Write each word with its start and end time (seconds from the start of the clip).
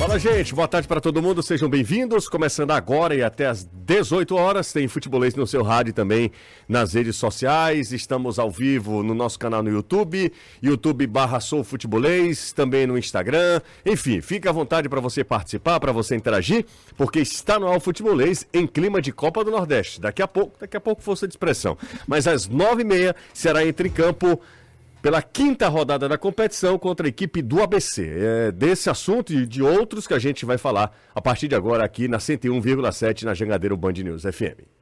Fala, 0.00 0.18
gente. 0.18 0.54
Boa 0.54 0.66
tarde 0.66 0.88
para 0.88 0.98
todo 0.98 1.20
mundo. 1.20 1.42
Sejam 1.42 1.68
bem-vindos. 1.68 2.26
Começando 2.26 2.70
agora 2.70 3.14
e 3.14 3.22
até 3.22 3.46
às 3.46 3.68
18 3.70 4.34
horas. 4.34 4.72
Tem 4.72 4.88
futebolês 4.88 5.34
no 5.34 5.46
seu 5.46 5.62
rádio 5.62 5.92
também 5.92 6.32
nas 6.66 6.94
redes 6.94 7.16
sociais. 7.16 7.92
Estamos 7.92 8.38
ao 8.38 8.50
vivo 8.50 9.02
no 9.02 9.14
nosso 9.14 9.38
canal 9.38 9.62
no 9.62 9.68
YouTube, 9.68 10.32
YouTube 10.62 11.06
barra 11.06 11.38
Sou 11.38 11.62
Futebolês, 11.62 12.50
também 12.50 12.86
no 12.86 12.96
Instagram. 12.96 13.60
Enfim, 13.84 14.22
fica 14.22 14.48
à 14.48 14.52
vontade 14.54 14.88
para 14.88 15.02
você 15.02 15.22
participar, 15.22 15.78
para 15.78 15.92
você 15.92 16.16
interagir, 16.16 16.64
porque 16.96 17.20
está 17.20 17.58
no 17.58 17.70
ar 17.70 17.78
futebolês 17.78 18.46
em 18.54 18.66
clima 18.66 19.02
de 19.02 19.12
Copa 19.12 19.44
do 19.44 19.50
Nordeste. 19.50 20.00
Daqui 20.00 20.22
a 20.22 20.26
pouco, 20.26 20.58
daqui 20.58 20.78
a 20.78 20.80
pouco 20.80 21.02
força 21.02 21.28
de 21.28 21.34
expressão. 21.34 21.76
Mas 22.08 22.26
às 22.26 22.48
9h30 22.48 23.14
será 23.34 23.66
entre 23.66 23.88
em 23.88 23.92
campo 23.92 24.40
pela 25.02 25.22
quinta 25.22 25.68
rodada 25.68 26.08
da 26.08 26.18
competição 26.18 26.78
contra 26.78 27.06
a 27.06 27.08
equipe 27.08 27.42
do 27.42 27.62
ABC. 27.62 28.08
É 28.08 28.52
desse 28.52 28.90
assunto 28.90 29.32
e 29.32 29.46
de 29.46 29.62
outros 29.62 30.06
que 30.06 30.14
a 30.14 30.18
gente 30.18 30.44
vai 30.44 30.58
falar 30.58 30.96
a 31.14 31.20
partir 31.20 31.48
de 31.48 31.54
agora 31.54 31.84
aqui 31.84 32.08
na 32.08 32.18
101,7 32.18 33.24
na 33.24 33.34
Jangadeiro 33.34 33.76
Band 33.76 33.92
News 33.92 34.22
FM. 34.22 34.79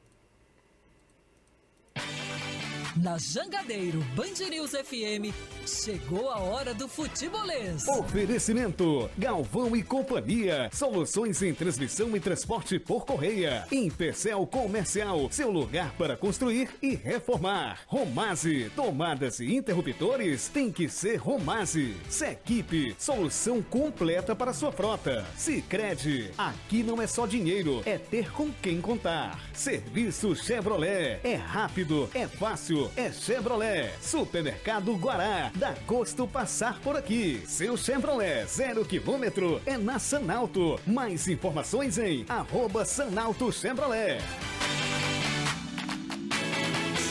Na 3.03 3.17
Jangadeiro 3.17 4.01
Band 4.17 4.49
News 4.51 4.73
FM, 4.73 5.33
chegou 5.65 6.31
a 6.31 6.39
hora 6.41 6.75
do 6.75 6.89
futebolês. 6.89 7.87
Oferecimento: 7.87 9.09
Galvão 9.17 9.77
e 9.77 9.85
Companhia. 9.85 10.69
Soluções 10.73 11.41
em 11.43 11.55
transmissão 11.55 12.17
e 12.17 12.21
transporte 12.21 12.77
por 12.79 13.07
correia. 13.07 13.65
Impecel 13.71 14.45
Comercial, 14.47 15.29
seu 15.31 15.49
lugar 15.49 15.93
para 15.93 16.17
construir 16.17 16.71
e 16.83 16.97
reformar. 16.97 17.81
Romase, 17.87 18.69
tomadas 18.75 19.39
e 19.39 19.55
interruptores 19.55 20.49
tem 20.49 20.73
que 20.73 20.89
ser 20.89 21.17
Romase. 21.17 21.95
Sequipe, 22.09 22.97
solução 22.99 23.63
completa 23.63 24.35
para 24.35 24.53
sua 24.53 24.73
frota. 24.73 25.25
Sicredi, 25.37 26.33
aqui 26.37 26.83
não 26.83 27.01
é 27.01 27.07
só 27.07 27.27
dinheiro, 27.27 27.81
é 27.87 27.97
ter 27.97 28.33
com 28.33 28.51
quem 28.61 28.81
contar. 28.81 29.39
Serviço 29.53 30.35
Chevrolet, 30.35 31.21
é 31.23 31.35
rápido, 31.35 32.11
é 32.13 32.27
fácil, 32.27 32.88
é 32.97 33.13
Chevrolet. 33.13 33.91
Supermercado 34.01 34.95
Guará, 34.95 35.51
dá 35.55 35.75
gosto 35.87 36.27
passar 36.27 36.81
por 36.81 36.97
aqui. 36.97 37.43
Seu 37.47 37.77
Chevrolet 37.77 38.47
zero 38.47 38.85
quilômetro 38.85 39.61
é 39.67 39.77
na 39.77 39.99
Sanalto. 39.99 40.79
Mais 40.87 41.29
informações 41.29 41.99
em 41.99 42.25
arroba 42.29 42.85
Sanalto 42.85 43.53
Chevrolet. 43.53 44.19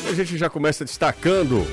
A 0.08 0.14
gente 0.14 0.38
já 0.38 0.50
começa 0.50 0.86
destacando 0.86 1.66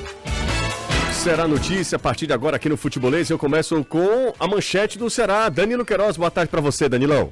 será 1.25 1.47
notícia 1.47 1.95
a 1.95 1.99
partir 1.99 2.27
de 2.27 2.33
agora 2.33 2.57
aqui 2.57 2.69
no 2.69 2.77
Futebolês. 2.77 3.31
Eu 3.31 3.39
começo 3.39 3.83
com 3.85 4.31
a 4.39 4.47
manchete 4.47 4.95
do 4.95 5.09
Ceará. 5.09 5.49
Danilo 5.49 5.83
Queiroz, 5.83 6.17
boa 6.17 6.29
tarde 6.29 6.51
para 6.51 6.61
você, 6.61 6.87
Danilão. 6.87 7.31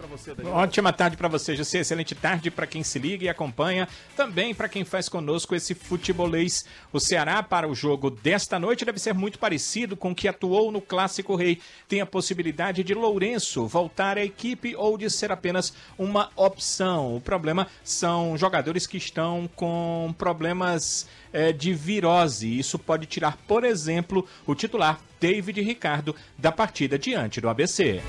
Ótima 0.51 0.91
tarde 0.91 1.15
para 1.15 1.27
você, 1.27 1.55
José. 1.55 1.81
Excelente 1.81 2.15
tarde 2.15 2.49
para 2.49 2.65
quem 2.65 2.81
se 2.81 2.97
liga 2.97 3.25
e 3.25 3.29
acompanha. 3.29 3.87
Também 4.17 4.55
para 4.55 4.67
quem 4.67 4.83
faz 4.83 5.07
conosco 5.07 5.53
esse 5.53 5.75
Futebolês. 5.75 6.65
O 6.91 6.99
Ceará, 6.99 7.43
para 7.43 7.67
o 7.67 7.75
jogo 7.75 8.09
desta 8.09 8.57
noite, 8.57 8.83
deve 8.83 8.97
ser 8.97 9.13
muito 9.13 9.37
parecido 9.37 9.95
com 9.95 10.09
o 10.09 10.15
que 10.15 10.27
atuou 10.27 10.71
no 10.71 10.81
Clássico 10.81 11.35
Rei. 11.35 11.61
Tem 11.87 12.01
a 12.01 12.05
possibilidade 12.07 12.83
de 12.83 12.95
Lourenço 12.95 13.67
voltar 13.67 14.17
à 14.17 14.25
equipe 14.25 14.75
ou 14.75 14.97
de 14.97 15.07
ser 15.07 15.31
apenas 15.31 15.71
uma 15.99 16.31
opção. 16.35 17.15
O 17.15 17.21
problema 17.21 17.67
são 17.83 18.35
jogadores 18.39 18.87
que 18.87 18.97
estão 18.97 19.47
com 19.55 20.15
problemas 20.17 21.07
é, 21.33 21.51
de 21.51 21.73
virose. 21.73 22.57
Isso 22.57 22.79
pode 22.79 23.07
tirar, 23.07 23.35
por 23.47 23.65
exemplo, 23.65 24.25
o 24.45 24.53
titular 24.53 25.01
David 25.19 25.59
Ricardo 25.61 26.15
da 26.37 26.51
partida 26.51 26.97
diante 26.97 27.41
do 27.41 27.49
ABC. 27.49 28.01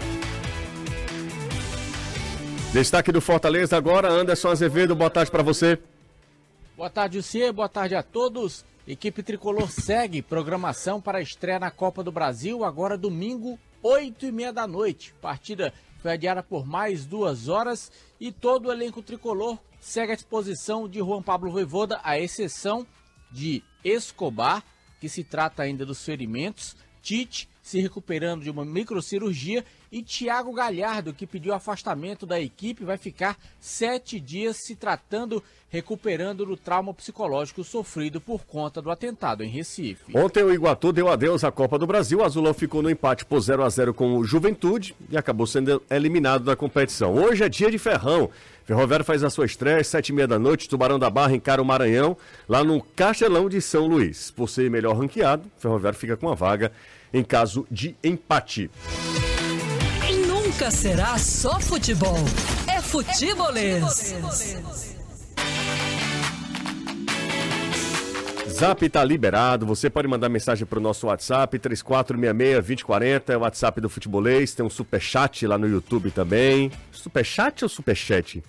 Destaque 2.73 3.11
do 3.11 3.21
Fortaleza 3.21 3.77
agora, 3.77 4.11
Anderson 4.11 4.49
Azevedo, 4.49 4.95
boa 4.95 5.11
tarde 5.11 5.31
para 5.31 5.43
você. 5.43 5.79
Boa 6.77 6.91
tarde, 6.91 7.19
Lucier, 7.19 7.53
boa 7.53 7.69
tarde 7.69 7.95
a 7.95 8.03
todos. 8.03 8.65
Equipe 8.87 9.23
Tricolor 9.23 9.71
segue 9.71 10.21
programação 10.21 11.01
para 11.01 11.19
a 11.19 11.23
estreia 11.23 11.59
na 11.59 11.71
Copa 11.71 12.03
do 12.03 12.13
Brasil, 12.13 12.65
agora 12.65 12.99
domingo, 12.99 13.59
8 13.83 14.27
e 14.27 14.33
meia 14.33 14.53
da 14.53 14.67
noite. 14.67 15.15
Partida 15.23 15.73
foi 16.03 16.13
adiada 16.13 16.43
por 16.43 16.67
mais 16.67 17.07
duas 17.07 17.49
horas 17.49 17.93
e 18.21 18.33
todo 18.33 18.67
o 18.67 18.73
elenco 18.73 19.03
tricolor 19.03 19.59
segue 19.81 20.13
à 20.13 20.15
disposição 20.17 20.89
de 20.89 20.99
Juan 20.99 21.23
Pablo 21.23 21.51
Voivoda, 21.51 22.01
à 22.03 22.19
exceção 22.19 22.87
de 23.35 23.65
Escobar, 23.85 24.63
que 25.01 25.09
se 25.09 25.25
trata 25.25 25.65
ainda 25.65 25.85
dos 25.85 26.05
ferimentos, 26.05 26.77
Tite 27.03 27.49
se 27.61 27.81
recuperando 27.81 28.43
de 28.43 28.51
uma 28.51 28.65
microcirurgia 28.65 29.65
e 29.91 30.03
Thiago 30.03 30.53
Galhardo, 30.53 31.15
que 31.15 31.27
pediu 31.27 31.55
afastamento 31.55 32.27
da 32.27 32.39
equipe, 32.39 32.85
vai 32.85 32.99
ficar 32.99 33.39
sete 33.59 34.21
dias 34.21 34.59
se 34.59 34.77
tratando, 34.77 35.43
recuperando 35.71 36.45
do 36.45 36.57
trauma 36.57 36.93
psicológico 36.93 37.65
sofrido 37.65 38.21
por 38.21 38.45
conta 38.45 38.83
do 38.83 38.91
atentado 38.91 39.43
em 39.43 39.49
Recife. 39.49 40.17
Ontem 40.17 40.43
o 40.43 40.53
Iguatu 40.53 40.93
deu 40.93 41.09
adeus 41.09 41.43
à 41.43 41.51
Copa 41.51 41.79
do 41.79 41.87
Brasil, 41.87 42.23
Azulão 42.23 42.53
ficou 42.53 42.83
no 42.83 42.91
empate 42.91 43.25
por 43.25 43.41
0 43.41 43.63
a 43.63 43.69
0 43.69 43.95
com 43.95 44.19
o 44.19 44.25
Juventude 44.25 44.95
e 45.11 45.17
acabou 45.17 45.47
sendo 45.47 45.83
eliminado 45.91 46.45
da 46.45 46.55
competição. 46.55 47.15
Hoje 47.15 47.45
é 47.45 47.49
dia 47.49 47.71
de 47.71 47.79
ferrão. 47.79 48.31
Ferroviário 48.65 49.05
faz 49.05 49.23
a 49.23 49.29
sua 49.29 49.45
estreia 49.45 49.79
às 49.79 49.87
sete 49.87 50.09
e 50.09 50.13
meia 50.13 50.27
da 50.27 50.39
noite, 50.39 50.69
Tubarão 50.69 50.99
da 50.99 51.11
Barra 51.11 51.35
encara 51.35 51.61
o 51.61 51.65
Maranhão, 51.65 52.17
lá 52.49 52.65
no 52.65 52.81
Castelão 52.81 53.49
de 53.49 53.61
São 53.61 53.87
Luís. 53.87 54.31
Por 54.31 54.49
ser 54.49 54.71
melhor 54.71 54.97
ranqueado, 54.97 55.51
Ferroviário 55.59 55.99
fica 55.99 56.17
com 56.17 56.31
a 56.31 56.35
vaga 56.35 56.73
em 57.13 57.23
caso 57.23 57.67
de 57.71 57.95
empate. 58.03 58.71
Nunca 60.27 60.71
será 60.71 61.19
só 61.19 61.61
futebol. 61.61 62.17
É 62.67 62.81
futebolês. 62.81 64.15
Zap 68.49 68.89
tá 68.89 69.05
liberado, 69.05 69.67
você 69.67 69.91
pode 69.91 70.07
mandar 70.07 70.29
mensagem 70.29 70.65
pro 70.65 70.81
nosso 70.81 71.09
WhatsApp, 71.09 71.59
3466-2040, 71.59 73.31
é 73.31 73.37
o 73.37 73.41
WhatsApp 73.41 73.81
do 73.81 73.89
Futebolês, 73.89 74.55
tem 74.55 74.65
um 74.65 74.71
superchat 74.71 75.45
lá 75.45 75.59
no 75.59 75.69
YouTube 75.69 76.13
também. 76.13 76.71
Superchat 76.93 77.65
ou 77.65 77.69
superchat? 77.69 78.43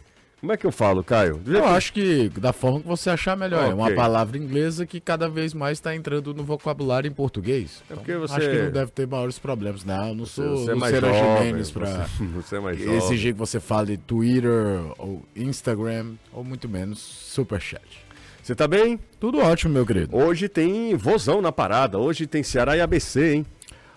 Como 0.46 0.54
é 0.54 0.58
que 0.58 0.68
eu 0.68 0.72
falo, 0.72 1.04
Caio? 1.04 1.42
Eu 1.44 1.66
acho 1.66 1.92
que 1.92 2.30
da 2.38 2.54
forma 2.54 2.80
que 2.80 2.88
você 2.88 3.10
achar 3.10 3.36
melhor. 3.36 3.62
Okay. 3.62 3.72
É 3.72 3.74
uma 3.74 3.92
palavra 3.96 4.38
inglesa 4.38 4.86
que 4.86 5.00
cada 5.00 5.28
vez 5.28 5.56
mais 5.56 5.80
está 5.80 5.96
entrando 5.96 6.36
no 6.36 6.44
vocabulário 6.44 7.10
em 7.10 7.12
português. 7.12 7.82
É 7.90 7.96
porque 7.96 8.16
você... 8.16 8.36
Acho 8.36 8.50
que 8.52 8.62
não 8.62 8.72
deve 8.72 8.92
ter 8.92 9.08
maiores 9.08 9.40
problemas. 9.40 9.84
Não, 9.84 10.10
eu 10.10 10.14
não 10.14 10.26
sou 10.28 10.58
você 10.58 10.72
é 10.72 10.76
mais 10.76 10.94
Jimenez 10.94 11.72
para 11.72 12.06
você, 12.36 12.58
você 12.70 12.92
é 12.92 12.96
exigir 12.96 13.34
que 13.34 13.40
você 13.40 13.60
fale 13.60 13.98
Twitter 13.98 14.84
ou 15.00 15.24
Instagram 15.36 16.14
ou 16.32 16.44
muito 16.44 16.70
menos 16.70 17.00
Superchat. 17.00 18.06
Você 18.44 18.54
tá 18.54 18.68
bem? 18.68 19.00
Tudo 19.20 19.40
ótimo, 19.40 19.74
meu 19.74 19.84
querido. 19.84 20.16
Hoje 20.16 20.48
tem 20.48 20.96
vozão 20.96 21.42
na 21.42 21.52
parada. 21.52 21.98
Hoje 21.98 22.28
tem 22.28 22.44
Ceará 22.44 22.78
e 22.78 22.82
ABC, 22.82 23.34
hein? 23.34 23.46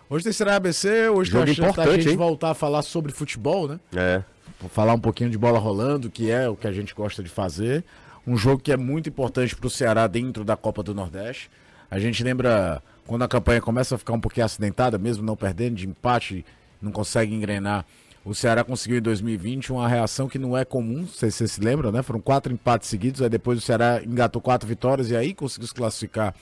Hoje 0.08 0.24
tem 0.24 0.32
Ceará 0.32 0.52
e 0.52 0.56
ABC. 0.56 1.10
Hoje 1.10 1.30
Jogo 1.30 1.44
tá 1.44 1.52
importante, 1.52 1.88
a 1.88 1.92
gente 1.92 2.08
hein? 2.08 2.16
voltar 2.16 2.52
a 2.52 2.54
falar 2.54 2.80
sobre 2.80 3.12
futebol, 3.12 3.68
né? 3.68 3.78
É. 3.94 4.22
Falar 4.70 4.94
um 4.94 5.00
pouquinho 5.00 5.30
de 5.30 5.38
bola 5.38 5.58
rolando, 5.58 6.10
que 6.10 6.30
é 6.30 6.48
o 6.48 6.56
que 6.56 6.66
a 6.66 6.72
gente 6.72 6.94
gosta 6.94 7.22
de 7.22 7.28
fazer. 7.28 7.84
Um 8.26 8.36
jogo 8.36 8.62
que 8.62 8.72
é 8.72 8.76
muito 8.76 9.08
importante 9.08 9.56
para 9.56 9.66
o 9.66 9.70
Ceará 9.70 10.06
dentro 10.06 10.44
da 10.44 10.56
Copa 10.56 10.82
do 10.82 10.94
Nordeste. 10.94 11.50
A 11.90 11.98
gente 11.98 12.22
lembra 12.22 12.82
quando 13.06 13.22
a 13.22 13.28
campanha 13.28 13.60
começa 13.60 13.94
a 13.94 13.98
ficar 13.98 14.12
um 14.12 14.20
pouquinho 14.20 14.44
acidentada, 14.44 14.98
mesmo 14.98 15.24
não 15.24 15.34
perdendo 15.34 15.76
de 15.76 15.88
empate, 15.88 16.44
não 16.80 16.92
consegue 16.92 17.34
engrenar. 17.34 17.86
O 18.24 18.34
Ceará 18.34 18.62
conseguiu 18.62 18.98
em 18.98 19.02
2020 19.02 19.72
uma 19.72 19.88
reação 19.88 20.28
que 20.28 20.38
não 20.38 20.54
é 20.54 20.64
comum, 20.64 21.06
se 21.06 21.30
você 21.30 21.48
se 21.48 21.60
lembra, 21.60 21.90
né? 21.90 22.02
Foram 22.02 22.20
quatro 22.20 22.52
empates 22.52 22.88
seguidos, 22.88 23.22
aí 23.22 23.30
depois 23.30 23.58
o 23.58 23.62
Ceará 23.62 24.02
engatou 24.04 24.42
quatro 24.42 24.68
vitórias 24.68 25.10
e 25.10 25.16
aí 25.16 25.32
conseguiu 25.32 25.68
se 25.68 25.74
classificar 25.74 26.34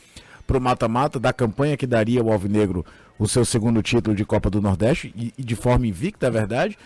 para 0.44 0.58
o 0.58 0.60
mata-mata 0.60 1.20
da 1.20 1.32
campanha 1.32 1.76
que 1.76 1.86
daria 1.86 2.20
ao 2.20 2.32
Alvinegro 2.32 2.84
o 3.18 3.28
seu 3.28 3.44
segundo 3.44 3.82
título 3.82 4.16
de 4.16 4.24
Copa 4.24 4.50
do 4.50 4.60
Nordeste 4.60 5.12
e, 5.16 5.32
e 5.38 5.44
de 5.44 5.54
forma 5.54 5.86
invicta, 5.86 6.26
é 6.26 6.30
verdade 6.30 6.76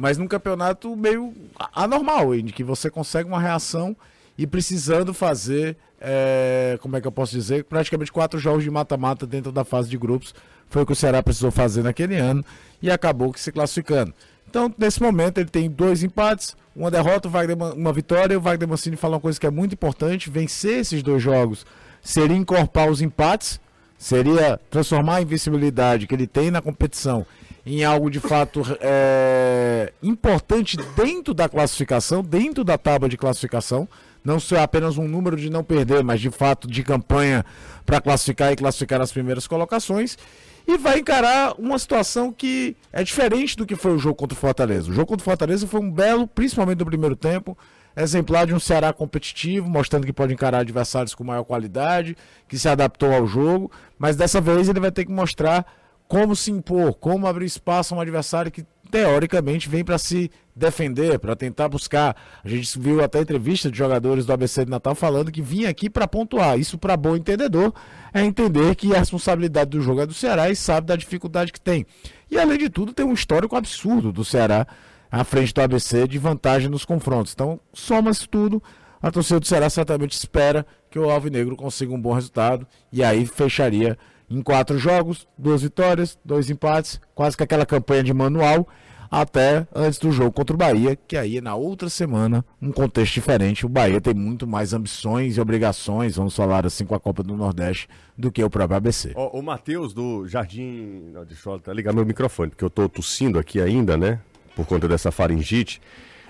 mas 0.00 0.16
num 0.16 0.26
campeonato 0.26 0.96
meio 0.96 1.34
anormal, 1.74 2.34
em 2.34 2.46
que 2.46 2.64
você 2.64 2.90
consegue 2.90 3.28
uma 3.28 3.38
reação 3.38 3.94
e 4.36 4.46
precisando 4.46 5.12
fazer, 5.12 5.76
é, 6.00 6.78
como 6.80 6.96
é 6.96 7.00
que 7.02 7.06
eu 7.06 7.12
posso 7.12 7.32
dizer, 7.32 7.64
praticamente 7.64 8.10
quatro 8.10 8.38
jogos 8.38 8.64
de 8.64 8.70
mata-mata 8.70 9.26
dentro 9.26 9.52
da 9.52 9.62
fase 9.62 9.90
de 9.90 9.98
grupos. 9.98 10.34
Foi 10.70 10.82
o 10.82 10.86
que 10.86 10.92
o 10.92 10.96
Ceará 10.96 11.22
precisou 11.22 11.50
fazer 11.50 11.82
naquele 11.82 12.16
ano 12.16 12.42
e 12.80 12.90
acabou 12.90 13.34
se 13.36 13.52
classificando. 13.52 14.14
Então, 14.48 14.74
nesse 14.78 15.02
momento, 15.02 15.36
ele 15.36 15.50
tem 15.50 15.68
dois 15.68 16.02
empates, 16.02 16.56
uma 16.74 16.90
derrota, 16.90 17.28
uma 17.76 17.92
vitória. 17.92 18.38
O 18.38 18.40
Wagner 18.40 18.68
Mancini 18.68 18.96
fala 18.96 19.16
uma 19.16 19.20
coisa 19.20 19.38
que 19.38 19.46
é 19.46 19.50
muito 19.50 19.74
importante: 19.74 20.30
vencer 20.30 20.78
esses 20.80 21.02
dois 21.02 21.22
jogos 21.22 21.66
seria 22.02 22.36
encorpar 22.36 22.88
os 22.88 23.02
empates, 23.02 23.60
seria 23.98 24.58
transformar 24.70 25.16
a 25.16 25.22
invencibilidade 25.22 26.06
que 26.06 26.14
ele 26.14 26.26
tem 26.26 26.50
na 26.50 26.62
competição 26.62 27.26
em 27.70 27.84
algo 27.84 28.10
de 28.10 28.18
fato 28.18 28.62
é, 28.80 29.92
importante 30.02 30.76
dentro 30.96 31.32
da 31.32 31.48
classificação, 31.48 32.22
dentro 32.22 32.64
da 32.64 32.76
tábua 32.76 33.08
de 33.08 33.16
classificação. 33.16 33.88
Não 34.24 34.38
ser 34.38 34.58
apenas 34.58 34.98
um 34.98 35.08
número 35.08 35.36
de 35.36 35.48
não 35.48 35.64
perder, 35.64 36.02
mas 36.02 36.20
de 36.20 36.30
fato 36.30 36.68
de 36.68 36.82
campanha 36.82 37.44
para 37.86 38.00
classificar 38.00 38.52
e 38.52 38.56
classificar 38.56 39.00
as 39.00 39.12
primeiras 39.12 39.46
colocações. 39.46 40.18
e 40.66 40.76
vai 40.76 40.98
encarar 40.98 41.54
uma 41.58 41.78
situação 41.78 42.30
que 42.32 42.76
é 42.92 43.02
diferente 43.02 43.56
do 43.56 43.64
que 43.64 43.74
foi 43.74 43.92
o 43.92 43.98
jogo 43.98 44.14
contra 44.16 44.36
o 44.36 44.40
Fortaleza. 44.40 44.90
O 44.90 44.92
jogo 44.92 45.06
contra 45.06 45.22
o 45.22 45.24
Fortaleza 45.24 45.66
foi 45.66 45.80
um 45.80 45.90
belo, 45.90 46.26
principalmente 46.26 46.80
no 46.80 46.86
primeiro 46.86 47.16
tempo, 47.16 47.56
exemplar 47.96 48.46
de 48.46 48.54
um 48.54 48.60
Ceará 48.60 48.92
competitivo, 48.92 49.68
mostrando 49.68 50.06
que 50.06 50.12
pode 50.12 50.32
encarar 50.34 50.58
adversários 50.58 51.14
com 51.14 51.24
maior 51.24 51.44
qualidade, 51.44 52.16
que 52.46 52.58
se 52.58 52.68
adaptou 52.68 53.12
ao 53.12 53.26
jogo, 53.26 53.70
mas 53.98 54.16
dessa 54.16 54.40
vez 54.40 54.68
ele 54.68 54.80
vai 54.80 54.92
ter 54.92 55.04
que 55.04 55.12
mostrar 55.12 55.66
como 56.10 56.34
se 56.34 56.50
impor, 56.50 56.92
como 56.94 57.28
abrir 57.28 57.46
espaço 57.46 57.94
a 57.94 57.96
um 57.96 58.00
adversário 58.00 58.50
que 58.50 58.66
teoricamente 58.90 59.68
vem 59.68 59.84
para 59.84 59.96
se 59.96 60.28
defender, 60.56 61.20
para 61.20 61.36
tentar 61.36 61.68
buscar. 61.68 62.16
A 62.42 62.48
gente 62.48 62.76
viu 62.80 63.00
até 63.00 63.20
entrevista 63.20 63.70
de 63.70 63.78
jogadores 63.78 64.26
do 64.26 64.32
ABC 64.32 64.64
de 64.64 64.72
Natal 64.72 64.96
falando 64.96 65.30
que 65.30 65.40
vinha 65.40 65.68
aqui 65.68 65.88
para 65.88 66.08
pontuar. 66.08 66.58
Isso 66.58 66.76
para 66.76 66.96
bom 66.96 67.14
entendedor 67.14 67.72
é 68.12 68.24
entender 68.24 68.74
que 68.74 68.92
a 68.92 68.98
responsabilidade 68.98 69.70
do 69.70 69.80
jogo 69.80 70.00
é 70.00 70.06
do 70.06 70.12
Ceará 70.12 70.50
e 70.50 70.56
sabe 70.56 70.88
da 70.88 70.96
dificuldade 70.96 71.52
que 71.52 71.60
tem. 71.60 71.86
E 72.28 72.36
além 72.36 72.58
de 72.58 72.68
tudo, 72.68 72.92
tem 72.92 73.06
um 73.06 73.12
histórico 73.12 73.54
absurdo 73.54 74.10
do 74.10 74.24
Ceará 74.24 74.66
à 75.12 75.22
frente 75.22 75.54
do 75.54 75.62
ABC 75.62 76.08
de 76.08 76.18
vantagem 76.18 76.68
nos 76.68 76.84
confrontos. 76.84 77.34
Então, 77.34 77.60
soma-se 77.72 78.28
tudo, 78.28 78.60
a 79.00 79.12
torcida 79.12 79.38
do 79.38 79.46
Ceará 79.46 79.70
certamente 79.70 80.18
espera 80.18 80.66
que 80.90 80.98
o 80.98 81.08
Alvinegro 81.08 81.54
consiga 81.54 81.94
um 81.94 82.00
bom 82.00 82.12
resultado 82.12 82.66
e 82.92 83.04
aí 83.04 83.24
fecharia 83.26 83.96
em 84.30 84.40
quatro 84.40 84.78
jogos, 84.78 85.26
duas 85.36 85.62
vitórias, 85.62 86.16
dois 86.24 86.48
empates, 86.48 87.00
quase 87.14 87.36
que 87.36 87.42
aquela 87.42 87.66
campanha 87.66 88.04
de 88.04 88.14
manual, 88.14 88.66
até 89.10 89.66
antes 89.74 89.98
do 89.98 90.12
jogo 90.12 90.30
contra 90.30 90.54
o 90.54 90.56
Bahia, 90.56 90.96
que 90.96 91.16
aí 91.16 91.40
na 91.40 91.56
outra 91.56 91.88
semana, 91.88 92.44
um 92.62 92.70
contexto 92.70 93.14
diferente. 93.14 93.66
O 93.66 93.68
Bahia 93.68 94.00
tem 94.00 94.14
muito 94.14 94.46
mais 94.46 94.72
ambições 94.72 95.36
e 95.36 95.40
obrigações, 95.40 96.14
vamos 96.14 96.36
falar 96.36 96.64
assim, 96.64 96.84
com 96.84 96.94
a 96.94 97.00
Copa 97.00 97.22
do 97.22 97.36
Nordeste, 97.36 97.88
do 98.16 98.30
que 98.30 98.42
o 98.44 98.48
próprio 98.48 98.76
ABC. 98.76 99.12
o 99.16 99.42
Matheus 99.42 99.92
do 99.92 100.28
Jardim. 100.28 101.10
Não, 101.12 101.24
deixa 101.24 101.50
eu 101.50 101.74
ligar 101.74 101.92
meu 101.92 102.06
microfone, 102.06 102.50
porque 102.50 102.64
eu 102.64 102.70
tô 102.70 102.88
tossindo 102.88 103.36
aqui 103.36 103.60
ainda, 103.60 103.96
né? 103.96 104.20
Por 104.54 104.64
conta 104.64 104.86
dessa 104.86 105.10
faringite. 105.10 105.80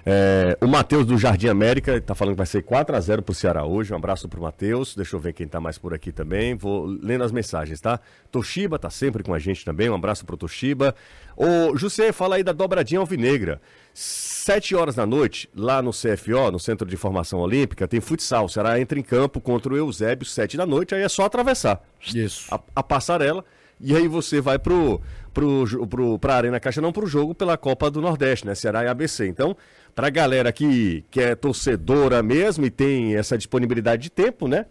É, 0.04 0.56
o 0.60 0.66
Matheus 0.66 1.04
do 1.04 1.18
Jardim 1.18 1.48
América 1.48 1.96
está 1.96 2.14
falando 2.14 2.34
que 2.34 2.38
vai 2.38 2.46
ser 2.46 2.62
4 2.62 2.96
a 2.96 3.00
0 3.00 3.22
para 3.22 3.32
o 3.32 3.34
Ceará 3.34 3.64
hoje. 3.64 3.92
Um 3.92 3.96
abraço 3.96 4.28
para 4.28 4.38
o 4.38 4.42
Matheus. 4.42 4.94
Deixa 4.94 5.16
eu 5.16 5.20
ver 5.20 5.32
quem 5.32 5.46
está 5.46 5.60
mais 5.60 5.78
por 5.78 5.92
aqui 5.92 6.10
também. 6.12 6.54
Vou 6.54 6.86
lendo 6.86 7.24
as 7.24 7.32
mensagens, 7.32 7.80
tá? 7.80 8.00
Toshiba 8.30 8.76
está 8.76 8.90
sempre 8.90 9.22
com 9.22 9.34
a 9.34 9.38
gente 9.38 9.64
também. 9.64 9.90
Um 9.90 9.94
abraço 9.94 10.24
para 10.24 10.34
o 10.34 10.38
Toshiba. 10.38 10.94
Ô, 11.36 11.76
José, 11.76 12.12
fala 12.12 12.36
aí 12.36 12.42
da 12.42 12.52
dobradinha 12.52 13.00
alvinegra. 13.00 13.60
Sete 13.92 14.74
horas 14.74 14.94
da 14.94 15.04
noite, 15.04 15.48
lá 15.54 15.82
no 15.82 15.90
CFO, 15.90 16.50
no 16.52 16.58
Centro 16.58 16.86
de 16.86 16.96
Formação 16.96 17.40
Olímpica, 17.40 17.88
tem 17.88 18.00
futsal. 18.00 18.44
O 18.44 18.48
Ceará 18.48 18.80
entra 18.80 18.98
em 18.98 19.02
campo 19.02 19.40
contra 19.40 19.72
o 19.72 19.76
Eusébio, 19.76 20.24
sete 20.24 20.56
da 20.56 20.64
noite. 20.64 20.94
Aí 20.94 21.02
é 21.02 21.08
só 21.08 21.24
atravessar. 21.24 21.82
Isso. 22.14 22.52
A, 22.54 22.60
a 22.76 22.82
passarela. 22.82 23.44
E 23.80 23.96
aí 23.96 24.06
você 24.06 24.40
vai 24.40 24.58
pro, 24.58 25.00
pro, 25.32 25.86
pro, 25.88 26.18
pra 26.18 26.34
Arena 26.34 26.60
Caixa, 26.60 26.82
não 26.82 26.92
pro 26.92 27.06
jogo 27.06 27.34
pela 27.34 27.56
Copa 27.56 27.90
do 27.90 28.00
Nordeste, 28.00 28.46
né? 28.46 28.54
Ceará 28.54 28.84
e 28.84 28.88
ABC. 28.88 29.26
Então, 29.26 29.56
para 29.94 30.06
a 30.06 30.10
galera 30.10 30.52
que, 30.52 31.04
que 31.10 31.20
é 31.20 31.34
torcedora 31.34 32.22
mesmo 32.22 32.64
e 32.64 32.70
tem 32.70 33.16
essa 33.16 33.36
disponibilidade 33.36 34.02
de 34.02 34.10
tempo, 34.10 34.48
né? 34.48 34.66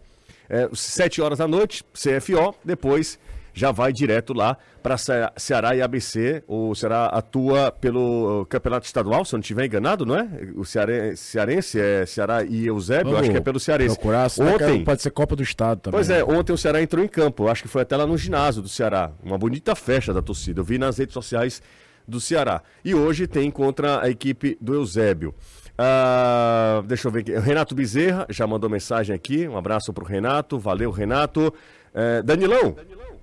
É, 0.48 0.68
7 0.72 1.22
horas 1.22 1.38
da 1.38 1.46
noite, 1.46 1.84
CFO, 1.92 2.54
depois 2.64 3.18
já 3.52 3.70
vai 3.70 3.92
direto 3.92 4.32
lá 4.32 4.56
para 4.82 4.96
Ceará 5.36 5.74
e 5.76 5.82
ABC. 5.82 6.42
O 6.46 6.74
Ceará 6.74 7.06
atua 7.06 7.70
pelo 7.70 8.46
Campeonato 8.46 8.86
Estadual, 8.86 9.24
se 9.24 9.34
eu 9.34 9.38
não 9.38 9.42
estiver 9.42 9.66
enganado, 9.66 10.06
não 10.06 10.16
é? 10.16 10.28
O 10.56 10.64
Ceare... 10.64 11.16
Cearense 11.16 11.78
é 11.78 12.06
Ceará 12.06 12.42
e 12.42 12.66
Eusébio, 12.66 13.16
acho 13.16 13.30
que 13.30 13.36
é 13.36 13.40
pelo 13.40 13.60
Cearense. 13.60 13.96
Procurar, 13.96 14.28
ontem 14.40 14.84
pode 14.84 15.02
ser 15.02 15.10
Copa 15.10 15.36
do 15.36 15.42
Estado 15.42 15.80
também. 15.80 15.98
Pois 15.98 16.10
é, 16.10 16.24
ontem 16.24 16.52
o 16.52 16.58
Ceará 16.58 16.82
entrou 16.82 17.04
em 17.04 17.08
campo, 17.08 17.48
acho 17.48 17.62
que 17.62 17.68
foi 17.68 17.82
até 17.82 17.96
lá 17.96 18.06
no 18.06 18.16
ginásio 18.16 18.62
do 18.62 18.68
Ceará. 18.68 19.12
Uma 19.22 19.36
bonita 19.36 19.74
festa 19.74 20.14
da 20.14 20.22
torcida. 20.22 20.60
Eu 20.60 20.64
vi 20.64 20.78
nas 20.78 20.98
redes 20.98 21.12
sociais 21.12 21.62
do 22.06 22.20
Ceará. 22.20 22.62
E 22.84 22.94
hoje 22.94 23.26
tem 23.26 23.50
contra 23.50 24.02
a 24.02 24.10
equipe 24.10 24.56
do 24.60 24.74
Eusébio. 24.74 25.34
Uh, 25.80 26.82
deixa 26.82 27.08
eu 27.08 27.12
ver 27.12 27.20
aqui. 27.20 27.38
Renato 27.38 27.74
Bezerra 27.74 28.26
já 28.28 28.46
mandou 28.46 28.68
mensagem 28.68 29.14
aqui. 29.14 29.48
Um 29.48 29.56
abraço 29.56 29.92
pro 29.92 30.04
Renato. 30.04 30.58
Valeu, 30.58 30.90
Renato. 30.90 31.54
Uh, 31.94 32.22
Danilão. 32.22 32.76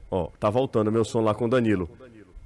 Ó, 0.09 0.29
tá 0.39 0.49
voltando 0.49 0.91
meu 0.91 1.05
som 1.05 1.21
lá 1.21 1.35
com 1.35 1.45
o 1.45 1.49
Danilo. 1.49 1.89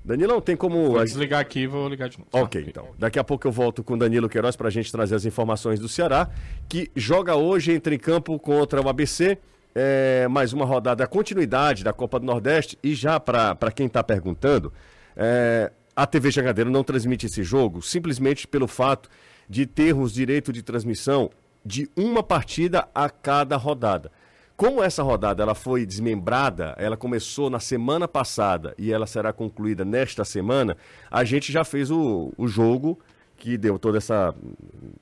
Danilão, 0.03 0.41
tem 0.41 0.55
como. 0.55 0.91
Vou 0.91 1.03
desligar 1.03 1.39
aqui 1.39 1.61
e 1.61 1.67
vou 1.67 1.87
ligar 1.87 2.09
de 2.09 2.17
novo. 2.17 2.29
Ok, 2.31 2.65
então. 2.67 2.87
Daqui 2.97 3.19
a 3.19 3.23
pouco 3.23 3.47
eu 3.47 3.51
volto 3.51 3.83
com 3.83 3.93
o 3.93 3.97
Danilo 3.97 4.27
Queiroz 4.27 4.55
para 4.55 4.67
a 4.67 4.71
gente 4.71 4.91
trazer 4.91 5.15
as 5.15 5.25
informações 5.25 5.79
do 5.79 5.87
Ceará, 5.87 6.27
que 6.67 6.89
joga 6.95 7.35
hoje, 7.35 7.71
entra 7.71 7.93
em 7.93 7.99
campo 7.99 8.37
contra 8.39 8.81
o 8.81 8.89
ABC. 8.89 9.37
É, 9.73 10.27
mais 10.27 10.51
uma 10.51 10.65
rodada, 10.65 11.03
a 11.03 11.07
continuidade 11.07 11.83
da 11.83 11.93
Copa 11.93 12.19
do 12.19 12.25
Nordeste. 12.25 12.77
E 12.83 12.95
já 12.95 13.19
para 13.19 13.71
quem 13.73 13.85
está 13.85 14.03
perguntando, 14.03 14.73
é, 15.15 15.71
a 15.95 16.05
TV 16.05 16.31
Jangadeiro 16.31 16.69
não 16.69 16.83
transmite 16.83 17.25
esse 17.25 17.43
jogo 17.43 17.81
simplesmente 17.81 18.47
pelo 18.47 18.67
fato 18.67 19.09
de 19.49 19.65
termos 19.65 20.13
direito 20.13 20.53
de 20.53 20.61
transmissão 20.61 21.29
de 21.65 21.89
uma 21.95 22.23
partida 22.23 22.87
a 22.93 23.09
cada 23.09 23.57
rodada. 23.57 24.11
Como 24.55 24.83
essa 24.83 25.01
rodada 25.01 25.41
ela 25.41 25.55
foi 25.55 25.85
desmembrada, 25.85 26.75
ela 26.77 26.95
começou 26.95 27.49
na 27.49 27.59
semana 27.59 28.07
passada 28.07 28.75
e 28.77 28.91
ela 28.93 29.07
será 29.07 29.33
concluída 29.33 29.83
nesta 29.83 30.23
semana, 30.23 30.77
a 31.09 31.23
gente 31.23 31.51
já 31.51 31.63
fez 31.63 31.89
o, 31.89 32.31
o 32.37 32.47
jogo 32.47 32.99
que 33.37 33.57
deu 33.57 33.79
todo 33.79 33.97
essa 33.97 34.35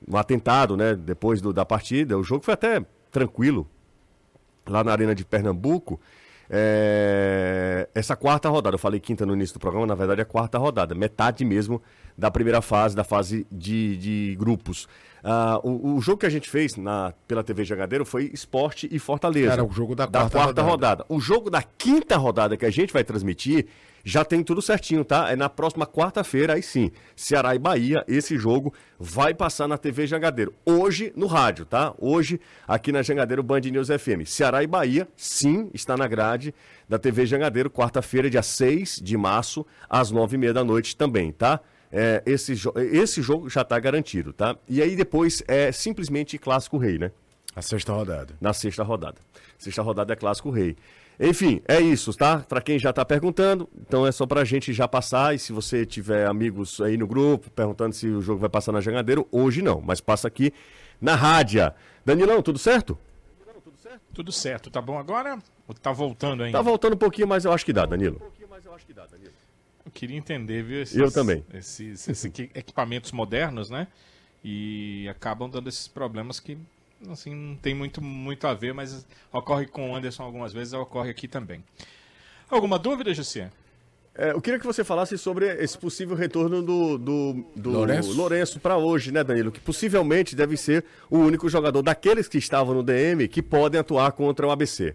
um 0.08 0.16
atentado, 0.16 0.76
né? 0.76 0.94
Depois 0.94 1.42
do, 1.42 1.52
da 1.52 1.64
partida, 1.66 2.16
o 2.16 2.22
jogo 2.22 2.42
foi 2.42 2.54
até 2.54 2.82
tranquilo 3.10 3.68
lá 4.66 4.82
na 4.82 4.92
arena 4.92 5.14
de 5.14 5.26
Pernambuco. 5.26 6.00
É, 6.52 7.88
essa 7.94 8.16
quarta 8.16 8.48
rodada, 8.48 8.74
eu 8.74 8.78
falei 8.78 8.98
quinta 8.98 9.24
no 9.24 9.34
início 9.34 9.54
do 9.54 9.60
programa, 9.60 9.86
na 9.86 9.94
verdade 9.94 10.20
é 10.20 10.22
a 10.22 10.26
quarta 10.26 10.58
rodada, 10.58 10.96
metade 10.96 11.44
mesmo 11.44 11.80
da 12.18 12.28
primeira 12.28 12.60
fase, 12.60 12.96
da 12.96 13.04
fase 13.04 13.46
de, 13.52 13.96
de 13.96 14.36
grupos. 14.36 14.88
Uh, 15.22 15.68
o, 15.68 15.94
o, 15.96 16.00
jogo 16.00 16.18
que 16.18 16.26
a 16.26 16.30
gente 16.30 16.48
fez 16.48 16.76
na, 16.76 17.12
pela 17.28 17.44
TV 17.44 17.64
Jagadeiro 17.64 18.04
foi 18.04 18.30
Esporte 18.32 18.88
e 18.90 18.98
Fortaleza. 18.98 19.52
Era 19.52 19.64
o 19.64 19.70
jogo 19.70 19.94
da 19.94 20.06
quarta, 20.06 20.18
da 20.18 20.30
quarta 20.30 20.62
rodada. 20.62 21.02
rodada. 21.02 21.06
O 21.08 21.20
jogo 21.20 21.50
da 21.50 21.62
quinta 21.62 22.16
rodada 22.16 22.56
que 22.56 22.64
a 22.64 22.70
gente 22.70 22.92
vai 22.92 23.04
transmitir 23.04 23.66
já 24.04 24.24
tem 24.24 24.42
tudo 24.42 24.62
certinho, 24.62 25.04
tá? 25.04 25.30
É 25.30 25.36
na 25.36 25.48
próxima 25.48 25.86
quarta-feira, 25.86 26.54
aí 26.54 26.62
sim. 26.62 26.90
Ceará 27.14 27.54
e 27.54 27.58
Bahia, 27.58 28.02
esse 28.08 28.38
jogo 28.38 28.72
vai 28.98 29.34
passar 29.34 29.68
na 29.68 29.76
TV 29.76 30.06
Jangadeiro. 30.06 30.54
Hoje 30.64 31.12
no 31.14 31.26
rádio, 31.26 31.64
tá? 31.64 31.92
Hoje 31.98 32.40
aqui 32.66 32.92
na 32.92 33.02
Jangadeiro 33.02 33.42
Band 33.42 33.60
News 33.60 33.88
FM. 33.88 34.24
Ceará 34.26 34.62
e 34.62 34.66
Bahia, 34.66 35.06
sim, 35.16 35.70
está 35.74 35.96
na 35.96 36.06
grade 36.06 36.54
da 36.88 36.98
TV 36.98 37.26
Jangadeiro, 37.26 37.70
quarta-feira, 37.70 38.30
dia 38.30 38.42
6 38.42 39.00
de 39.02 39.16
março, 39.16 39.66
às 39.88 40.10
nove 40.10 40.36
e 40.36 40.38
meia 40.38 40.52
da 40.52 40.64
noite 40.64 40.96
também, 40.96 41.30
tá? 41.30 41.60
É, 41.92 42.22
esse, 42.24 42.54
jo 42.54 42.72
esse 42.76 43.20
jogo 43.20 43.48
já 43.48 43.62
está 43.62 43.78
garantido, 43.78 44.32
tá? 44.32 44.56
E 44.68 44.80
aí 44.80 44.94
depois 44.94 45.42
é 45.48 45.72
simplesmente 45.72 46.38
Clássico 46.38 46.78
Rei, 46.78 46.98
né? 46.98 47.10
A 47.54 47.62
sexta 47.62 47.92
rodada. 47.92 48.34
Na 48.40 48.52
sexta 48.52 48.82
rodada. 48.84 49.18
Sexta 49.58 49.82
rodada 49.82 50.12
é 50.12 50.16
Clássico 50.16 50.50
Rei. 50.50 50.76
Enfim, 51.18 51.60
é 51.68 51.80
isso, 51.80 52.14
tá? 52.14 52.38
Para 52.38 52.62
quem 52.62 52.78
já 52.78 52.90
está 52.90 53.04
perguntando, 53.04 53.68
então 53.78 54.06
é 54.06 54.12
só 54.12 54.24
para 54.24 54.40
a 54.40 54.44
gente 54.44 54.72
já 54.72 54.88
passar. 54.88 55.34
E 55.34 55.38
se 55.38 55.52
você 55.52 55.84
tiver 55.84 56.26
amigos 56.26 56.80
aí 56.80 56.96
no 56.96 57.06
grupo 57.06 57.50
perguntando 57.50 57.94
se 57.94 58.06
o 58.06 58.22
jogo 58.22 58.40
vai 58.40 58.48
passar 58.48 58.72
na 58.72 58.80
Jangadeiro, 58.80 59.28
hoje 59.30 59.60
não, 59.60 59.80
mas 59.80 60.00
passa 60.00 60.28
aqui 60.28 60.52
na 61.00 61.14
rádio. 61.14 61.70
Danilão, 62.06 62.40
tudo 62.40 62.58
certo? 62.58 62.96
Tudo 64.14 64.32
certo, 64.32 64.70
tá 64.70 64.80
bom 64.80 64.98
agora? 64.98 65.38
Ou 65.68 65.74
tá 65.74 65.92
voltando 65.92 66.42
ainda? 66.42 66.56
Tá 66.56 66.62
voltando 66.62 66.94
um 66.94 66.98
pouquinho, 66.98 67.28
mas 67.28 67.44
eu 67.44 67.52
acho 67.52 67.66
que 67.66 67.72
dá, 67.72 67.84
Danilo. 67.84 68.20
Eu 68.20 69.30
queria 69.92 70.16
entender, 70.16 70.62
viu? 70.62 70.82
Esses, 70.82 70.96
eu 70.96 71.10
também. 71.10 71.44
Esses, 71.54 72.08
esses 72.08 72.24
equipamentos 72.54 73.12
modernos, 73.12 73.70
né? 73.70 73.86
E 74.44 75.06
acabam 75.08 75.48
dando 75.48 75.68
esses 75.68 75.86
problemas 75.88 76.40
que 76.40 76.58
assim, 77.08 77.34
não 77.34 77.56
tem 77.56 77.74
muito, 77.74 78.02
muito 78.02 78.46
a 78.46 78.54
ver, 78.54 78.74
mas 78.74 79.06
ocorre 79.32 79.66
com 79.66 79.90
o 79.90 79.96
Anderson 79.96 80.22
algumas 80.22 80.52
vezes, 80.52 80.72
ocorre 80.72 81.10
aqui 81.10 81.26
também. 81.26 81.64
Alguma 82.50 82.78
dúvida, 82.78 83.14
José? 83.14 83.50
É, 84.14 84.32
eu 84.32 84.40
queria 84.40 84.58
que 84.58 84.66
você 84.66 84.82
falasse 84.82 85.16
sobre 85.16 85.46
esse 85.62 85.78
possível 85.78 86.16
retorno 86.16 86.60
do, 86.62 86.98
do, 86.98 87.44
do 87.54 87.70
Lourenço, 87.70 88.12
Lourenço 88.12 88.60
para 88.60 88.76
hoje, 88.76 89.12
né, 89.12 89.22
Danilo? 89.22 89.52
Que 89.52 89.60
possivelmente 89.60 90.34
deve 90.34 90.56
ser 90.56 90.84
o 91.08 91.18
único 91.18 91.48
jogador 91.48 91.80
daqueles 91.80 92.26
que 92.26 92.36
estavam 92.36 92.74
no 92.74 92.82
DM 92.82 93.28
que 93.28 93.40
podem 93.40 93.80
atuar 93.80 94.12
contra 94.12 94.46
o 94.46 94.50
ABC. 94.50 94.94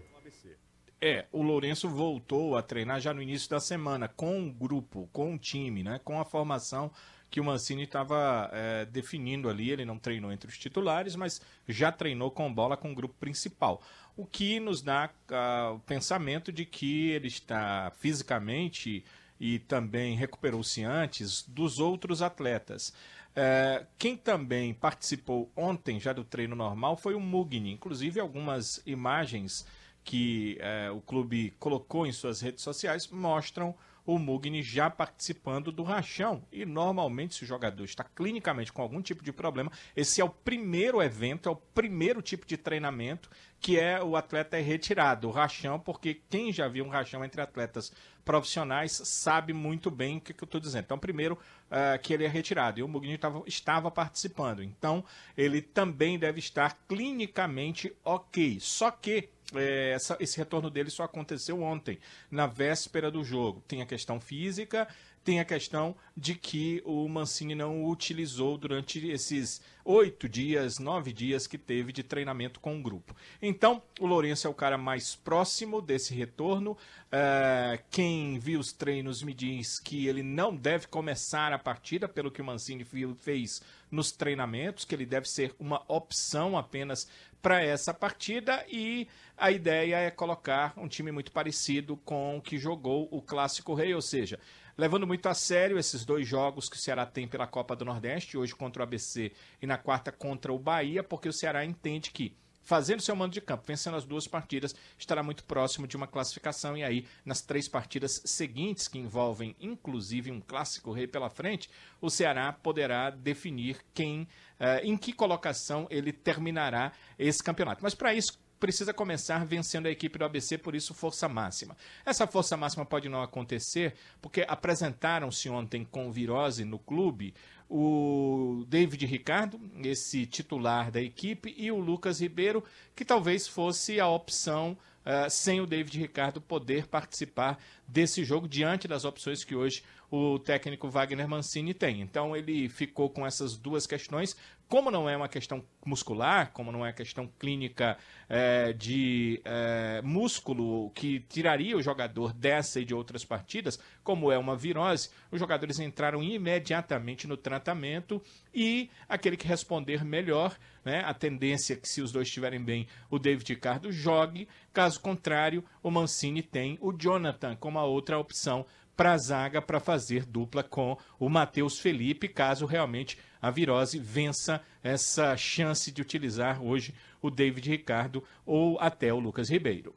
É, 1.06 1.24
o 1.30 1.40
Lourenço 1.40 1.88
voltou 1.88 2.56
a 2.56 2.62
treinar 2.62 3.00
já 3.00 3.14
no 3.14 3.22
início 3.22 3.48
da 3.48 3.60
semana 3.60 4.08
com 4.08 4.44
o 4.44 4.52
grupo, 4.52 5.08
com 5.12 5.36
o 5.36 5.38
time, 5.38 5.84
né? 5.84 6.00
Com 6.02 6.20
a 6.20 6.24
formação 6.24 6.90
que 7.30 7.40
o 7.40 7.44
Mancini 7.44 7.84
estava 7.84 8.50
é, 8.52 8.84
definindo 8.86 9.48
ali. 9.48 9.70
Ele 9.70 9.84
não 9.84 10.00
treinou 10.00 10.32
entre 10.32 10.50
os 10.50 10.58
titulares, 10.58 11.14
mas 11.14 11.40
já 11.68 11.92
treinou 11.92 12.28
com 12.28 12.52
bola 12.52 12.76
com 12.76 12.90
o 12.90 12.94
grupo 12.94 13.14
principal. 13.20 13.80
O 14.16 14.26
que 14.26 14.58
nos 14.58 14.82
dá 14.82 15.08
uh, 15.30 15.74
o 15.76 15.78
pensamento 15.78 16.50
de 16.50 16.64
que 16.64 17.10
ele 17.10 17.28
está 17.28 17.92
fisicamente 18.00 19.04
e 19.38 19.60
também 19.60 20.16
recuperou-se 20.16 20.82
antes 20.82 21.42
dos 21.46 21.78
outros 21.78 22.20
atletas. 22.20 22.92
É, 23.36 23.86
quem 23.96 24.16
também 24.16 24.74
participou 24.74 25.52
ontem 25.54 26.00
já 26.00 26.12
do 26.12 26.24
treino 26.24 26.56
normal 26.56 26.96
foi 26.96 27.14
o 27.14 27.20
Mugni. 27.20 27.70
Inclusive, 27.70 28.18
algumas 28.18 28.82
imagens 28.84 29.64
que 30.06 30.56
é, 30.60 30.88
o 30.88 31.00
clube 31.00 31.52
colocou 31.58 32.06
em 32.06 32.12
suas 32.12 32.40
redes 32.40 32.62
sociais 32.62 33.08
mostram 33.08 33.74
o 34.06 34.20
Mugni 34.20 34.62
já 34.62 34.88
participando 34.88 35.72
do 35.72 35.82
rachão. 35.82 36.44
E 36.52 36.64
normalmente, 36.64 37.34
se 37.34 37.42
o 37.42 37.46
jogador 37.46 37.82
está 37.82 38.04
clinicamente 38.04 38.72
com 38.72 38.80
algum 38.80 39.02
tipo 39.02 39.24
de 39.24 39.32
problema, 39.32 39.70
esse 39.96 40.20
é 40.20 40.24
o 40.24 40.30
primeiro 40.30 41.02
evento, 41.02 41.48
é 41.48 41.52
o 41.52 41.56
primeiro 41.56 42.22
tipo 42.22 42.46
de 42.46 42.56
treinamento 42.56 43.28
que 43.58 43.78
é 43.80 44.02
o 44.02 44.16
atleta 44.16 44.56
é 44.56 44.60
retirado, 44.60 45.26
o 45.26 45.32
rachão, 45.32 45.80
porque 45.80 46.20
quem 46.28 46.52
já 46.52 46.68
viu 46.68 46.84
um 46.84 46.88
rachão 46.88 47.24
entre 47.24 47.40
atletas 47.40 47.90
profissionais 48.24 48.92
sabe 48.92 49.52
muito 49.52 49.90
bem 49.90 50.18
o 50.18 50.20
que, 50.20 50.32
que 50.32 50.44
eu 50.44 50.46
estou 50.46 50.60
dizendo. 50.60 50.84
Então, 50.84 50.98
primeiro, 50.98 51.34
uh, 51.34 51.98
que 52.00 52.12
ele 52.12 52.24
é 52.24 52.28
retirado. 52.28 52.78
E 52.78 52.82
o 52.82 52.88
Mugni 52.88 53.16
tava, 53.16 53.42
estava 53.46 53.90
participando. 53.90 54.62
Então, 54.62 55.04
ele 55.36 55.62
também 55.62 56.18
deve 56.18 56.38
estar 56.38 56.78
clinicamente 56.86 57.92
ok. 58.04 58.58
Só 58.60 58.90
que 58.90 59.30
é, 59.54 59.92
essa, 59.92 60.16
esse 60.20 60.36
retorno 60.36 60.70
dele 60.70 60.90
só 60.90 61.04
aconteceu 61.04 61.62
ontem, 61.62 61.98
na 62.30 62.46
véspera 62.46 63.10
do 63.10 63.22
jogo. 63.22 63.62
Tem 63.68 63.82
a 63.82 63.86
questão 63.86 64.20
física, 64.20 64.88
tem 65.26 65.40
a 65.40 65.44
questão 65.44 65.96
de 66.16 66.36
que 66.36 66.80
o 66.84 67.08
Mancini 67.08 67.56
não 67.56 67.82
o 67.82 67.90
utilizou 67.90 68.56
durante 68.56 69.08
esses 69.08 69.60
oito 69.84 70.28
dias, 70.28 70.78
nove 70.78 71.12
dias 71.12 71.48
que 71.48 71.58
teve 71.58 71.92
de 71.92 72.04
treinamento 72.04 72.60
com 72.60 72.78
o 72.78 72.82
grupo. 72.82 73.14
Então, 73.42 73.82
o 73.98 74.06
Lourenço 74.06 74.46
é 74.46 74.50
o 74.50 74.54
cara 74.54 74.78
mais 74.78 75.16
próximo 75.16 75.82
desse 75.82 76.14
retorno. 76.14 76.78
É, 77.10 77.80
quem 77.90 78.38
viu 78.38 78.60
os 78.60 78.72
treinos 78.72 79.20
me 79.20 79.34
diz 79.34 79.80
que 79.80 80.06
ele 80.06 80.22
não 80.22 80.54
deve 80.54 80.86
começar 80.86 81.52
a 81.52 81.58
partida, 81.58 82.08
pelo 82.08 82.30
que 82.30 82.40
o 82.40 82.44
Mancini 82.44 82.86
fez 83.18 83.60
nos 83.90 84.12
treinamentos, 84.12 84.84
que 84.84 84.94
ele 84.94 85.06
deve 85.06 85.28
ser 85.28 85.56
uma 85.58 85.82
opção 85.88 86.56
apenas 86.56 87.08
para 87.42 87.62
essa 87.62 87.92
partida 87.92 88.64
e 88.68 89.08
a 89.36 89.50
ideia 89.50 89.96
é 89.96 90.10
colocar 90.10 90.72
um 90.76 90.88
time 90.88 91.12
muito 91.12 91.30
parecido 91.30 91.96
com 91.98 92.38
o 92.38 92.42
que 92.42 92.58
jogou 92.58 93.08
o 93.10 93.20
Clássico 93.20 93.74
Rei, 93.74 93.94
ou 93.94 94.02
seja, 94.02 94.40
levando 94.76 95.06
muito 95.06 95.26
a 95.28 95.34
sério 95.34 95.78
esses 95.78 96.04
dois 96.04 96.26
jogos 96.26 96.68
que 96.68 96.76
o 96.76 96.78
Ceará 96.78 97.06
tem 97.06 97.26
pela 97.26 97.46
Copa 97.46 97.74
do 97.74 97.84
Nordeste, 97.84 98.36
hoje 98.36 98.54
contra 98.54 98.82
o 98.82 98.84
ABC 98.84 99.32
e 99.60 99.66
na 99.66 99.78
quarta 99.78 100.12
contra 100.12 100.52
o 100.52 100.58
Bahia, 100.58 101.02
porque 101.02 101.28
o 101.28 101.32
Ceará 101.32 101.64
entende 101.64 102.10
que 102.10 102.36
fazendo 102.66 103.00
seu 103.00 103.14
mando 103.14 103.32
de 103.32 103.40
campo, 103.40 103.62
vencendo 103.64 103.96
as 103.96 104.04
duas 104.04 104.26
partidas, 104.26 104.74
estará 104.98 105.22
muito 105.22 105.44
próximo 105.44 105.86
de 105.86 105.96
uma 105.96 106.08
classificação. 106.08 106.76
E 106.76 106.82
aí, 106.82 107.06
nas 107.24 107.40
três 107.40 107.68
partidas 107.68 108.20
seguintes, 108.24 108.88
que 108.88 108.98
envolvem 108.98 109.54
inclusive 109.60 110.32
um 110.32 110.40
clássico 110.40 110.90
rei 110.90 111.06
pela 111.06 111.30
frente, 111.30 111.70
o 112.00 112.10
Ceará 112.10 112.52
poderá 112.52 113.08
definir 113.08 113.78
quem, 113.94 114.22
uh, 114.58 114.82
em 114.82 114.96
que 114.96 115.12
colocação 115.12 115.86
ele 115.90 116.12
terminará 116.12 116.90
esse 117.16 117.40
campeonato. 117.40 117.84
Mas 117.84 117.94
para 117.94 118.12
isso, 118.12 118.36
precisa 118.58 118.92
começar 118.92 119.44
vencendo 119.44 119.86
a 119.86 119.90
equipe 119.90 120.18
do 120.18 120.24
ABC, 120.24 120.58
por 120.58 120.74
isso 120.74 120.94
força 120.94 121.28
máxima. 121.28 121.76
Essa 122.04 122.26
força 122.26 122.56
máxima 122.56 122.84
pode 122.84 123.08
não 123.08 123.22
acontecer, 123.22 123.94
porque 124.20 124.44
apresentaram-se 124.48 125.48
ontem 125.48 125.84
com 125.84 126.10
virose 126.10 126.64
no 126.64 126.78
clube 126.78 127.34
o 127.68 128.64
David 128.68 129.04
Ricardo, 129.06 129.60
esse 129.82 130.24
titular 130.24 130.90
da 130.90 131.00
equipe, 131.02 131.52
e 131.56 131.70
o 131.72 131.78
Lucas 131.78 132.20
Ribeiro, 132.20 132.62
que 132.94 133.04
talvez 133.04 133.48
fosse 133.48 133.98
a 133.98 134.08
opção 134.08 134.78
uh, 135.04 135.28
sem 135.28 135.60
o 135.60 135.66
David 135.66 135.98
Ricardo 135.98 136.40
poder 136.40 136.86
participar 136.86 137.58
desse 137.86 138.24
jogo 138.24 138.48
diante 138.48 138.86
das 138.86 139.04
opções 139.04 139.42
que 139.42 139.56
hoje 139.56 139.82
o 140.10 140.38
técnico 140.38 140.88
Wagner 140.88 141.28
Mancini 141.28 141.74
tem. 141.74 142.00
Então 142.00 142.36
ele 142.36 142.68
ficou 142.68 143.10
com 143.10 143.26
essas 143.26 143.56
duas 143.56 143.86
questões. 143.86 144.36
Como 144.68 144.90
não 144.90 145.08
é 145.08 145.16
uma 145.16 145.28
questão 145.28 145.64
muscular, 145.84 146.50
como 146.52 146.72
não 146.72 146.84
é 146.84 146.92
questão 146.92 147.30
clínica 147.38 147.96
é, 148.28 148.72
de 148.72 149.40
é, 149.44 150.02
músculo 150.02 150.90
que 150.90 151.20
tiraria 151.20 151.76
o 151.76 151.82
jogador 151.82 152.32
dessa 152.32 152.80
e 152.80 152.84
de 152.84 152.92
outras 152.92 153.24
partidas, 153.24 153.78
como 154.02 154.32
é 154.32 154.36
uma 154.36 154.56
virose, 154.56 155.10
os 155.30 155.38
jogadores 155.38 155.78
entraram 155.78 156.20
imediatamente 156.20 157.28
no 157.28 157.36
tratamento 157.36 158.20
e 158.52 158.90
aquele 159.08 159.36
que 159.36 159.46
responder 159.46 160.04
melhor, 160.04 160.58
né, 160.84 161.00
a 161.04 161.14
tendência 161.14 161.74
é 161.74 161.76
que 161.76 161.88
se 161.88 162.02
os 162.02 162.10
dois 162.10 162.26
estiverem 162.26 162.60
bem, 162.60 162.88
o 163.08 163.20
David 163.20 163.54
Ricardo 163.54 163.92
jogue, 163.92 164.48
caso 164.72 165.00
contrário, 165.00 165.64
o 165.80 165.92
Mancini 165.92 166.42
tem 166.42 166.76
o 166.80 166.92
Jonathan 166.92 167.54
como 167.54 167.78
a 167.78 167.84
outra 167.84 168.18
opção 168.18 168.66
para 168.96 169.12
a 169.12 169.18
zaga 169.18 169.60
para 169.60 169.78
fazer 169.78 170.24
dupla 170.24 170.62
com 170.62 170.96
o 171.18 171.28
Matheus 171.28 171.78
Felipe, 171.78 172.28
caso 172.28 172.64
realmente 172.64 173.18
a 173.40 173.50
virose 173.50 173.98
vença 173.98 174.60
essa 174.82 175.36
chance 175.36 175.90
de 175.90 176.00
utilizar 176.00 176.62
hoje 176.62 176.94
o 177.20 177.30
David 177.30 177.68
Ricardo 177.68 178.22
ou 178.44 178.78
até 178.80 179.12
o 179.12 179.18
Lucas 179.18 179.48
Ribeiro. 179.48 179.94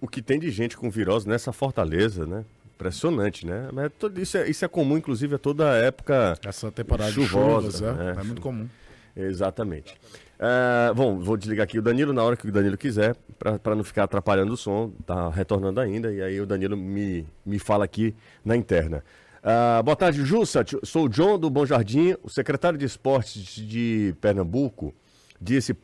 O 0.00 0.08
que 0.08 0.20
tem 0.20 0.38
de 0.38 0.50
gente 0.50 0.76
com 0.76 0.90
virose 0.90 1.28
nessa 1.28 1.52
fortaleza, 1.52 2.26
né? 2.26 2.44
Impressionante, 2.74 3.46
né? 3.46 3.68
Mas 3.72 3.92
isso, 4.16 4.36
é, 4.36 4.50
isso 4.50 4.64
é 4.64 4.68
comum, 4.68 4.96
inclusive, 4.96 5.36
a 5.36 5.38
toda 5.38 5.76
época 5.76 6.36
Essa 6.44 6.72
temporada 6.72 7.12
chuvosa, 7.12 7.68
de 7.68 7.76
chuvas, 7.78 7.82
é, 7.82 8.04
né? 8.04 8.14
é 8.18 8.24
muito 8.24 8.40
comum. 8.40 8.68
Exatamente. 9.14 9.94
Uh, 10.42 10.92
bom, 10.94 11.20
vou 11.20 11.36
desligar 11.36 11.64
aqui 11.64 11.78
o 11.78 11.82
Danilo 11.82 12.12
na 12.12 12.24
hora 12.24 12.36
que 12.36 12.48
o 12.48 12.50
Danilo 12.50 12.76
quiser, 12.76 13.14
para 13.38 13.76
não 13.76 13.84
ficar 13.84 14.04
atrapalhando 14.04 14.52
o 14.52 14.56
som. 14.56 14.90
Tá 15.06 15.30
retornando 15.30 15.78
ainda, 15.78 16.12
e 16.12 16.20
aí 16.20 16.40
o 16.40 16.46
Danilo 16.46 16.76
me, 16.76 17.24
me 17.46 17.60
fala 17.60 17.84
aqui 17.84 18.12
na 18.44 18.56
interna. 18.56 19.04
Uh, 19.42 19.82
boa 19.82 19.96
tarde, 19.96 20.24
Jussa. 20.24 20.64
Sou 20.84 21.06
o 21.06 21.08
John 21.08 21.36
do 21.36 21.50
Bom 21.50 21.66
Jardim. 21.66 22.14
O 22.22 22.30
secretário 22.30 22.78
de 22.78 22.84
Esportes 22.84 23.56
de 23.56 24.14
Pernambuco 24.20 24.94
disse 25.40 25.76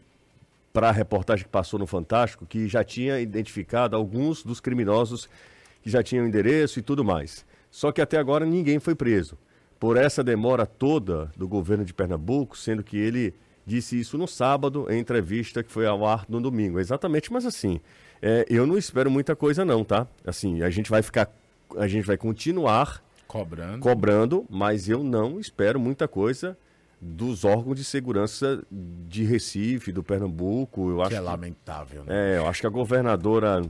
para 0.73 0.91
a 0.91 0.93
reportagem 0.93 1.45
que 1.45 1.51
passou 1.51 1.77
no 1.77 1.87
Fantástico 1.87 2.47
que 2.47 2.69
já 2.69 2.85
tinha 2.85 3.19
identificado 3.19 3.97
alguns 3.97 4.45
dos 4.45 4.61
criminosos 4.61 5.29
que 5.83 5.91
já 5.91 6.05
tinham 6.05 6.25
endereço 6.25 6.79
e 6.79 6.83
tudo 6.83 7.05
mais. 7.05 7.45
Só 7.69 7.91
que 7.91 8.01
até 8.01 8.17
agora 8.17 8.47
ninguém 8.47 8.79
foi 8.79 8.95
preso. 8.95 9.37
Por 9.81 9.97
essa 9.97 10.23
demora 10.23 10.65
toda 10.65 11.33
do 11.37 11.49
governo 11.49 11.85
de 11.85 11.93
Pernambuco, 11.93 12.57
sendo 12.57 12.85
que 12.85 12.97
ele 12.97 13.35
disse 13.67 13.99
isso 13.99 14.17
no 14.17 14.29
sábado, 14.29 14.87
em 14.89 15.01
entrevista 15.01 15.65
que 15.65 15.73
foi 15.73 15.85
ao 15.85 16.07
ar 16.07 16.25
no 16.29 16.41
domingo. 16.41 16.79
Exatamente, 16.79 17.33
mas 17.33 17.45
assim, 17.45 17.81
é, 18.23 18.47
eu 18.49 18.69
não 18.69 18.79
espero 18.79 19.11
muita 19.11 19.35
coisa 19.35 19.65
não, 19.65 19.83
tá? 19.83 20.07
Assim, 20.25 20.63
a 20.63 20.71
gente 20.71 20.89
vai 20.89 21.03
ficar, 21.03 21.29
a 21.77 21.89
gente 21.89 22.07
vai 22.07 22.17
continuar 22.17 23.03
cobrando, 23.29 23.81
cobrando, 23.81 24.47
mas 24.51 24.89
eu 24.89 25.05
não 25.05 25.39
espero 25.39 25.79
muita 25.79 26.09
coisa 26.09 26.57
dos 27.01 27.45
órgãos 27.45 27.77
de 27.77 27.85
segurança 27.85 28.61
de 29.07 29.23
Recife, 29.23 29.93
do 29.93 30.03
Pernambuco. 30.03 30.91
Eu 30.91 31.01
acho 31.01 31.11
que 31.11 31.17
é 31.17 31.21
lamentável, 31.21 32.03
né? 32.05 32.35
É, 32.35 32.39
eu 32.39 32.49
acho 32.49 32.61
que 32.61 32.67
a 32.67 32.71
governadora 32.71 33.63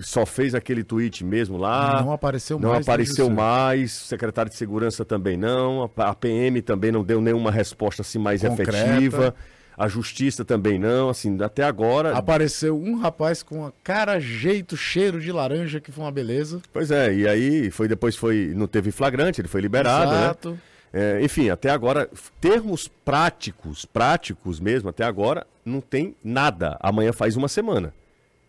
só 0.00 0.24
fez 0.24 0.54
aquele 0.54 0.82
tweet 0.82 1.22
mesmo 1.22 1.58
lá. 1.58 2.00
Não 2.02 2.12
apareceu 2.12 2.58
não 2.58 2.70
mais. 2.70 2.86
Não 2.86 2.92
apareceu 2.94 3.28
mais. 3.28 3.92
Secretário 3.92 4.50
de 4.50 4.56
Segurança 4.56 5.04
também 5.04 5.36
não. 5.36 5.90
A 5.96 6.14
PM 6.14 6.62
também 6.62 6.90
não 6.90 7.04
deu 7.04 7.20
nenhuma 7.20 7.50
resposta 7.50 8.00
assim 8.02 8.18
mais 8.18 8.40
Concreta. 8.42 8.78
efetiva. 8.78 9.34
A 9.80 9.88
justiça 9.88 10.44
também 10.44 10.78
não, 10.78 11.08
assim, 11.08 11.42
até 11.42 11.64
agora. 11.64 12.14
Apareceu 12.14 12.78
um 12.78 12.98
rapaz 12.98 13.42
com 13.42 13.64
a 13.64 13.72
cara, 13.82 14.20
jeito, 14.20 14.76
cheiro 14.76 15.18
de 15.18 15.32
laranja, 15.32 15.80
que 15.80 15.90
foi 15.90 16.04
uma 16.04 16.12
beleza. 16.12 16.60
Pois 16.70 16.90
é, 16.90 17.14
e 17.14 17.26
aí 17.26 17.70
foi 17.70 17.88
depois 17.88 18.14
foi. 18.14 18.52
Não 18.54 18.66
teve 18.66 18.90
flagrante, 18.90 19.40
ele 19.40 19.48
foi 19.48 19.62
liberado. 19.62 20.10
Né? 20.10 20.18
Exato. 20.18 20.50
Né? 20.50 20.58
É, 20.92 21.20
enfim, 21.22 21.48
até 21.48 21.70
agora, 21.70 22.10
termos 22.38 22.88
práticos, 22.88 23.86
práticos 23.86 24.60
mesmo, 24.60 24.90
até 24.90 25.02
agora, 25.02 25.46
não 25.64 25.80
tem 25.80 26.14
nada. 26.22 26.76
Amanhã 26.78 27.10
faz 27.10 27.34
uma 27.34 27.48
semana 27.48 27.94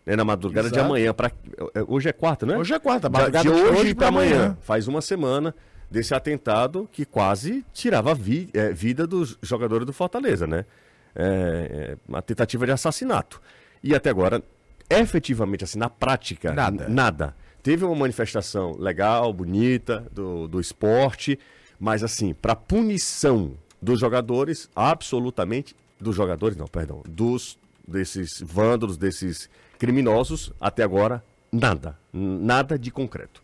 né, 0.04 0.14
na 0.14 0.26
madrugada 0.26 0.68
Exato. 0.68 0.82
de 0.82 0.86
amanhã. 0.86 1.14
Pra, 1.14 1.32
é, 1.74 1.82
hoje 1.88 2.10
é 2.10 2.12
quarta, 2.12 2.44
né? 2.44 2.58
Hoje 2.58 2.74
é 2.74 2.78
quarta, 2.78 3.08
madrugada 3.08 3.48
de, 3.48 3.54
de 3.56 3.62
hoje, 3.62 3.80
hoje 3.80 3.94
para 3.94 4.08
amanhã. 4.08 4.34
amanhã. 4.34 4.58
Faz 4.60 4.86
uma 4.86 5.00
semana 5.00 5.54
desse 5.90 6.14
atentado 6.14 6.86
que 6.92 7.06
quase 7.06 7.64
tirava 7.72 8.10
a 8.10 8.14
vi, 8.14 8.50
é, 8.52 8.70
vida 8.70 9.06
dos 9.06 9.38
jogadores 9.40 9.86
do 9.86 9.94
Fortaleza, 9.94 10.46
né? 10.46 10.66
É, 11.14 11.94
é, 11.94 11.96
uma 12.08 12.22
tentativa 12.22 12.64
de 12.66 12.72
assassinato. 12.72 13.40
E 13.82 13.94
até 13.94 14.10
agora, 14.10 14.42
efetivamente, 14.88 15.64
assim, 15.64 15.78
na 15.78 15.90
prática, 15.90 16.52
nada. 16.52 16.88
nada. 16.88 17.36
Teve 17.62 17.84
uma 17.84 17.94
manifestação 17.94 18.76
legal, 18.78 19.32
bonita, 19.32 20.06
do, 20.12 20.48
do 20.48 20.60
esporte, 20.60 21.38
mas 21.78 22.02
assim, 22.02 22.34
para 22.34 22.56
punição 22.56 23.56
dos 23.80 24.00
jogadores, 24.00 24.68
absolutamente. 24.74 25.74
Dos 26.00 26.16
jogadores, 26.16 26.56
não, 26.56 26.66
perdão. 26.66 27.02
Dos 27.08 27.58
desses 27.86 28.40
vândalos, 28.40 28.96
desses 28.96 29.50
criminosos, 29.78 30.52
até 30.60 30.82
agora, 30.82 31.22
nada. 31.50 31.98
Nada 32.12 32.78
de 32.78 32.90
concreto. 32.90 33.42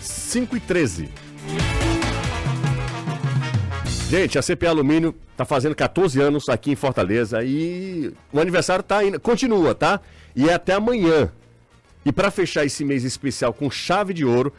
5 0.00 0.56
e 0.56 0.60
13. 0.60 1.08
Gente, 4.08 4.38
a 4.38 4.42
CPA 4.42 4.68
Alumínio 4.68 5.14
está 5.32 5.44
fazendo 5.44 5.74
14 5.74 6.20
anos 6.20 6.48
aqui 6.48 6.70
em 6.70 6.76
Fortaleza 6.76 7.42
e 7.42 8.12
o 8.32 8.40
aniversário 8.40 8.82
tá 8.84 9.04
indo, 9.04 9.18
continua, 9.18 9.74
tá? 9.74 10.00
E 10.36 10.48
é 10.48 10.54
até 10.54 10.74
amanhã. 10.74 11.30
E 12.04 12.12
para 12.12 12.30
fechar 12.30 12.64
esse 12.64 12.84
mês 12.84 13.02
especial 13.02 13.52
com 13.52 13.70
chave 13.70 14.12
de 14.12 14.24
ouro, 14.24 14.52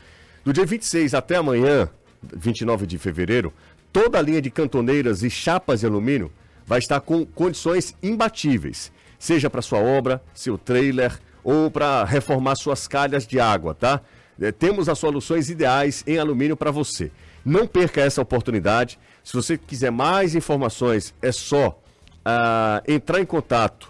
do 0.43 0.51
dia 0.51 0.65
26 0.65 1.13
até 1.13 1.35
amanhã, 1.35 1.87
29 2.21 2.85
de 2.85 2.97
fevereiro, 2.97 3.53
toda 3.93 4.17
a 4.17 4.21
linha 4.21 4.41
de 4.41 4.49
cantoneiras 4.49 5.23
e 5.23 5.29
chapas 5.29 5.79
de 5.79 5.85
alumínio 5.85 6.31
vai 6.65 6.79
estar 6.79 6.99
com 6.99 7.25
condições 7.25 7.95
imbatíveis 8.01 8.91
seja 9.25 9.49
para 9.49 9.61
sua 9.61 9.79
obra, 9.79 10.21
seu 10.33 10.57
trailer 10.57 11.17
ou 11.43 11.69
para 11.69 12.03
reformar 12.03 12.55
suas 12.55 12.87
calhas 12.87 13.25
de 13.25 13.39
água, 13.39 13.73
tá? 13.73 14.01
É, 14.39 14.51
temos 14.51 14.89
as 14.89 14.99
soluções 14.99 15.49
ideais 15.49 16.03
em 16.05 16.17
alumínio 16.17 16.57
para 16.57 16.69
você. 16.69 17.11
Não 17.43 17.65
perca 17.65 18.01
essa 18.01 18.21
oportunidade. 18.21 18.99
Se 19.25 19.33
você 19.33 19.57
quiser 19.57 19.91
mais 19.91 20.33
informações, 20.35 21.13
é 21.19 21.31
só 21.31 21.81
ah, 22.23 22.83
entrar 22.87 23.19
em 23.19 23.25
contato 23.25 23.89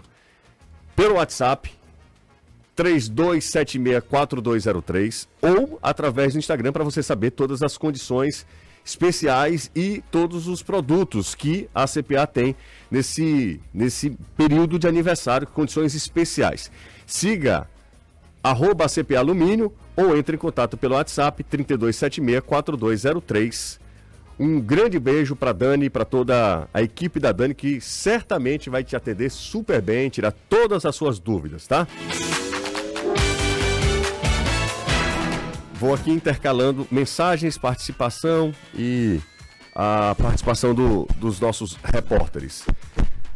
pelo 0.96 1.16
WhatsApp 1.16 1.70
32764203 2.74 5.28
ou 5.42 5.78
através 5.82 6.32
do 6.32 6.38
Instagram 6.38 6.72
para 6.72 6.82
você 6.82 7.02
saber 7.02 7.32
todas 7.32 7.62
as 7.62 7.76
condições 7.76 8.46
especiais 8.82 9.70
e 9.76 10.02
todos 10.10 10.48
os 10.48 10.62
produtos 10.62 11.34
que 11.34 11.68
a 11.74 11.84
CPA 11.86 12.26
tem 12.26 12.56
nesse, 12.90 13.60
nesse 13.74 14.16
período 14.38 14.78
de 14.78 14.88
aniversário, 14.88 15.46
condições 15.46 15.94
especiais. 15.94 16.70
Siga 17.06 17.68
arroba 18.42 18.88
CPA 18.88 19.18
Alumínio 19.18 19.70
ou 19.94 20.16
entre 20.16 20.36
em 20.36 20.38
contato 20.38 20.78
pelo 20.78 20.94
WhatsApp 20.94 21.44
32764203. 21.44 23.84
Um 24.38 24.60
grande 24.60 24.98
beijo 24.98 25.34
para 25.34 25.52
Dani 25.52 25.86
e 25.86 25.90
para 25.90 26.04
toda 26.04 26.68
a 26.72 26.82
equipe 26.82 27.18
da 27.18 27.32
Dani 27.32 27.54
que 27.54 27.80
certamente 27.80 28.68
vai 28.68 28.84
te 28.84 28.94
atender 28.94 29.30
super 29.30 29.80
bem, 29.80 30.10
tirar 30.10 30.32
todas 30.48 30.84
as 30.84 30.94
suas 30.94 31.18
dúvidas, 31.18 31.66
tá? 31.66 31.88
Vou 35.74 35.94
aqui 35.94 36.10
intercalando 36.10 36.86
mensagens, 36.90 37.56
participação 37.56 38.52
e 38.74 39.20
a 39.74 40.14
participação 40.18 40.74
do, 40.74 41.06
dos 41.16 41.40
nossos 41.40 41.78
repórteres. 41.82 42.66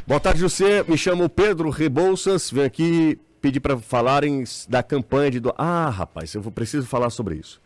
Boa 0.07 0.21
tarde, 0.21 0.41
José. 0.41 0.83
Me 0.89 0.99
chamo 0.99 1.29
Pedro 1.29 1.71
Rebouças. 1.71 2.51
Venho 2.51 2.67
aqui 2.67 3.19
pedir 3.41 3.61
para 3.61 3.79
falarem 3.79 4.45
da 4.69 4.83
campanha 4.83 5.31
de 5.31 5.41
doação. 5.41 5.65
Ah, 5.65 5.89
rapaz, 5.91 6.35
eu 6.35 6.43
preciso 6.51 6.87
falar 6.87 7.11
sobre 7.11 7.37
isso. 7.37 7.61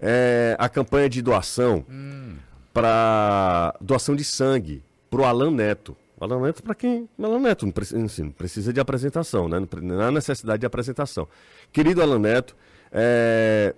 É, 0.00 0.56
a 0.58 0.68
campanha 0.68 1.08
de 1.08 1.20
doação 1.22 1.84
hum. 1.88 2.36
Para 2.72 3.74
doação 3.80 4.14
de 4.14 4.24
sangue 4.24 4.82
para 5.10 5.20
o 5.20 5.24
Alan 5.24 5.50
Neto. 5.50 5.96
Alan 6.20 6.40
Neto, 6.40 6.62
para 6.62 6.74
quem? 6.74 7.08
Alan 7.18 7.38
Neto 7.38 7.64
não 7.64 7.72
precisa, 7.72 8.04
assim, 8.04 8.24
não 8.24 8.30
precisa 8.30 8.72
de 8.72 8.80
apresentação, 8.80 9.48
né? 9.48 9.58
não 9.82 10.00
há 10.00 10.10
necessidade 10.10 10.60
de 10.60 10.66
apresentação. 10.66 11.28
Querido 11.72 12.02
Alan 12.02 12.18
Neto, 12.18 12.56
é, 12.90 13.74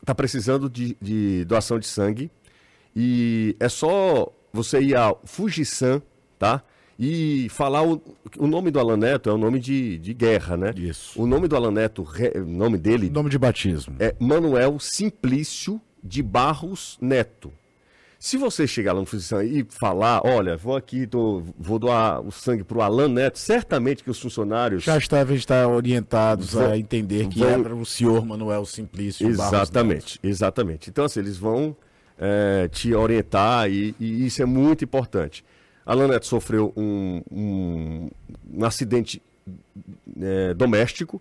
está 0.00 0.14
precisando 0.14 0.70
de, 0.70 0.96
de, 1.00 1.44
doação 1.44 1.78
de 1.78 1.86
sangue 1.86 2.30
e 2.94 3.56
é 3.58 3.68
só 3.68 4.32
você 4.52 4.80
ir 4.80 4.94
ao 4.94 5.20
Fujisan, 5.24 6.02
tá? 6.38 6.62
E 6.98 7.48
falar 7.48 7.82
o, 7.82 8.00
o 8.38 8.46
nome 8.46 8.70
do 8.70 8.78
Alan 8.78 8.98
Neto 8.98 9.28
é 9.28 9.32
o 9.32 9.38
nome 9.38 9.58
de, 9.58 9.98
de 9.98 10.14
guerra, 10.14 10.56
né? 10.56 10.72
Isso. 10.76 11.20
O 11.20 11.26
nome 11.26 11.48
do 11.48 11.56
Alan 11.56 11.72
Neto, 11.72 12.06
o 12.36 12.44
nome 12.44 12.78
dele. 12.78 13.10
Nome 13.10 13.30
de 13.30 13.38
batismo. 13.38 13.96
É 13.98 14.14
Manuel 14.20 14.78
Simplício 14.78 15.80
de 16.04 16.22
Barros 16.22 16.98
Neto. 17.00 17.52
Se 18.22 18.36
você 18.36 18.68
chegar 18.68 18.92
lá 18.92 19.00
no 19.00 19.04
Fujisan 19.04 19.42
e 19.42 19.66
falar, 19.68 20.24
olha, 20.24 20.56
vou 20.56 20.76
aqui, 20.76 21.08
tô, 21.08 21.42
vou 21.58 21.76
doar 21.76 22.20
o 22.20 22.30
sangue 22.30 22.62
para 22.62 22.78
o 22.78 22.80
Alan 22.80 23.08
Neto, 23.08 23.36
certamente 23.36 24.04
que 24.04 24.08
os 24.08 24.20
funcionários... 24.20 24.84
Já 24.84 24.96
devem 24.96 25.36
estar 25.36 25.66
orientados 25.66 26.52
vão, 26.52 26.70
a 26.70 26.78
entender 26.78 27.26
que 27.26 27.40
vão... 27.40 27.50
é 27.50 27.74
o 27.74 27.84
senhor 27.84 28.24
Manuel 28.24 28.64
Simplício 28.64 29.26
Exatamente, 29.26 30.20
exatamente. 30.22 30.88
Então, 30.88 31.04
assim, 31.04 31.18
eles 31.18 31.36
vão 31.36 31.76
é, 32.16 32.68
te 32.68 32.94
orientar 32.94 33.68
e, 33.68 33.92
e, 33.98 34.24
isso 34.24 34.40
é 34.40 34.46
muito 34.46 34.84
importante. 34.84 35.44
Alan 35.84 36.06
Neto 36.06 36.26
sofreu 36.28 36.72
um, 36.76 37.22
um, 37.28 38.08
um 38.54 38.64
acidente 38.64 39.20
é, 40.20 40.54
doméstico 40.54 41.20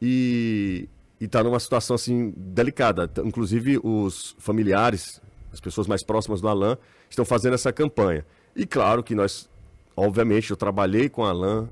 e 0.00 0.88
está 1.20 1.42
numa 1.42 1.58
situação 1.58 1.96
assim 1.96 2.32
delicada. 2.36 3.10
Inclusive 3.24 3.80
os 3.82 4.36
familiares 4.38 5.20
as 5.52 5.60
pessoas 5.60 5.86
mais 5.86 6.02
próximas 6.02 6.40
do 6.40 6.48
Alain, 6.48 6.76
estão 7.08 7.24
fazendo 7.24 7.54
essa 7.54 7.72
campanha. 7.72 8.24
E 8.54 8.66
claro 8.66 9.02
que 9.02 9.14
nós, 9.14 9.48
obviamente, 9.96 10.50
eu 10.50 10.56
trabalhei 10.56 11.08
com 11.08 11.22
o 11.22 11.24
Alain, 11.24 11.68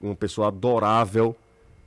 uma 0.00 0.14
pessoa 0.14 0.48
adorável, 0.48 1.36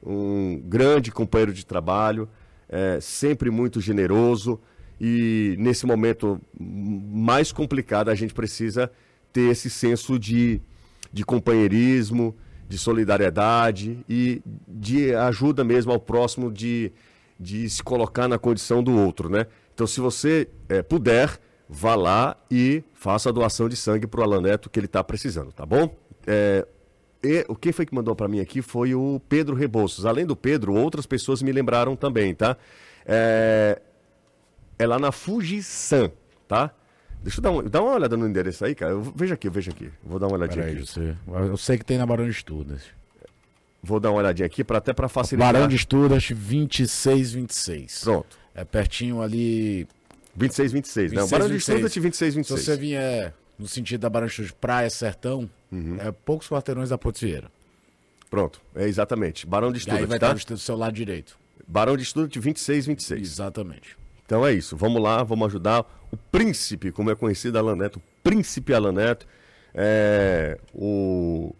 um 0.06 0.62
grande 0.66 1.12
companheiro 1.12 1.54
de 1.54 1.66
trabalho, 1.66 2.28
é, 2.68 3.00
sempre 3.00 3.50
muito 3.50 3.80
generoso. 3.80 4.60
E 5.00 5.56
nesse 5.58 5.86
momento 5.86 6.40
mais 6.60 7.52
complicado, 7.52 8.10
a 8.10 8.16
gente 8.16 8.34
precisa 8.34 8.92
ter 9.32 9.52
esse 9.52 9.70
senso 9.70 10.20
de, 10.20 10.62
de 11.12 11.24
companheirismo, 11.24 12.36
de 12.70 12.78
solidariedade 12.78 14.00
e 14.08 14.42
de 14.68 15.14
ajuda 15.14 15.64
mesmo 15.64 15.92
ao 15.92 16.00
próximo 16.00 16.52
de, 16.52 16.92
de 17.40 17.70
se 17.70 17.84
colocar 17.84 18.28
na 18.28 18.38
condição 18.38 18.84
do 18.84 18.96
outro, 18.98 19.30
né? 19.30 19.48
Então, 19.74 19.88
se 19.88 20.00
você 20.00 20.48
é, 20.70 20.82
puder, 20.82 21.40
vá 21.68 21.96
lá 21.96 22.38
e 22.50 22.84
faça 22.94 23.30
a 23.30 23.32
doação 23.32 23.68
de 23.68 23.76
sangue 23.76 24.08
para 24.08 24.22
o 24.22 24.24
Alan 24.24 24.42
Neto 24.42 24.70
que 24.70 24.80
ele 24.80 24.86
está 24.86 25.04
precisando, 25.04 25.52
tá 25.52 25.66
bom? 25.66 25.96
É, 26.28 26.66
e, 27.24 27.46
o 27.48 27.56
que 27.56 27.72
foi 27.72 27.86
que 27.86 27.96
mandou 27.96 28.16
para 28.16 28.28
mim 28.28 28.40
aqui 28.40 28.62
foi 28.62 28.94
o 28.94 29.22
Pedro 29.28 29.56
Rebouças. 29.56 30.06
Além 30.06 30.26
do 30.26 30.36
Pedro, 30.36 30.74
outras 30.74 31.06
pessoas 31.06 31.42
me 31.42 31.52
lembraram 31.52 31.96
também, 31.96 32.36
tá? 32.36 32.58
É, 33.06 33.82
é 34.78 34.86
lá 34.86 35.00
na 35.00 35.12
Fujisan, 35.12 36.12
tá? 36.48 36.72
Deixa 37.22 37.40
eu 37.40 37.42
dar, 37.42 37.52
um, 37.52 37.64
dar 37.64 37.82
uma 37.82 37.94
olhada 37.94 38.18
no 38.18 38.28
endereço 38.28 38.66
aí, 38.66 38.76
cara. 38.76 38.96
Veja 39.16 39.34
aqui, 39.36 39.50
veja 39.50 39.72
aqui. 39.72 39.90
Vou 40.04 40.20
dar 40.20 40.28
uma 40.28 40.36
olhadinha 40.36 40.66
aqui. 40.66 40.86
Você, 40.86 41.16
eu 41.28 41.56
sei 41.56 41.78
que 41.78 41.86
tem 41.86 41.98
na 41.98 42.06
Barão 42.06 42.26
de 42.26 42.32
Estudas. 42.32 42.84
Vou 43.82 44.00
dar 44.00 44.12
uma 44.12 44.20
olhadinha 44.20 44.46
aqui 44.46 44.64
para 44.64 44.78
até 44.78 44.94
para 44.94 45.08
facilitar. 45.08 45.54
Barão 45.54 45.68
de 45.68 45.76
Estudas 45.78 46.28
2626. 46.28 48.04
Pronto. 48.04 48.43
É 48.56 48.64
pertinho 48.64 49.22
ali. 49.22 49.88
26, 50.36 50.72
26, 50.72 51.12
26 51.12 51.14
né? 51.14 51.24
O 51.24 51.28
Barão 51.28 51.48
de 51.48 51.58
Estudas 51.58 51.96
26, 51.96 52.36
26. 52.36 52.60
Se 52.60 52.66
você 52.66 52.78
vier 52.78 53.34
no 53.58 53.68
sentido 53.68 54.02
da 54.02 54.10
Barão 54.10 54.28
de 54.28 54.32
Estudas, 54.32 54.52
Praia, 54.52 54.90
Sertão, 54.90 55.50
uhum. 55.72 55.98
é 56.00 56.12
poucos 56.12 56.48
quarteirões 56.48 56.90
da 56.90 56.98
Potieira. 56.98 57.52
Pronto, 58.30 58.62
é 58.76 58.88
exatamente. 58.88 59.46
Barão 59.46 59.72
de 59.72 59.80
Estudas, 59.80 60.00
aí 60.00 60.06
vai 60.06 60.20
tá? 60.20 60.34
estar 60.34 60.54
do 60.54 60.60
seu 60.60 60.76
lado 60.76 60.94
direito. 60.94 61.38
Barão 61.68 61.96
de 61.96 62.04
Estudas 62.04 62.32
26, 62.36 62.88
26. 62.88 63.22
Exatamente. 63.22 63.98
Então 64.26 64.46
é 64.46 64.54
isso, 64.54 64.76
vamos 64.76 65.02
lá, 65.02 65.22
vamos 65.22 65.48
ajudar 65.48 65.86
o 66.12 66.18
príncipe, 66.18 66.92
como 66.92 67.12
é 67.12 67.16
conhecido 67.16 67.58
Alan 67.58 67.76
Neto, 67.76 67.98
o 67.98 68.02
príncipe 68.24 68.74
Alan 68.74 68.94
Neto, 68.94 69.28
é, 69.74 70.58
o 70.74 71.54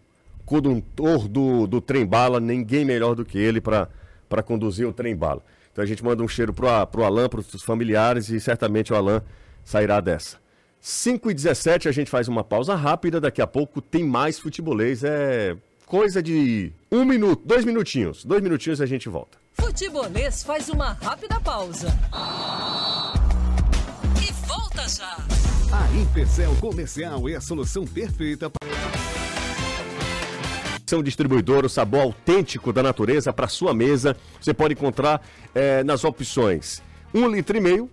condutor 0.44 1.28
do, 1.28 1.66
do 1.66 1.80
trem-bala, 1.80 2.40
ninguém 2.40 2.84
melhor 2.84 3.14
do 3.14 3.24
que 3.24 3.38
ele 3.38 3.60
para 3.60 4.42
conduzir 4.44 4.86
o 4.86 4.92
trem-bala. 4.92 5.42
Então 5.74 5.82
a 5.82 5.86
gente 5.86 6.04
manda 6.04 6.22
um 6.22 6.28
cheiro 6.28 6.54
pro, 6.54 6.68
pro 6.86 7.02
Alan, 7.02 7.28
pros 7.28 7.60
familiares 7.64 8.28
e 8.28 8.38
certamente 8.38 8.92
o 8.92 8.96
Alan 8.96 9.20
sairá 9.64 10.00
dessa. 10.00 10.36
5 10.80 11.32
e 11.32 11.34
17 11.34 11.88
a 11.88 11.92
gente 11.92 12.08
faz 12.08 12.28
uma 12.28 12.44
pausa 12.44 12.76
rápida, 12.76 13.20
daqui 13.20 13.42
a 13.42 13.46
pouco 13.46 13.80
tem 13.80 14.04
mais 14.04 14.38
futebolês, 14.38 15.02
é 15.02 15.56
coisa 15.84 16.22
de 16.22 16.72
um 16.92 17.04
minuto, 17.04 17.42
dois 17.44 17.64
minutinhos, 17.64 18.24
dois 18.24 18.40
minutinhos 18.40 18.78
e 18.78 18.84
a 18.84 18.86
gente 18.86 19.08
volta. 19.08 19.36
Futebolês 19.54 20.44
faz 20.44 20.68
uma 20.68 20.92
rápida 20.92 21.40
pausa. 21.40 21.88
E 24.22 24.32
volta 24.46 24.88
já. 24.88 25.16
A 25.72 25.96
Empecel 25.96 26.54
Comercial 26.60 27.28
é 27.28 27.34
a 27.34 27.40
solução 27.40 27.84
perfeita 27.84 28.48
para 28.48 29.23
são 30.86 31.02
distribuidor, 31.02 31.64
o 31.64 31.68
sabor 31.68 32.02
autêntico 32.02 32.72
da 32.72 32.82
natureza 32.82 33.32
para 33.32 33.48
sua 33.48 33.72
mesa. 33.72 34.16
Você 34.40 34.52
pode 34.52 34.74
encontrar 34.74 35.22
é, 35.54 35.82
nas 35.82 36.04
opções 36.04 36.82
um 37.12 37.28
litro 37.28 37.56
e 37.56 37.60
meio, 37.60 37.90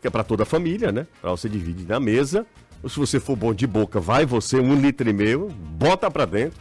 que 0.00 0.08
é 0.08 0.10
para 0.10 0.24
toda 0.24 0.42
a 0.42 0.46
família, 0.46 0.92
né? 0.92 1.06
Para 1.20 1.30
você 1.30 1.48
dividir 1.48 1.86
na 1.86 2.00
mesa. 2.00 2.46
Ou 2.82 2.88
se 2.88 2.98
você 2.98 3.18
for 3.18 3.34
bom 3.34 3.54
de 3.54 3.66
boca, 3.66 3.98
vai 3.98 4.26
você 4.26 4.58
um 4.58 4.78
litro 4.78 5.08
e 5.08 5.12
meio, 5.12 5.48
bota 5.48 6.10
para 6.10 6.26
dentro. 6.26 6.60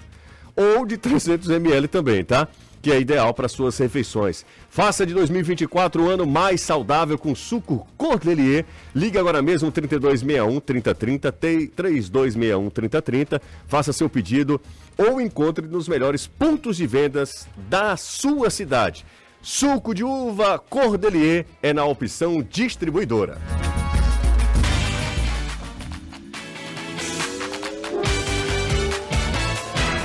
Ou 0.56 0.86
de 0.86 0.98
300 0.98 1.50
ml 1.50 1.88
também, 1.88 2.24
tá? 2.24 2.48
Que 2.84 2.92
é 2.92 3.00
ideal 3.00 3.34
para 3.34 3.48
suas 3.48 3.78
refeições. 3.78 4.46
Faça 4.70 5.06
de 5.06 5.14
2024 5.14 6.04
o 6.04 6.10
ano 6.10 6.28
mais 6.28 6.60
saudável 6.60 7.18
com 7.18 7.34
suco 7.34 7.88
Cordelier. 7.98 8.66
Ligue 8.94 9.18
agora 9.18 9.42
mesmo 9.42 9.72
3261 9.72 10.60
3030 10.60 11.32
3261 11.32 12.70
3030. 12.70 13.42
Faça 13.68 13.94
seu 13.94 14.10
pedido 14.10 14.60
ou 14.98 15.22
encontre 15.22 15.66
nos 15.66 15.88
melhores 15.88 16.28
pontos 16.28 16.76
de 16.76 16.86
vendas 16.86 17.48
da 17.70 17.96
sua 17.96 18.50
cidade. 18.50 19.06
Suco 19.42 19.96
de 19.96 20.04
uva 20.04 20.60
Cordelier 20.60 21.46
é 21.62 21.72
na 21.72 21.86
opção 21.86 22.44
distribuidora. 22.44 23.38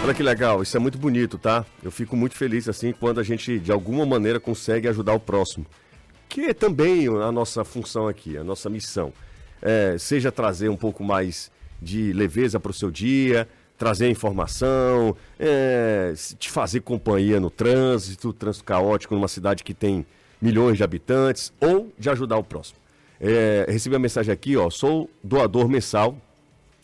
Olha 0.09 0.15
que 0.15 0.23
legal, 0.23 0.63
isso 0.63 0.75
é 0.75 0.81
muito 0.81 0.97
bonito, 0.97 1.37
tá? 1.37 1.67
Eu 1.83 1.91
fico 1.91 2.17
muito 2.17 2.35
feliz 2.35 2.67
assim 2.67 2.95
quando 2.95 3.21
a 3.21 3.23
gente 3.23 3.59
de 3.59 3.71
alguma 3.71 4.07
maneira 4.07 4.41
consegue 4.41 4.89
ajudar 4.89 5.13
o 5.13 5.21
próximo. 5.21 5.67
Que 6.31 6.47
é 6.47 6.55
também 6.55 7.07
a 7.07 7.31
nossa 7.31 7.63
função 7.63 8.09
aqui, 8.09 8.35
a 8.39 8.43
nossa 8.43 8.71
missão. 8.71 9.13
É, 9.61 9.97
seja 9.99 10.33
trazer 10.33 10.71
um 10.71 10.79
pouco 10.79 11.05
mais 11.05 11.51
de 11.83 12.11
leveza 12.15 12.59
para 12.59 12.71
o 12.71 12.73
seu 12.73 12.91
dia, 12.91 13.47
trazer 13.77 14.09
informação, 14.09 15.15
é, 15.39 16.15
te 16.39 16.49
fazer 16.49 16.81
companhia 16.81 17.39
no 17.39 17.51
trânsito, 17.51 18.33
trânsito 18.33 18.65
caótico 18.65 19.15
numa 19.15 19.29
cidade 19.29 19.63
que 19.63 19.75
tem 19.75 20.07
milhões 20.41 20.79
de 20.79 20.85
habitantes 20.85 21.53
ou 21.61 21.93
de 21.99 22.09
ajudar 22.09 22.39
o 22.39 22.43
próximo. 22.43 22.79
É, 23.21 23.67
recebi 23.69 23.95
a 23.95 23.99
mensagem 23.99 24.33
aqui, 24.33 24.57
ó, 24.57 24.71
sou 24.71 25.11
doador 25.23 25.69
mensal 25.69 26.17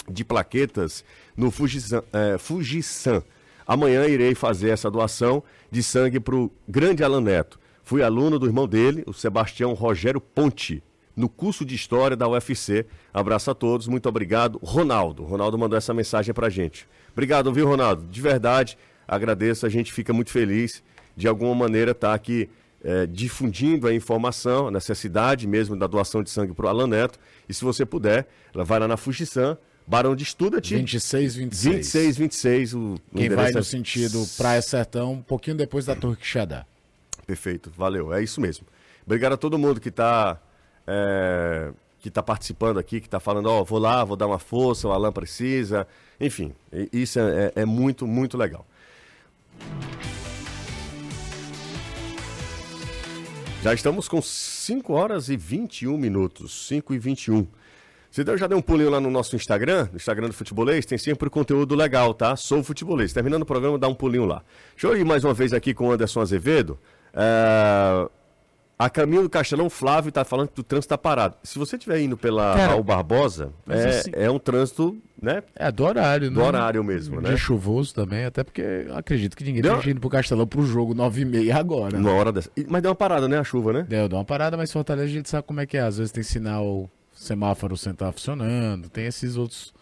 de 0.07 0.23
plaquetas 0.27 1.03
no 1.37 1.51
Fujisan, 1.51 2.03
é. 2.13 3.23
Amanhã 3.67 4.07
irei 4.07 4.35
fazer 4.35 4.71
essa 4.71 4.91
doação 4.91 5.43
de 5.71 5.83
sangue 5.83 6.21
para 6.21 6.37
o 6.37 6.51
grande 6.69 7.03
Alan 7.03 7.23
Neto. 7.23 7.59
Fui 7.83 8.03
aluno 8.03 8.39
do 8.39 8.47
irmão 8.47 8.69
dele, 8.69 9.03
o 9.07 9.13
Sebastião 9.13 9.73
Rogério 9.73 10.21
Ponte, 10.21 10.83
no 11.17 11.29
curso 11.29 11.65
de 11.65 11.75
História 11.75 12.17
da 12.17 12.29
UFC. 12.29 12.87
Abraço 13.13 13.51
a 13.51 13.55
todos, 13.55 13.87
muito 13.87 14.09
obrigado. 14.09 14.59
Ronaldo, 14.63 15.25
Ronaldo 15.25 15.59
mandou 15.59 15.77
essa 15.77 15.95
mensagem 15.95 16.35
para 16.35 16.49
a 16.49 16.51
gente. 16.51 16.87
Obrigado, 17.13 17.53
viu, 17.53 17.67
Ronaldo? 17.67 18.07
De 18.07 18.21
verdade, 18.21 18.77
agradeço, 19.07 19.65
a 19.65 19.69
gente 19.69 19.93
fica 19.93 20.13
muito 20.13 20.31
feliz 20.31 20.83
de 21.17 21.29
alguma 21.29 21.55
maneira 21.55 21.93
estar 21.93 22.09
tá 22.09 22.15
aqui 22.15 22.49
é, 22.83 23.07
difundindo 23.07 23.87
a 23.87 23.95
informação, 23.95 24.69
a 24.69 24.71
necessidade 24.71 25.47
mesmo 25.47 25.77
da 25.77 25.87
doação 25.87 26.23
de 26.23 26.29
sangue 26.29 26.53
para 26.53 26.67
o 26.67 26.69
Alan 26.69 26.87
Neto. 26.87 27.19
E 27.49 27.55
se 27.55 27.65
você 27.65 27.87
puder, 27.87 28.27
vai 28.53 28.79
lá 28.79 28.87
na 28.87 28.97
Fujisan, 28.97 29.57
Barão 29.87 30.17
de 30.17 30.23
Estuda-te. 30.23 30.75
26, 30.75 31.37
26. 31.37 31.75
26, 31.75 32.17
26. 32.17 32.75
O, 32.75 32.95
Quem 33.15 33.29
vai 33.29 33.51
no 33.53 33.59
é... 33.59 33.63
sentido 33.63 34.27
Praia 34.37 34.63
Sertão, 34.63 35.15
um 35.15 35.23
pouquinho 35.23 35.57
depois 35.57 35.85
da 35.87 35.95
Torre 35.95 36.17
Quixadá. 36.17 36.65
Perfeito, 37.27 37.71
valeu. 37.77 38.13
É 38.13 38.23
isso 38.23 38.41
mesmo. 38.41 38.67
Obrigado 39.05 39.35
a 39.35 39.37
todo 39.37 39.59
mundo 39.59 39.81
que 39.81 39.91
está 39.91 40.41
é, 40.87 41.71
que 42.01 42.11
tá 42.11 42.23
participando 42.23 42.79
aqui, 42.79 43.01
que 43.01 43.07
está 43.07 43.19
falando, 43.21 43.47
ó, 43.47 43.61
oh, 43.61 43.65
vou 43.65 43.79
lá, 43.79 44.05
vou 44.05 44.17
dar 44.17 44.27
uma 44.27 44.39
força, 44.39 44.89
o 44.89 44.93
Alan 44.93 45.13
precisa. 45.13 45.87
Enfim, 46.21 46.53
isso 46.93 47.19
é, 47.19 47.53
é, 47.57 47.63
é 47.63 47.65
muito, 47.65 48.07
muito 48.07 48.37
legal. 48.37 48.67
Já 53.63 53.73
estamos 53.73 54.07
com 54.07 54.21
5 54.21 54.93
horas 54.93 55.31
e 55.31 55.37
21 55.39 55.97
minutos. 55.97 56.67
5 56.69 56.93
e 56.93 56.99
21. 56.99 57.47
Você 58.15 58.37
já 58.37 58.47
deu 58.47 58.57
um 58.57 58.63
pulinho 58.63 58.91
lá 58.91 59.01
no 59.01 59.11
nosso 59.11 59.35
Instagram, 59.35 59.89
no 59.91 59.97
Instagram 59.97 60.29
do 60.29 60.33
Futebolês, 60.33 60.87
tem 60.87 60.97
sempre 60.97 61.29
conteúdo 61.29 61.75
legal, 61.75 62.15
tá? 62.15 62.37
Sou 62.37 62.63
Futebolês. 62.63 63.13
Terminando 63.13 63.43
o 63.43 63.45
programa, 63.45 63.77
dá 63.77 63.89
um 63.89 63.95
pulinho 63.95 64.25
lá. 64.25 64.41
Deixa 64.71 64.87
eu 64.87 64.97
ir 64.97 65.05
mais 65.05 65.25
uma 65.25 65.35
vez 65.35 65.53
aqui 65.53 65.75
com 65.75 65.89
o 65.89 65.91
Anderson 65.91 66.21
Azevedo. 66.21 66.79
É... 67.13 68.09
A 68.79 68.89
caminho 68.89 69.23
do 69.23 69.29
Castelão, 69.29 69.69
Flávio 69.69 70.11
está 70.11 70.25
falando 70.25 70.51
que 70.51 70.61
o 70.61 70.63
trânsito 70.63 70.95
está 70.95 70.99
parado. 70.99 71.35
Se 71.43 71.59
você 71.59 71.75
estiver 71.75 72.01
indo 72.03 72.17
pela 72.17 72.55
Cara, 72.55 72.69
Raul 72.69 72.85
Barbosa, 72.85 73.53
é, 73.69 73.85
assim, 73.87 74.11
é 74.13 74.31
um 74.31 74.39
trânsito, 74.39 74.97
né? 75.21 75.43
É 75.57 75.73
do 75.73 75.83
horário, 75.83 76.31
né? 76.31 76.35
Do 76.37 76.43
horário 76.43 76.85
mesmo, 76.85 77.21
né? 77.21 77.31
Dia 77.31 77.37
chuvoso 77.37 77.93
também, 77.95 78.27
até 78.27 78.45
porque 78.45 78.87
acredito 78.95 79.37
que 79.37 79.43
ninguém 79.43 79.61
está 79.61 79.91
indo 79.91 80.01
pro 80.01 80.11
Castelão 80.11 80.47
pro 80.47 80.65
jogo 80.65 80.95
9h30 80.95 81.53
agora. 81.53 81.97
Uma 81.97 82.13
hora 82.13 82.31
dessa. 82.31 82.49
Mas 82.69 82.81
deu 82.81 82.91
uma 82.91 82.97
parada, 82.97 83.27
né? 83.27 83.39
A 83.39 83.45
chuva, 83.45 83.73
né? 83.73 83.87
Deu, 83.89 84.09
deu 84.09 84.19
uma 84.19 84.25
parada, 84.25 84.57
mas 84.57 84.71
Fortaleza 84.71 85.09
a 85.09 85.13
gente 85.13 85.29
sabe 85.29 85.45
como 85.49 85.61
é 85.61 85.67
que 85.67 85.77
é. 85.77 85.81
Às 85.81 85.99
vezes 85.99 86.13
tem 86.13 86.23
sinal, 86.23 86.89
semáforo 87.15 87.77
sem 87.77 87.93
estar 87.93 88.13
funcionando, 88.13 88.89
tem 88.89 89.07
esses 89.07 89.37
outros 89.37 89.73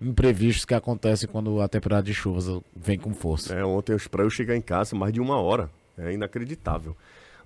imprevistos 0.00 0.64
que 0.64 0.74
acontecem 0.74 1.28
quando 1.28 1.60
a 1.60 1.68
temporada 1.68 2.02
de 2.02 2.14
chuvas 2.14 2.62
vem 2.74 2.98
com 2.98 3.12
força. 3.12 3.54
É, 3.54 3.64
ontem 3.64 3.96
para 4.10 4.22
eu 4.22 4.30
chegar 4.30 4.56
em 4.56 4.60
casa, 4.60 4.96
mais 4.96 5.12
de 5.12 5.20
uma 5.20 5.40
hora. 5.40 5.70
É 5.96 6.12
inacreditável. 6.12 6.96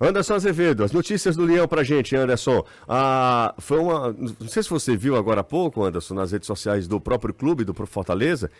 Anderson 0.00 0.34
Azevedo, 0.34 0.82
as 0.82 0.90
notícias 0.90 1.36
do 1.36 1.44
Leão 1.44 1.68
pra 1.68 1.84
gente, 1.84 2.16
Anderson. 2.16 2.64
Ah, 2.88 3.54
foi 3.58 3.78
uma. 3.78 4.12
Não 4.12 4.48
sei 4.48 4.62
se 4.62 4.68
você 4.68 4.96
viu 4.96 5.16
agora 5.16 5.42
há 5.42 5.44
pouco, 5.44 5.84
Anderson, 5.84 6.14
nas 6.14 6.32
redes 6.32 6.46
sociais 6.46 6.88
do 6.88 7.00
próprio 7.00 7.32
clube, 7.32 7.64
do 7.64 7.72
Fortaleza, 7.86 8.50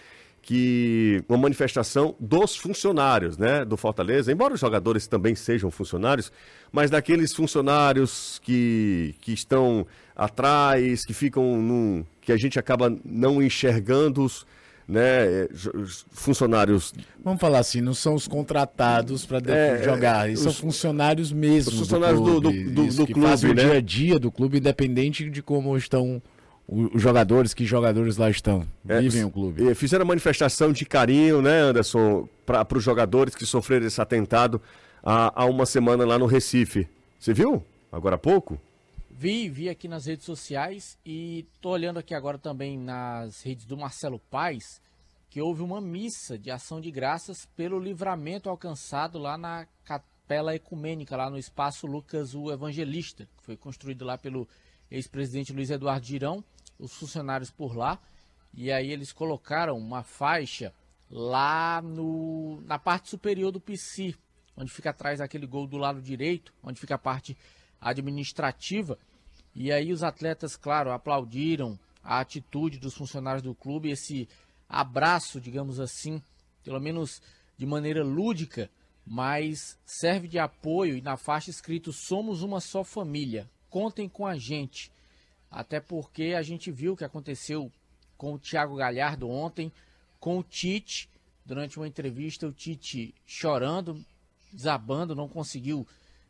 que 0.43 1.23
uma 1.29 1.39
manifestação 1.39 2.17
dos 2.19 2.57
funcionários, 2.57 3.39
né, 3.39 3.65
do 3.65 3.77
Fortaleza, 3.77 4.33
embora 4.33 4.53
os 4.53 4.61
jogadores 4.61 5.07
também 5.07 5.37
sejam 5.37 5.71
funcionários, 5.71 6.33
mas 6.73 6.91
daqueles 6.91 7.33
funcionários 7.33 8.41
que, 8.43 9.15
que 9.21 9.33
estão 9.33 9.87
atrás, 10.17 11.05
que 11.05 11.15
ficam 11.15 11.63
num, 11.63 12.05
que 12.21 12.33
a 12.33 12.37
gente 12.37 12.59
acaba 12.59 12.93
não 13.05 13.41
enxergando 13.41 14.25
os 14.25 14.45
né, 14.87 15.49
funcionários. 16.11 16.93
Vamos 17.23 17.41
falar 17.41 17.61
assim, 17.61 17.81
não 17.81 17.95
são 17.95 18.15
os 18.15 18.27
contratados 18.27 19.25
para 19.25 19.41
é, 19.55 19.83
jogar, 19.83 20.27
eles 20.27 20.41
os, 20.41 20.45
são 20.45 20.53
funcionários 20.53 21.33
mesmo. 21.33 21.73
Os 21.73 21.79
funcionários 21.79 22.21
do, 22.21 22.41
clube, 22.41 22.65
do, 22.65 22.87
do, 22.87 22.95
do 22.95 23.07
que 23.07 23.15
clube, 23.15 23.47
né? 23.47 23.51
o 23.51 23.55
dia 23.55 23.73
a 23.75 23.81
dia 23.81 24.19
do 24.19 24.31
clube, 24.31 24.59
independente 24.59 25.31
de 25.31 25.41
como 25.41 25.77
estão 25.77 26.21
os 26.67 27.03
jogadores, 27.03 27.53
que 27.53 27.65
jogadores 27.65 28.17
lá 28.17 28.31
estão, 28.31 28.67
é, 28.89 29.01
vivem 29.01 29.25
o 29.25 29.31
clube. 29.31 29.75
Fizeram 29.75 30.05
manifestação 30.05 30.73
de 30.73 30.85
carinho, 30.85 31.43
né, 31.43 31.61
Anderson, 31.61 32.29
para 32.47 32.67
os 32.77 32.83
jogadores 32.83 33.35
que 33.35 33.45
sofreram 33.45 33.87
esse 33.87 34.01
atentado 34.01 34.61
há, 35.03 35.43
há 35.43 35.45
uma 35.45 35.67
semana 35.67 36.05
lá 36.05 36.19
no 36.19 36.27
Recife. 36.27 36.89
Você 37.19 37.35
viu? 37.35 37.63
Agora 37.91 38.15
há 38.15 38.19
pouco? 38.19 38.59
Vi, 39.11 39.49
vi 39.49 39.69
aqui 39.69 39.87
nas 39.87 40.07
redes 40.07 40.25
sociais 40.25 40.99
e 41.05 41.47
tô 41.61 41.71
olhando 41.71 41.99
aqui 41.99 42.15
agora 42.15 42.39
também 42.39 42.79
nas 42.79 43.43
redes 43.43 43.67
do 43.67 43.77
Marcelo 43.77 44.19
Paes 44.31 44.81
que 45.33 45.41
houve 45.41 45.63
uma 45.63 45.81
missa 45.81 46.39
de 46.39 46.51
ação 46.51 46.79
de 46.79 46.91
graças 46.91 47.47
pelo 47.57 47.79
livramento 47.79 48.51
alcançado 48.51 49.19
lá 49.19 49.39
na 49.39 49.67
Capela 49.83 50.55
Ecumênica, 50.55 51.17
lá 51.17 51.31
no 51.31 51.39
Espaço 51.39 51.87
Lucas 51.87 52.35
o 52.35 52.53
Evangelista, 52.53 53.27
que 53.39 53.43
foi 53.43 53.57
construído 53.57 54.05
lá 54.05 54.19
pelo 54.19 54.47
ex-presidente 54.93 55.55
Luiz 55.55 55.71
Eduardo 55.71 56.05
Girão, 56.05 56.45
os 56.79 56.93
funcionários 56.93 57.51
por 57.51 57.75
lá. 57.75 57.99
E 58.53 58.71
aí 58.71 58.91
eles 58.91 59.11
colocaram 59.13 59.79
uma 59.79 60.03
faixa 60.03 60.75
lá 61.11 61.81
no, 61.81 62.61
na 62.67 62.79
parte 62.79 63.09
superior 63.09 63.51
do 63.51 63.61
PC, 63.61 64.15
onde 64.55 64.71
fica 64.71 64.91
atrás 64.91 65.21
aquele 65.21 65.47
gol 65.47 65.67
do 65.67 65.79
lado 65.79 66.03
direito, 66.03 66.53
onde 66.63 66.79
fica 66.79 66.97
a 66.97 66.99
parte 66.99 67.37
administrativa. 67.81 68.99
E 69.55 69.73
aí 69.73 69.93
os 69.93 70.03
atletas, 70.03 70.57
claro, 70.57 70.93
aplaudiram 70.93 71.79
a 72.03 72.21
atitude 72.21 72.79
dos 72.79 72.95
funcionários 72.95 73.43
do 73.43 73.55
clube, 73.55 73.91
esse 73.91 74.29
abraço, 74.69 75.41
digamos 75.41 75.81
assim, 75.81 76.23
pelo 76.63 76.81
menos 76.81 77.23
de 77.57 77.65
maneira 77.65 78.05
lúdica, 78.05 78.71
mas 79.07 79.79
serve 79.87 80.29
de 80.29 80.39
apoio 80.39 80.97
e 80.97 81.03
na 81.03 81.17
faixa 81.17 81.49
escrito 81.49 81.93
somos 81.93 82.43
uma 82.43 82.61
só 82.61 82.85
família. 82.85 83.49
Contem 83.73 84.07
com 84.07 84.27
a 84.27 84.37
gente. 84.37 84.93
Até 85.51 85.81
porque 85.81 86.35
a 86.37 86.43
gente 86.43 86.71
viu 86.71 86.93
o 86.93 86.97
que 86.97 87.07
aconteceu 87.07 87.73
com 88.19 88.35
o 88.35 88.39
Thiago 88.39 88.77
Galhardo 88.77 89.31
ontem, 89.31 89.73
com 90.21 90.39
o 90.39 90.43
Tite, 90.43 91.09
durante 91.43 91.79
uma 91.79 91.89
entrevista, 91.89 92.47
o 92.47 92.53
Tite 92.53 93.15
chorando, 93.25 94.05
desabando, 94.53 95.15
não 95.15 95.27
conseguiu 95.27 95.87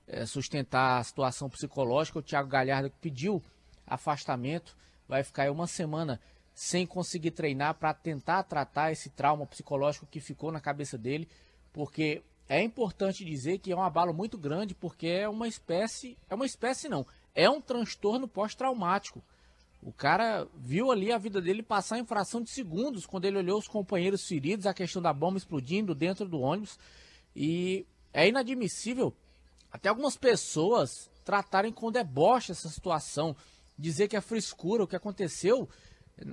é, 0.07 0.25
sustentar 0.25 1.01
a 1.01 1.03
situação 1.03 1.51
psicológica. 1.51 2.21
O 2.21 2.23
Thiago 2.23 2.49
Galhardo 2.49 2.93
pediu 3.01 3.43
afastamento, 3.85 4.77
vai 5.09 5.25
ficar 5.25 5.51
uma 5.51 5.67
semana 5.67 6.21
sem 6.55 6.87
conseguir 6.87 7.33
treinar 7.33 7.75
para 7.75 7.93
tentar 7.93 8.45
tratar 8.45 8.93
esse 8.93 9.11
trauma 9.11 9.47
psicológico 9.47 10.07
que 10.07 10.21
ficou 10.21 10.53
na 10.53 10.61
cabeça 10.61 10.97
dele, 10.97 11.29
porque 11.73 12.23
é 12.49 12.63
importante 12.63 13.25
dizer 13.25 13.59
que 13.59 13.73
é 13.73 13.77
um 13.77 13.83
abalo 13.83 14.15
muito 14.15 14.39
grande, 14.39 14.77
porque 14.77 15.09
é 15.09 15.29
uma 15.29 15.49
espécie, 15.49 16.17
é 16.31 16.35
uma 16.37 16.47
espécie 16.47 16.89
não, 16.89 17.05
é 17.35 17.49
um 17.49 17.61
transtorno 17.61 18.29
pós-traumático. 18.29 19.23
O 19.83 19.93
cara 19.93 20.47
viu 20.55 20.93
ali 20.93 21.11
a 21.11 21.19
vida 21.19 21.41
dele 21.41 21.63
passar 21.63 21.99
em 21.99 22.07
fração 22.07 22.41
de 22.41 22.51
segundos 22.51 23.05
quando 23.05 23.25
ele 23.25 23.39
olhou 23.39 23.59
os 23.59 23.67
companheiros 23.67 24.27
feridos, 24.27 24.67
a 24.67 24.75
questão 24.75 25.03
da 25.03 25.13
bomba 25.13 25.39
explodindo 25.39 25.95
dentro 25.95 26.29
do 26.29 26.41
ônibus. 26.41 26.79
E 27.35 27.85
é 28.13 28.29
inadmissível 28.29 29.13
até 29.73 29.89
algumas 29.89 30.17
pessoas 30.17 31.11
tratarem 31.25 31.73
com 31.73 31.91
deboche 31.91 32.53
essa 32.53 32.69
situação, 32.69 33.35
dizer 33.79 34.07
que 34.07 34.17
é 34.17 34.21
frescura, 34.21 34.85
o 34.85 34.87
que 34.87 34.97
aconteceu 34.97 35.69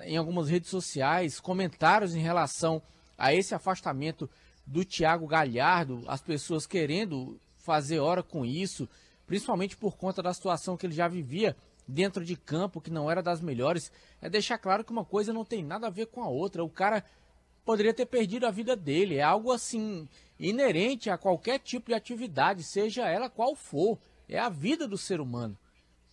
em 0.03 0.17
algumas 0.17 0.49
redes 0.49 0.69
sociais, 0.69 1.39
comentários 1.39 2.13
em 2.13 2.19
relação 2.19 2.81
a 3.17 3.33
esse 3.33 3.55
afastamento 3.55 4.29
do 4.65 4.85
Thiago 4.85 5.25
Galhardo, 5.25 6.03
as 6.07 6.21
pessoas 6.21 6.67
querendo 6.67 7.39
fazer 7.57 7.99
hora 7.99 8.21
com 8.21 8.45
isso, 8.45 8.87
principalmente 9.29 9.77
por 9.77 9.95
conta 9.95 10.23
da 10.23 10.33
situação 10.33 10.75
que 10.75 10.87
ele 10.87 10.95
já 10.95 11.07
vivia 11.07 11.55
dentro 11.87 12.25
de 12.25 12.35
campo, 12.35 12.81
que 12.81 12.89
não 12.89 13.11
era 13.11 13.21
das 13.21 13.39
melhores, 13.39 13.91
é 14.19 14.27
deixar 14.27 14.57
claro 14.57 14.83
que 14.83 14.91
uma 14.91 15.05
coisa 15.05 15.31
não 15.31 15.45
tem 15.45 15.63
nada 15.63 15.85
a 15.85 15.91
ver 15.91 16.07
com 16.07 16.23
a 16.23 16.27
outra. 16.27 16.63
O 16.63 16.69
cara 16.69 17.05
poderia 17.63 17.93
ter 17.93 18.07
perdido 18.07 18.47
a 18.47 18.51
vida 18.51 18.75
dele, 18.75 19.17
é 19.17 19.21
algo 19.21 19.51
assim 19.51 20.09
inerente 20.39 21.11
a 21.11 21.17
qualquer 21.17 21.59
tipo 21.59 21.89
de 21.89 21.93
atividade, 21.93 22.63
seja 22.63 23.07
ela 23.07 23.29
qual 23.29 23.55
for. 23.55 23.99
É 24.27 24.39
a 24.39 24.49
vida 24.49 24.87
do 24.87 24.97
ser 24.97 25.21
humano. 25.21 25.55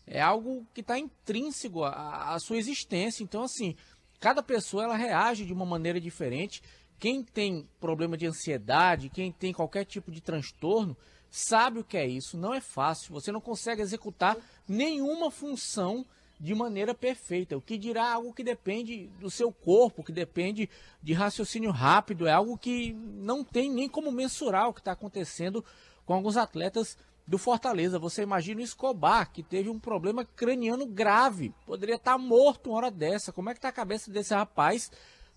É 0.07 0.21
algo 0.21 0.67
que 0.75 0.83
está 0.83 0.99
intrínseco 0.99 1.85
à, 1.85 2.35
à, 2.35 2.39
sua 2.39 2.59
existência. 2.59 3.25
Então, 3.25 3.45
assim, 3.45 3.75
cada 4.21 4.43
pessoa 4.43 4.85
ela 4.85 4.97
reage 4.97 5.47
de 5.47 5.55
uma 5.55 5.65
maneira 5.65 5.99
diferente. 5.99 6.63
Quem 6.99 7.23
tem 7.23 7.67
problema 7.81 8.15
de 8.15 8.27
ansiedade, 8.27 9.09
quem 9.09 9.33
tem 9.33 9.55
qualquer 9.55 9.87
tipo 9.87 10.11
de 10.11 10.21
transtorno, 10.21 10.95
sabe 11.37 11.81
o 11.81 11.85
que 11.85 11.97
é 11.97 12.07
isso. 12.07 12.37
Não 12.37 12.55
é 12.55 12.61
fácil. 12.61 13.13
Você 13.13 13.31
não 13.31 13.41
consegue 13.41 13.83
executar 13.83 14.37
nenhuma 14.67 15.31
função 15.31 16.05
de 16.39 16.55
maneira 16.55 16.95
perfeita. 16.95 17.57
O 17.57 17.63
que 17.63 17.77
dirá 17.79 18.13
algo 18.13 18.33
que 18.33 18.45
depende 18.45 19.07
do 19.21 19.31
seu 19.31 19.53
corpo, 19.53 20.03
que 20.03 20.13
depende 20.13 20.69
de 21.03 21.13
raciocínio 21.13 21.71
rápido, 21.71 22.27
é 22.27 22.33
algo 22.33 22.57
que 22.57 22.93
não 22.93 23.45
tem 23.45 23.71
nem 23.71 23.89
como 23.89 24.11
mensurar 24.13 24.69
o 24.69 24.75
que 24.75 24.81
está 24.81 24.93
acontecendo 24.93 25.65
com 26.05 26.15
alguns 26.15 26.37
atletas 26.37 26.97
do 27.27 27.39
Fortaleza. 27.39 27.99
Você 27.99 28.23
imagina 28.23 28.61
o 28.61 28.65
Escobar, 28.65 29.31
que 29.33 29.43
teve 29.43 29.69
um 29.69 29.79
problema 29.79 30.25
craniano 30.25 30.87
grave, 30.87 31.55
poderia 31.67 31.97
estar 31.97 32.17
morto 32.17 32.71
uma 32.71 32.77
hora 32.77 32.91
dessa. 32.91 33.33
Como 33.33 33.51
é 33.51 33.53
que 33.53 33.59
está 33.59 33.69
a 33.69 33.73
cabeça 33.73 34.11
desse 34.11 34.35
rapaz 34.35 34.91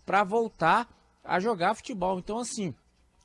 para 0.05 0.23
voltar 0.23 0.87
a 1.23 1.39
jogar 1.39 1.75
futebol? 1.75 2.19
Então, 2.19 2.37
assim, 2.37 2.73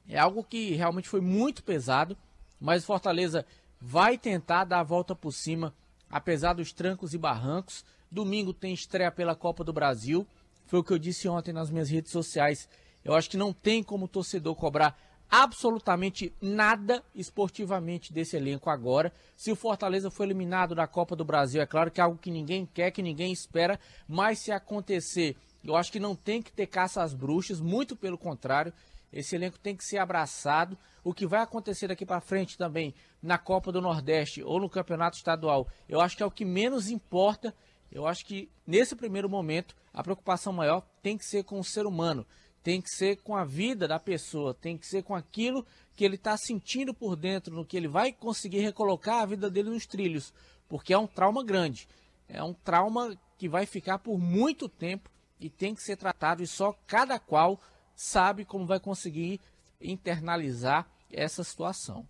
é 0.09 0.19
algo 0.19 0.45
que 0.45 0.75
realmente 0.75 1.09
foi 1.09 1.21
muito 1.21 1.63
pesado, 1.63 2.17
mas 2.65 2.83
o 2.83 2.87
Fortaleza 2.87 3.45
vai 3.79 4.17
tentar 4.17 4.65
dar 4.65 4.81
a 4.81 4.83
volta 4.83 5.15
por 5.15 5.33
cima, 5.33 5.75
apesar 6.09 6.55
dos 6.55 6.73
trancos 6.73 7.13
e 7.13 7.19
barrancos. 7.19 7.85
Domingo 8.11 8.55
tem 8.55 8.73
estreia 8.73 9.13
pela 9.13 9.37
Copa 9.37 9.63
do 9.63 9.71
Brasil. 9.71 10.27
Foi 10.65 10.79
o 10.79 10.83
que 10.83 10.95
eu 10.95 10.99
disse 10.99 11.29
ontem 11.29 11.53
nas 11.53 11.69
minhas 11.69 11.91
redes 11.91 12.11
sociais. 12.11 12.67
Eu 13.05 13.15
acho 13.15 13.29
que 13.29 13.37
não 13.37 13.53
tem 13.53 13.83
como 13.83 14.07
o 14.07 14.09
torcedor 14.09 14.55
cobrar 14.55 14.99
absolutamente 15.31 16.33
nada 16.41 17.05
esportivamente 17.15 18.15
desse 18.15 18.35
elenco 18.35 18.71
agora. 18.71 19.13
Se 19.37 19.53
o 19.53 19.57
Fortaleza 19.57 20.11
foi 20.11 20.25
eliminado 20.25 20.75
da 20.75 20.87
Copa 20.87 21.15
do 21.15 21.25
Brasil, 21.25 21.61
é 21.61 21.67
claro 21.67 21.91
que 21.91 22.01
é 22.01 22.05
algo 22.05 22.17
que 22.17 22.31
ninguém 22.31 22.65
quer, 22.65 22.93
que 22.93 23.03
ninguém 23.03 23.31
espera, 23.31 23.79
mas 24.09 24.39
se 24.39 24.51
acontecer, 24.51 25.37
eu 25.63 25.77
acho 25.77 25.93
que 25.93 26.01
não 26.01 26.17
tem 26.17 26.41
que 26.41 26.51
ter 26.51 26.67
caça 26.67 27.03
às 27.03 27.13
bruxas, 27.13 27.61
muito 27.61 27.95
pelo 27.95 28.17
contrário. 28.17 28.73
Esse 29.15 29.37
elenco 29.37 29.59
tem 29.59 29.77
que 29.77 29.85
ser 29.85 29.99
abraçado. 29.99 30.77
O 31.05 31.15
que 31.15 31.27
vai 31.27 31.41
acontecer 31.41 31.87
daqui 31.87 32.05
para 32.05 32.21
frente 32.21 32.59
também 32.59 32.93
na 33.23 33.39
Copa 33.39 33.71
do 33.71 33.81
Nordeste 33.81 34.43
ou 34.43 34.59
no 34.59 34.69
Campeonato 34.69 35.17
Estadual, 35.17 35.69
eu 35.89 36.01
acho 36.01 36.17
que 36.17 36.23
é 36.23 36.27
o 36.27 36.31
que 36.31 36.45
menos 36.45 36.91
importa. 36.91 37.55
Eu 37.93 38.07
acho 38.07 38.27
que 38.27 38.51
nesse 38.67 38.97
primeiro 38.97 39.29
momento 39.29 39.77
a 39.93 40.03
preocupação 40.03 40.53
maior 40.53 40.85
tem 41.01 41.17
que 41.17 41.25
ser 41.25 41.45
com 41.45 41.61
o 41.61 41.65
ser 41.65 41.87
humano 41.87 42.27
tem 42.65 42.81
que 42.81 42.89
ser 42.89 43.17
com 43.17 43.37
a 43.37 43.45
vida 43.45 43.87
da 43.87 44.01
pessoa, 44.01 44.55
tem 44.55 44.79
que 44.79 44.87
ser 44.87 45.03
com 45.03 45.15
aquilo 45.15 45.67
que 45.95 46.03
ele 46.03 46.15
está 46.15 46.35
sentindo 46.35 46.95
por 46.95 47.15
dentro, 47.15 47.55
no 47.55 47.65
que 47.65 47.77
ele 47.77 47.87
vai 47.87 48.11
conseguir 48.11 48.61
recolocar 48.61 49.21
a 49.21 49.27
vida 49.27 49.51
dele 49.51 49.69
nos 49.69 49.85
trilhos, 49.87 50.33
porque 50.67 50.95
é 50.95 50.99
um 50.99 51.07
trauma 51.07 51.45
grande, 51.45 51.87
é 52.27 52.43
um 52.43 52.55
trauma 52.55 53.15
que 53.37 53.51
vai 53.51 53.67
ficar 53.67 53.99
por 53.99 54.19
muito 54.19 54.67
tempo 54.67 55.11
e 55.39 55.51
tem 55.51 55.75
que 55.75 55.83
ser 55.83 55.99
tratado 55.99 56.43
e 56.43 56.47
só 56.47 56.73
cada 56.87 57.19
qual 57.19 57.61
sabe 57.95 58.45
como 58.45 58.67
vai 58.67 58.81
conseguir 58.81 59.41
internalizar 59.81 60.87
essa 61.13 61.45
situação. 61.45 62.07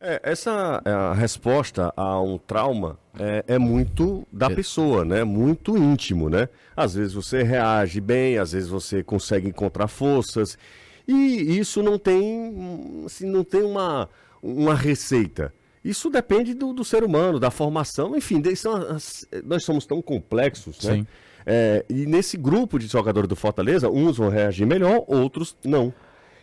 É, 0.00 0.20
essa 0.22 0.82
é, 0.84 0.90
a 0.90 1.14
resposta 1.14 1.92
a 1.96 2.20
um 2.20 2.36
trauma 2.36 2.98
é, 3.18 3.44
é 3.54 3.58
muito 3.58 4.26
da 4.30 4.46
é. 4.46 4.54
pessoa, 4.54 5.04
né? 5.04 5.24
Muito 5.24 5.78
íntimo, 5.78 6.28
né? 6.28 6.48
Às 6.76 6.94
vezes 6.94 7.14
você 7.14 7.42
reage 7.42 8.00
bem, 8.00 8.36
às 8.38 8.52
vezes 8.52 8.68
você 8.68 9.02
consegue 9.02 9.48
encontrar 9.48 9.88
forças 9.88 10.58
e 11.06 11.58
isso 11.58 11.82
não 11.82 11.98
tem, 11.98 13.02
assim, 13.06 13.26
não 13.26 13.44
tem 13.44 13.62
uma, 13.62 14.08
uma 14.42 14.74
receita. 14.74 15.54
Isso 15.84 16.10
depende 16.10 16.54
do, 16.54 16.72
do 16.72 16.84
ser 16.84 17.04
humano, 17.04 17.38
da 17.38 17.50
formação, 17.50 18.16
enfim, 18.16 18.42
são 18.54 18.98
nós 19.44 19.64
somos 19.64 19.86
tão 19.86 20.00
complexos, 20.00 20.82
né? 20.84 20.94
Sim. 20.96 21.06
É, 21.46 21.84
e 21.88 22.06
nesse 22.06 22.36
grupo 22.36 22.78
de 22.78 22.86
jogadores 22.86 23.28
do 23.28 23.36
Fortaleza, 23.36 23.90
uns 23.90 24.16
vão 24.16 24.28
reagir 24.28 24.66
melhor, 24.66 25.04
outros 25.06 25.56
não. 25.64 25.92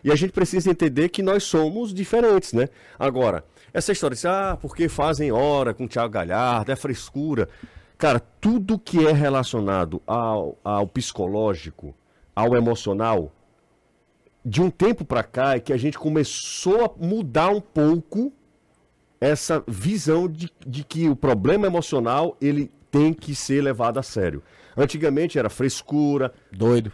E 0.03 0.11
a 0.11 0.15
gente 0.15 0.31
precisa 0.31 0.69
entender 0.69 1.09
que 1.09 1.21
nós 1.21 1.43
somos 1.43 1.93
diferentes, 1.93 2.53
né? 2.53 2.69
Agora, 2.97 3.43
essa 3.73 3.91
história 3.91 4.15
de, 4.15 4.27
ah, 4.27 4.57
porque 4.59 4.89
fazem 4.89 5.31
hora 5.31 5.73
com 5.73 5.85
o 5.85 5.87
Thiago 5.87 6.13
Galhardo, 6.13 6.71
é 6.71 6.75
frescura. 6.75 7.47
Cara, 7.97 8.19
tudo 8.19 8.79
que 8.79 9.05
é 9.05 9.11
relacionado 9.11 10.01
ao, 10.07 10.57
ao 10.63 10.87
psicológico, 10.87 11.95
ao 12.35 12.55
emocional, 12.55 13.31
de 14.43 14.61
um 14.61 14.71
tempo 14.71 15.05
para 15.05 15.23
cá 15.23 15.55
é 15.55 15.59
que 15.59 15.71
a 15.71 15.77
gente 15.77 15.99
começou 15.99 16.85
a 16.85 16.91
mudar 16.97 17.49
um 17.49 17.61
pouco 17.61 18.33
essa 19.19 19.63
visão 19.67 20.27
de, 20.27 20.51
de 20.65 20.83
que 20.83 21.07
o 21.07 21.15
problema 21.15 21.67
emocional 21.67 22.35
ele 22.41 22.71
tem 22.89 23.13
que 23.13 23.35
ser 23.35 23.61
levado 23.61 23.99
a 23.99 24.03
sério. 24.03 24.41
Antigamente 24.75 25.37
era 25.37 25.49
frescura, 25.49 26.33
doido, 26.51 26.91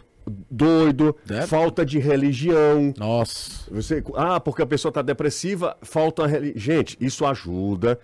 doido, 0.50 1.16
Deve. 1.24 1.46
falta 1.46 1.84
de 1.84 1.98
religião. 1.98 2.92
Nossa. 2.96 3.70
Você, 3.70 4.02
ah, 4.14 4.40
porque 4.40 4.62
a 4.62 4.66
pessoa 4.66 4.90
está 4.90 5.02
depressiva, 5.02 5.76
falta 5.82 6.26
religião. 6.26 6.58
Gente, 6.58 6.96
isso 7.00 7.24
ajuda 7.24 7.98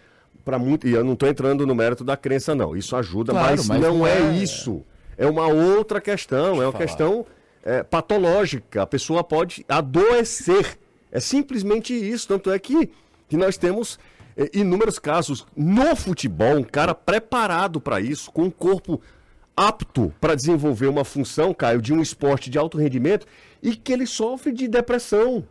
para 0.44 0.58
muito. 0.58 0.86
E 0.86 0.92
eu 0.92 1.04
não 1.04 1.14
estou 1.14 1.28
entrando 1.28 1.66
no 1.66 1.74
mérito 1.74 2.04
da 2.04 2.16
crença, 2.16 2.54
não. 2.54 2.76
Isso 2.76 2.94
ajuda, 2.96 3.32
claro, 3.32 3.50
mas, 3.50 3.68
mas, 3.68 3.80
não, 3.80 4.06
é... 4.06 4.18
é... 4.18 4.36
isso. 4.36 4.82
É 5.16 5.26
uma 5.26 5.46
outra 5.46 6.00
questão. 6.00 6.62
é 6.62 6.66
uma 6.66 6.72
falar. 6.72 6.84
questão 6.84 7.26
é, 7.62 7.82
patológica. 7.82 8.82
A 8.82 8.86
pessoa 8.86 9.22
pode 9.24 9.64
adoecer. 9.68 10.78
É 11.10 11.20
simplesmente 11.20 11.94
isso. 11.94 12.28
Tanto 12.28 12.50
é 12.50 12.58
que, 12.58 12.90
que 13.28 13.36
nós 13.36 13.56
temos 13.56 13.98
é, 14.36 14.50
inúmeros 14.52 14.98
casos 14.98 15.46
no 15.56 15.94
futebol, 15.94 16.56
um 16.58 16.64
cara 16.64 16.94
preparado 16.94 17.80
para 17.80 18.00
isso, 18.00 18.30
com 18.32 18.42
um 18.42 18.50
corpo 18.50 19.00
apto 19.56 20.12
para 20.20 20.34
desenvolver 20.34 20.86
uma 20.86 21.04
função, 21.04 21.54
Caio, 21.54 21.80
de 21.80 21.92
um 21.92 22.00
esporte 22.00 22.50
de 22.50 22.58
alto 22.58 22.78
rendimento 22.78 23.26
e 23.62 23.74
que 23.74 23.92
ele 23.92 24.06
sofre 24.06 24.52
de 24.52 24.68
depressão. 24.68 25.44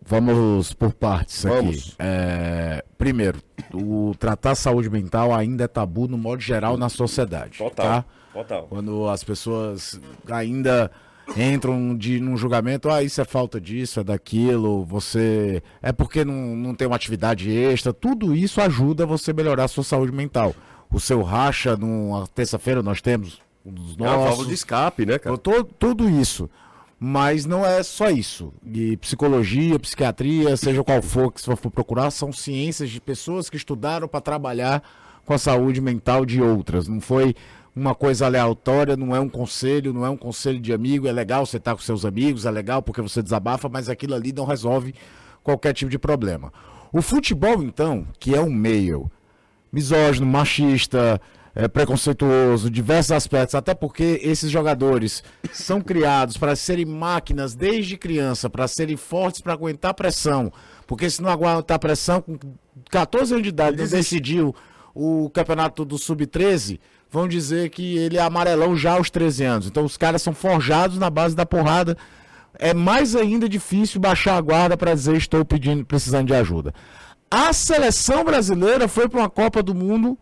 Vamos 0.00 0.72
por 0.72 0.92
partes 0.92 1.42
Vamos. 1.42 1.76
aqui. 1.76 1.94
É, 1.98 2.84
primeiro, 2.96 3.42
o 3.74 4.14
tratar 4.18 4.54
saúde 4.54 4.88
mental 4.88 5.34
ainda 5.34 5.64
é 5.64 5.68
tabu 5.68 6.06
no 6.08 6.16
modo 6.16 6.40
geral 6.40 6.76
na 6.76 6.88
sociedade. 6.88 7.58
Total. 7.58 7.86
Tá? 7.86 8.04
Total. 8.32 8.66
Quando 8.68 9.08
as 9.08 9.24
pessoas 9.24 10.00
ainda 10.30 10.90
entram 11.36 11.96
de, 11.96 12.20
num 12.20 12.36
julgamento, 12.36 12.88
ah, 12.88 13.02
isso 13.02 13.20
é 13.20 13.24
falta 13.24 13.60
disso, 13.60 14.00
é 14.00 14.04
daquilo, 14.04 14.84
você. 14.84 15.62
É 15.82 15.92
porque 15.92 16.24
não, 16.24 16.56
não 16.56 16.74
tem 16.74 16.86
uma 16.86 16.96
atividade 16.96 17.50
extra. 17.50 17.92
Tudo 17.92 18.34
isso 18.34 18.60
ajuda 18.60 19.04
você 19.04 19.32
a 19.32 19.34
melhorar 19.34 19.64
a 19.64 19.68
sua 19.68 19.84
saúde 19.84 20.12
mental. 20.12 20.54
O 20.90 20.98
seu 20.98 21.22
racha, 21.22 21.76
numa 21.76 22.26
terça-feira 22.28 22.82
nós 22.82 23.02
temos 23.02 23.40
dos 23.70 23.96
nossos. 23.96 24.14
É 24.14 24.16
uma 24.16 24.26
válvula 24.26 24.48
de 24.48 24.54
escape, 24.54 25.06
né, 25.06 25.18
cara? 25.18 25.36
Todo, 25.38 25.64
tudo 25.78 26.08
isso. 26.08 26.48
Mas 27.00 27.46
não 27.46 27.64
é 27.64 27.82
só 27.82 28.10
isso. 28.10 28.52
E 28.64 28.96
psicologia, 28.96 29.78
psiquiatria, 29.78 30.56
seja 30.56 30.82
qual 30.82 31.00
for 31.00 31.32
que 31.32 31.40
você 31.40 31.54
for 31.54 31.70
procurar, 31.70 32.10
são 32.10 32.32
ciências 32.32 32.90
de 32.90 33.00
pessoas 33.00 33.48
que 33.48 33.56
estudaram 33.56 34.08
para 34.08 34.20
trabalhar 34.20 34.82
com 35.24 35.32
a 35.32 35.38
saúde 35.38 35.80
mental 35.80 36.26
de 36.26 36.42
outras. 36.42 36.88
Não 36.88 37.00
foi 37.00 37.36
uma 37.74 37.94
coisa 37.94 38.26
aleatória, 38.26 38.96
não 38.96 39.14
é 39.14 39.20
um 39.20 39.28
conselho, 39.28 39.92
não 39.92 40.04
é 40.04 40.10
um 40.10 40.16
conselho 40.16 40.58
de 40.58 40.72
amigo. 40.72 41.06
É 41.06 41.12
legal 41.12 41.46
você 41.46 41.58
estar 41.58 41.70
tá 41.72 41.76
com 41.76 41.82
seus 41.82 42.04
amigos, 42.04 42.44
é 42.46 42.50
legal 42.50 42.82
porque 42.82 43.00
você 43.00 43.22
desabafa, 43.22 43.68
mas 43.68 43.88
aquilo 43.88 44.14
ali 44.14 44.32
não 44.32 44.44
resolve 44.44 44.94
qualquer 45.44 45.72
tipo 45.74 45.90
de 45.90 45.98
problema. 45.98 46.52
O 46.92 47.00
futebol, 47.00 47.62
então, 47.62 48.06
que 48.18 48.34
é 48.34 48.40
um 48.40 48.50
meio 48.50 49.10
misógino, 49.72 50.26
machista, 50.26 51.20
é, 51.58 51.66
preconceituoso, 51.66 52.70
diversos 52.70 53.10
aspectos, 53.10 53.56
até 53.56 53.74
porque 53.74 54.20
esses 54.22 54.48
jogadores 54.48 55.24
são 55.52 55.80
criados 55.80 56.36
para 56.36 56.54
serem 56.54 56.84
máquinas 56.84 57.52
desde 57.52 57.96
criança, 57.96 58.48
para 58.48 58.68
serem 58.68 58.96
fortes, 58.96 59.40
para 59.40 59.54
aguentar 59.54 59.92
pressão. 59.92 60.52
Porque 60.86 61.10
se 61.10 61.20
não 61.20 61.28
aguentar 61.28 61.80
pressão, 61.80 62.22
com 62.22 62.38
14 62.88 63.32
anos 63.32 63.42
de 63.42 63.48
idade, 63.48 63.76
não 63.76 63.88
decidiu 63.88 64.54
o 64.94 65.28
campeonato 65.30 65.84
do 65.84 65.98
Sub-13, 65.98 66.78
vão 67.10 67.26
dizer 67.26 67.70
que 67.70 67.98
ele 67.98 68.18
é 68.18 68.20
amarelão 68.20 68.76
já 68.76 68.92
aos 68.92 69.10
13 69.10 69.44
anos. 69.44 69.66
Então 69.66 69.84
os 69.84 69.96
caras 69.96 70.22
são 70.22 70.32
forjados 70.32 70.96
na 70.96 71.10
base 71.10 71.34
da 71.34 71.44
porrada. 71.44 71.96
É 72.56 72.72
mais 72.72 73.16
ainda 73.16 73.48
difícil 73.48 74.00
baixar 74.00 74.36
a 74.36 74.40
guarda 74.40 74.76
para 74.76 74.94
dizer 74.94 75.16
estou 75.16 75.44
pedindo, 75.44 75.84
precisando 75.84 76.28
de 76.28 76.34
ajuda. 76.34 76.72
A 77.28 77.52
seleção 77.52 78.22
brasileira 78.22 78.86
foi 78.86 79.08
para 79.08 79.18
uma 79.18 79.28
Copa 79.28 79.60
do 79.60 79.74
Mundo 79.74 80.16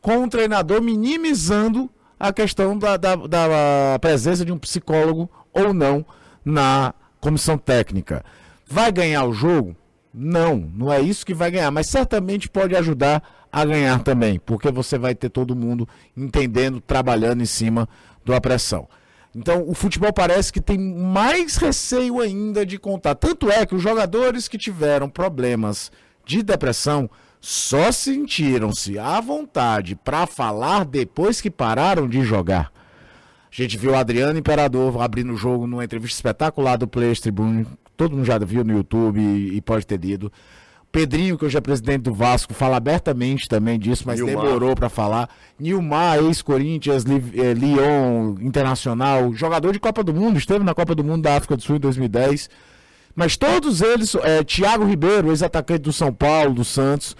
com 0.00 0.24
o 0.24 0.28
treinador 0.28 0.80
minimizando 0.80 1.90
a 2.18 2.32
questão 2.32 2.78
da, 2.78 2.96
da, 2.96 3.16
da 3.16 3.98
presença 4.00 4.44
de 4.44 4.52
um 4.52 4.58
psicólogo 4.58 5.30
ou 5.52 5.72
não 5.72 6.04
na 6.44 6.94
comissão 7.20 7.56
técnica. 7.56 8.24
Vai 8.66 8.92
ganhar 8.92 9.24
o 9.24 9.32
jogo? 9.32 9.76
Não, 10.12 10.56
não 10.74 10.92
é 10.92 11.00
isso 11.00 11.24
que 11.24 11.34
vai 11.34 11.50
ganhar, 11.50 11.70
mas 11.70 11.86
certamente 11.86 12.48
pode 12.48 12.74
ajudar 12.74 13.22
a 13.52 13.64
ganhar 13.64 14.02
também, 14.02 14.38
porque 14.38 14.70
você 14.70 14.98
vai 14.98 15.14
ter 15.14 15.28
todo 15.28 15.56
mundo 15.56 15.88
entendendo, 16.16 16.80
trabalhando 16.80 17.42
em 17.42 17.46
cima 17.46 17.88
da 18.24 18.40
pressão. 18.40 18.88
Então, 19.34 19.64
o 19.66 19.74
futebol 19.74 20.12
parece 20.12 20.52
que 20.52 20.60
tem 20.60 20.78
mais 20.78 21.56
receio 21.56 22.20
ainda 22.20 22.66
de 22.66 22.78
contar. 22.78 23.14
Tanto 23.14 23.50
é 23.50 23.64
que 23.64 23.74
os 23.74 23.82
jogadores 23.82 24.48
que 24.48 24.58
tiveram 24.58 25.08
problemas 25.08 25.92
de 26.24 26.42
depressão 26.42 27.08
só 27.40 27.90
sentiram-se 27.90 28.98
à 28.98 29.20
vontade 29.20 29.96
para 29.96 30.26
falar 30.26 30.84
depois 30.84 31.40
que 31.40 31.50
pararam 31.50 32.06
de 32.06 32.22
jogar. 32.22 32.70
A 33.50 33.62
gente 33.62 33.76
viu 33.78 33.92
o 33.92 33.96
Adriano 33.96 34.38
Imperador 34.38 35.00
abrindo 35.00 35.32
o 35.32 35.36
jogo 35.36 35.66
numa 35.66 35.84
entrevista 35.84 36.16
espetacular 36.16 36.76
do 36.76 36.86
Players 36.86 37.20
Tribune. 37.20 37.66
Todo 37.96 38.14
mundo 38.14 38.24
já 38.24 38.38
viu 38.38 38.62
no 38.62 38.74
YouTube 38.74 39.20
e, 39.20 39.60
pode 39.60 39.86
ter 39.86 39.98
lido. 39.98 40.30
Pedrinho, 40.92 41.38
que 41.38 41.44
hoje 41.44 41.56
é 41.56 41.60
presidente 41.60 42.02
do 42.02 42.14
Vasco, 42.14 42.52
fala 42.52 42.76
abertamente 42.76 43.48
também 43.48 43.78
disso, 43.78 44.04
mas 44.06 44.20
Nilmar. 44.20 44.44
demorou 44.44 44.74
para 44.74 44.88
falar. 44.88 45.28
Nilmar, 45.58 46.18
ex-Corinthians, 46.18 47.04
eh, 47.06 47.54
Lyon, 47.54 48.36
Internacional, 48.40 49.32
jogador 49.32 49.72
de 49.72 49.80
Copa 49.80 50.02
do 50.02 50.12
Mundo, 50.12 50.36
esteve 50.36 50.64
na 50.64 50.74
Copa 50.74 50.94
do 50.94 51.04
Mundo 51.04 51.22
da 51.22 51.36
África 51.36 51.56
do 51.56 51.62
Sul 51.62 51.76
em 51.76 51.80
2010. 51.80 52.50
Mas 53.14 53.36
todos 53.36 53.80
eles, 53.80 54.14
é, 54.16 54.42
Thiago 54.42 54.84
Ribeiro, 54.84 55.30
ex-atacante 55.30 55.82
do 55.82 55.92
São 55.92 56.12
Paulo, 56.12 56.54
do 56.54 56.64
Santos, 56.64 57.16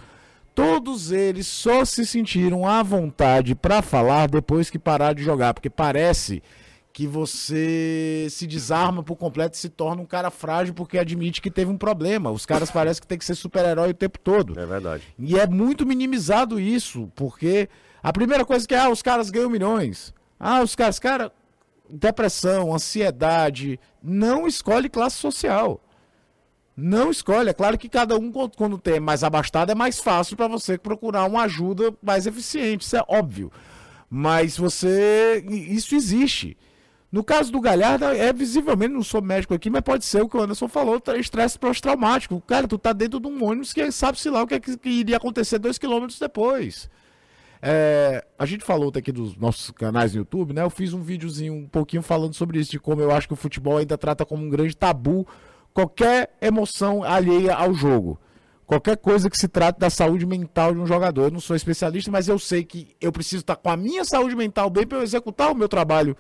todos 0.55 1.11
eles 1.11 1.47
só 1.47 1.85
se 1.85 2.05
sentiram 2.07 2.67
à 2.67 2.83
vontade 2.83 3.55
para 3.55 3.83
falar 3.83 4.29
depois 4.29 4.71
que 4.71 4.79
parar 4.79 5.15
de 5.15 5.23
jogar, 5.23 5.55
porque 5.55 5.71
parece 5.71 6.43
que 6.93 7.07
você 7.07 8.27
se 8.31 8.47
desarma 8.47 9.03
por 9.03 9.17
completo 9.17 9.55
e 9.55 9.59
se 9.59 9.69
torna 9.69 10.03
um 10.03 10.07
cara 10.07 10.31
frágil 10.31 10.75
porque 10.75 10.99
admite 10.99 11.41
que 11.41 11.51
teve 11.51 11.71
um 11.71 11.79
problema. 11.79 12.31
Os 12.31 12.45
caras 12.45 12.71
parecem 12.71 13.01
que 13.01 13.07
tem 13.07 13.19
que 13.19 13.25
ser 13.25 13.35
super-herói 13.35 13.91
o 13.91 13.95
tempo 13.95 14.19
todo. 14.19 14.59
É 14.59 14.67
verdade. 14.67 15.05
E 15.19 15.39
é 15.39 15.47
muito 15.47 15.87
minimizado 15.87 16.59
isso, 16.59 17.11
porque 17.15 17.69
a 18.03 18.13
primeira 18.13 18.45
coisa 18.45 18.67
que 18.67 18.75
é, 18.75 18.79
ah, 18.81 18.91
os 18.91 19.03
caras 19.03 19.31
ganham 19.31 19.51
milhões. 19.51 20.13
Ah, 20.39 20.63
os 20.63 20.75
caras, 20.75 20.99
cara, 20.99 21.33
depressão, 21.89 22.75
ansiedade, 22.75 23.79
não 24.03 24.47
escolhe 24.47 24.89
classe 24.89 25.17
social. 25.17 25.81
Não 26.77 27.11
escolhe. 27.11 27.51
É 27.51 27.55
claro 27.55 27.77
que 27.77 27.89
cada 27.89 28.17
um, 28.17 28.31
quando 28.31 28.79
tem 28.79 29.01
mais 29.01 29.23
abastado, 29.23 29.71
é 29.71 29.75
mais 29.75 29.99
fácil 29.99 30.37
para 30.37 30.49
você 30.49 30.79
procurar 30.79 31.25
uma 31.25 31.43
ajuda 31.43 31.95
mais 32.03 32.27
eficiente. 32.27 32.85
Isso 32.85 32.97
é 32.97 33.05
óbvio. 33.09 33.53
Mas 34.09 34.57
você. 34.57 35.45
Isso 35.49 35.95
existe. 35.95 36.57
No 37.13 37.25
caso 37.25 37.51
do 37.51 37.61
Galhardo, 37.61 38.05
é 38.05 38.33
visivelmente, 38.33 38.95
não 38.95 39.03
sou 39.03 39.21
médico 39.21 39.53
aqui, 39.53 39.69
mas 39.69 39.83
pode 39.83 40.05
ser 40.05 40.23
o 40.23 40.29
que 40.29 40.37
o 40.37 40.41
Anderson 40.41 40.69
falou, 40.69 41.03
estresse 41.19 41.59
pós-traumático. 41.59 42.41
Cara, 42.43 42.69
tu 42.69 42.79
tá 42.79 42.93
dentro 42.93 43.19
de 43.19 43.27
um 43.27 43.45
ônibus 43.45 43.73
que 43.73 43.91
sabe-se 43.91 44.31
lá 44.31 44.43
o 44.43 44.47
que, 44.47 44.55
é 44.55 44.61
que, 44.61 44.77
que, 44.77 44.89
iria 44.89 45.17
acontecer 45.17 45.59
dois 45.59 45.77
quilômetros 45.77 46.21
depois. 46.21 46.89
É, 47.61 48.25
a 48.39 48.47
gente 48.47 48.65
falou 48.65 48.93
aqui 48.95 49.11
dos 49.11 49.37
nossos 49.37 49.73
canais 49.73 50.15
no 50.15 50.21
YouTube, 50.21 50.53
né? 50.53 50.63
Eu 50.63 50.71
fiz 50.71 50.93
um 50.93 51.03
videozinho 51.03 51.53
um 51.53 51.67
pouquinho 51.67 52.01
falando 52.01 52.33
sobre 52.35 52.61
isso, 52.61 52.71
de 52.71 52.79
como 52.79 53.01
eu 53.01 53.11
acho 53.11 53.27
que 53.27 53.35
o 53.35 53.37
futebol 53.37 53.79
ainda 53.79 53.99
trata 53.99 54.25
como 54.25 54.45
um 54.45 54.49
grande 54.49 54.77
tabu 54.77 55.27
qualquer 55.75 56.37
emoção 56.41 57.03
alheia 57.03 57.55
ao 57.55 57.73
jogo. 57.73 58.19
Qualquer 58.67 58.97
coisa 58.97 59.29
que 59.29 59.37
se 59.37 59.49
trate 59.49 59.81
da 59.81 59.91
saúde 59.91 60.25
mental 60.25 60.73
de 60.73 60.81
um 60.81 60.87
jogador. 60.87 61.25
Eu 61.25 61.31
não 61.33 61.41
sou 61.41 61.57
especialista, 61.57 62.11
mas 62.11 62.29
eu 62.29 62.39
sei 62.39 62.65
que 62.65 62.95
eu 63.01 63.11
preciso 63.11 63.41
estar 63.41 63.57
com 63.57 63.69
a 63.69 63.77
minha 63.77 64.05
saúde 64.05 64.37
mental 64.37 64.71
bem 64.71 64.87
para 64.87 64.99
eu 64.99 65.03
executar 65.03 65.51
o 65.51 65.57
meu 65.57 65.69
trabalho 65.69 66.17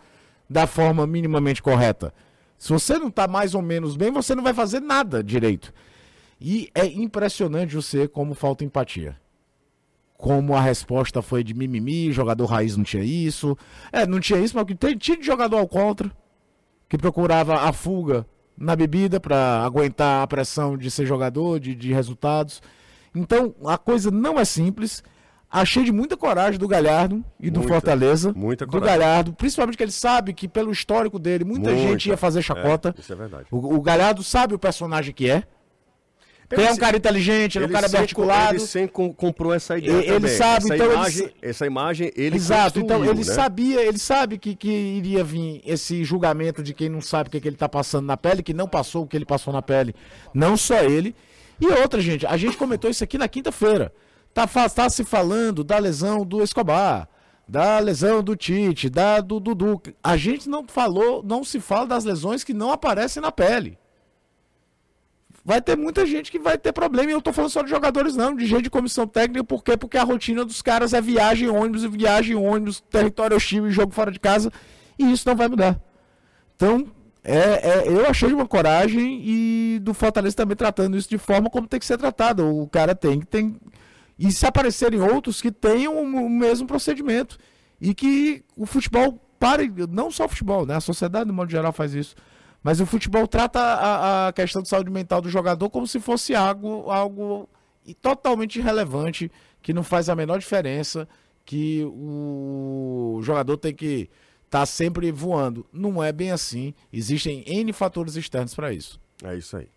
da 0.49 0.67
forma 0.67 1.07
minimamente 1.07 1.63
correta. 1.63 2.13
Se 2.59 2.73
você 2.73 2.99
não 2.99 3.07
está 3.07 3.29
mais 3.29 3.55
ou 3.55 3.63
menos 3.63 3.97
bem, 3.97 4.11
você 4.11 4.35
não 4.35 4.43
vai 4.43 4.53
fazer 4.53 4.81
nada 4.81 5.23
direito. 5.23 5.73
E 6.41 6.69
é 6.75 6.87
impressionante 6.87 7.77
você 7.77 8.09
como 8.09 8.35
falta 8.35 8.65
empatia. 8.65 9.17
Como 10.15 10.55
a 10.55 10.61
resposta 10.61 11.23
foi 11.23 11.45
de 11.45 11.55
mimimi, 11.55 12.13
jogador 12.13 12.47
raiz 12.47 12.77
não 12.77 12.85
tinha 12.85 13.05
isso. 13.05 13.57
É, 13.93 14.05
não 14.07 14.19
tinha 14.19 14.41
isso, 14.41 14.57
mas 14.57 14.67
tinha 14.99 15.17
de 15.17 15.25
jogador 15.25 15.59
ao 15.59 15.69
contra, 15.69 16.11
que 16.89 16.99
procurava 16.99 17.61
a 17.61 17.73
fuga 17.73 18.27
na 18.61 18.77
bebida 18.77 19.19
para 19.19 19.63
aguentar 19.65 20.23
a 20.23 20.27
pressão 20.27 20.77
de 20.77 20.91
ser 20.91 21.07
jogador, 21.07 21.59
de, 21.59 21.75
de 21.75 21.95
resultados. 21.95 22.63
Então, 23.15 23.55
a 23.65 23.79
coisa 23.79 24.11
não 24.11 24.39
é 24.39 24.45
simples. 24.45 25.03
Achei 25.51 25.83
de 25.83 25.91
muita 25.91 26.17
coragem 26.17 26.61
do 26.61 26.69
Galhardo 26.69 27.25
e 27.41 27.51
do 27.51 27.59
muita, 27.59 27.75
Fortaleza. 27.75 28.33
Muita 28.37 28.67
coragem. 28.67 28.81
Do 28.81 28.87
Galhardo, 28.87 29.33
principalmente 29.33 29.77
que 29.77 29.83
ele 29.83 29.91
sabe 29.91 30.33
que 30.33 30.47
pelo 30.47 30.71
histórico 30.71 31.19
dele, 31.19 31.43
muita, 31.43 31.71
muita. 31.71 31.89
gente 31.89 32.09
ia 32.09 32.17
fazer 32.17 32.43
chacota. 32.43 32.95
É, 32.97 33.01
isso 33.01 33.13
é 33.13 33.17
verdade. 33.17 33.47
O, 33.51 33.75
o 33.75 33.81
Galhardo 33.81 34.23
sabe 34.23 34.55
o 34.55 34.59
personagem 34.59 35.13
que 35.13 35.29
é. 35.29 35.43
Ele 36.51 36.67
é 36.67 36.73
um 36.73 36.77
cara 36.77 36.97
inteligente, 36.97 37.57
ele 37.57 37.67
é 37.67 37.69
um 37.69 37.73
cara 37.73 37.89
bem 37.89 38.01
articulado. 38.01 38.55
Ele 38.55 38.61
sempre 38.61 38.93
comprou 39.15 39.55
essa 39.55 39.79
ideia. 39.79 39.99
Ele, 39.99 40.15
ele 40.15 40.29
sabe, 40.29 40.65
essa 40.65 40.75
então. 40.75 40.93
Imagem, 40.93 41.23
ele... 41.23 41.35
Essa 41.43 41.67
imagem, 41.67 42.13
ele 42.17 42.37
Exato, 42.37 42.81
então 42.81 43.05
ele 43.05 43.19
né? 43.19 43.25
sabia, 43.25 43.83
ele 43.87 43.99
sabe 43.99 44.37
que, 44.37 44.57
que 44.57 44.69
iria 44.69 45.23
vir 45.23 45.63
esse 45.65 46.03
julgamento 46.03 46.63
de 46.63 46.75
quem 46.75 46.89
não 46.89 47.01
sabe 47.01 47.29
o 47.29 47.31
que, 47.31 47.41
que 47.41 47.47
ele 47.47 47.57
está 47.57 47.69
passando 47.69 48.07
na 48.07 48.17
pele, 48.17 48.43
que 48.43 48.53
não 48.53 48.67
passou 48.67 49.05
o 49.05 49.07
que 49.07 49.17
ele 49.17 49.25
passou 49.25 49.53
na 49.53 49.63
pele. 49.63 49.95
Não 50.35 50.57
só 50.57 50.79
ele. 50.79 51.15
E 51.61 51.67
outra, 51.67 52.01
gente, 52.01 52.27
a 52.27 52.37
gente 52.37 52.57
comentou 52.57 52.91
isso 52.91 53.05
aqui 53.05 53.17
na 53.17 53.29
quinta-feira. 53.29 53.93
Tá, 54.35 54.47
tá 54.47 54.89
se 54.89 55.05
falando 55.05 55.63
da 55.63 55.79
lesão 55.79 56.25
do 56.25 56.43
Escobar, 56.43 57.09
da 57.47 57.79
lesão 57.79 58.23
do 58.23 58.35
Tite, 58.35 58.89
da 58.89 59.21
do 59.21 59.39
Dudu. 59.39 59.81
A 60.03 60.17
gente 60.17 60.49
não 60.49 60.67
falou, 60.67 61.23
não 61.23 61.45
se 61.45 61.61
fala 61.61 61.87
das 61.87 62.05
lesões 62.05 62.43
que 62.43 62.55
não 62.55 62.73
aparecem 62.73 63.21
na 63.23 63.31
pele. 63.31 63.79
Vai 65.45 65.61
ter 65.61 65.77
muita 65.77 66.05
gente 66.05 66.31
que 66.31 66.39
vai 66.39 66.59
ter 66.59 66.73
problema. 66.73 67.11
E 67.11 67.15
eu 67.15 67.23
tô 67.23 67.33
falando 67.33 67.51
só 67.51 67.63
de 67.63 67.71
jogadores, 67.71 68.15
não, 68.15 68.35
de 68.35 68.47
gente 68.47 68.65
de 68.65 68.71
comissão 68.71 69.07
técnica. 69.07 69.43
Por 69.43 69.65
quê? 69.65 69.77
Porque 69.77 69.97
a 69.97 70.05
rotina 70.05 70.45
dos 70.45 70.61
caras 70.61 70.93
é 70.93 71.01
viagem 71.01 71.49
ônibus, 71.49 71.85
viagem 71.85 72.37
ônibus, 72.37 72.81
território 72.81 73.37
hostil 73.37 73.71
jogo 73.71 73.93
fora 73.93 74.11
de 74.11 74.21
casa. 74.21 74.53
E 74.99 75.11
isso 75.11 75.27
não 75.27 75.35
vai 75.35 75.49
mudar. 75.49 75.81
Então, 76.57 76.87
é, 77.25 77.39
é, 77.39 77.89
eu 77.89 78.07
achei 78.07 78.29
de 78.29 78.35
uma 78.35 78.47
coragem 78.47 79.23
e 79.25 79.79
do 79.81 79.95
Fortaleza 79.95 80.37
também 80.37 80.57
tratando 80.57 80.97
isso 80.97 81.09
de 81.09 81.19
forma 81.19 81.49
como 81.49 81.67
tem 81.67 81.81
que 81.81 81.87
ser 81.87 81.97
tratado. 81.97 82.47
O 82.47 82.69
cara 82.69 82.95
tem 82.95 83.21
que. 83.21 83.27
Tem, 83.27 83.57
e 84.19 84.31
se 84.31 84.45
aparecerem 84.45 85.01
outros 85.01 85.41
que 85.41 85.51
tenham 85.51 85.99
o 85.99 86.29
mesmo 86.29 86.67
procedimento. 86.67 87.39
E 87.81 87.95
que 87.95 88.45
o 88.55 88.67
futebol 88.67 89.19
pare, 89.39 89.73
não 89.89 90.11
só 90.11 90.27
o 90.27 90.29
futebol, 90.29 90.67
né? 90.67 90.77
A 90.77 90.81
sociedade, 90.81 91.27
no 91.27 91.33
modo 91.33 91.51
geral, 91.51 91.73
faz 91.73 91.95
isso. 91.95 92.15
Mas 92.63 92.81
o 92.81 92.87
futebol 92.87 93.27
trata 93.27 93.61
a, 93.61 94.29
a 94.29 94.33
questão 94.33 94.63
de 94.63 94.69
saúde 94.69 94.91
mental 94.91 95.21
do 95.21 95.31
jogador 95.31 95.71
como 95.71 95.87
se 95.87 95.99
fosse 95.99 96.35
algo, 96.35 96.91
algo 96.91 97.49
totalmente 98.03 98.59
irrelevante, 98.59 99.31
que 99.63 99.73
não 99.73 99.83
faz 99.83 100.09
a 100.09 100.15
menor 100.15 100.39
diferença, 100.39 101.09
que 101.45 101.85
o 101.85 103.21
jogador 103.23 103.57
tem 103.57 103.75
que 103.75 104.11
estar 104.45 104.61
tá 104.61 104.67
sempre 104.67 105.11
voando. 105.11 105.67
Não 105.73 106.03
é 106.03 106.13
bem 106.13 106.31
assim. 106.31 106.75
Existem 106.93 107.43
N 107.47 107.73
fatores 107.73 108.17
externos 108.17 108.55
para 108.55 108.73
isso. 108.73 109.01
É 109.25 109.37
isso 109.37 109.57
aí. 109.57 109.69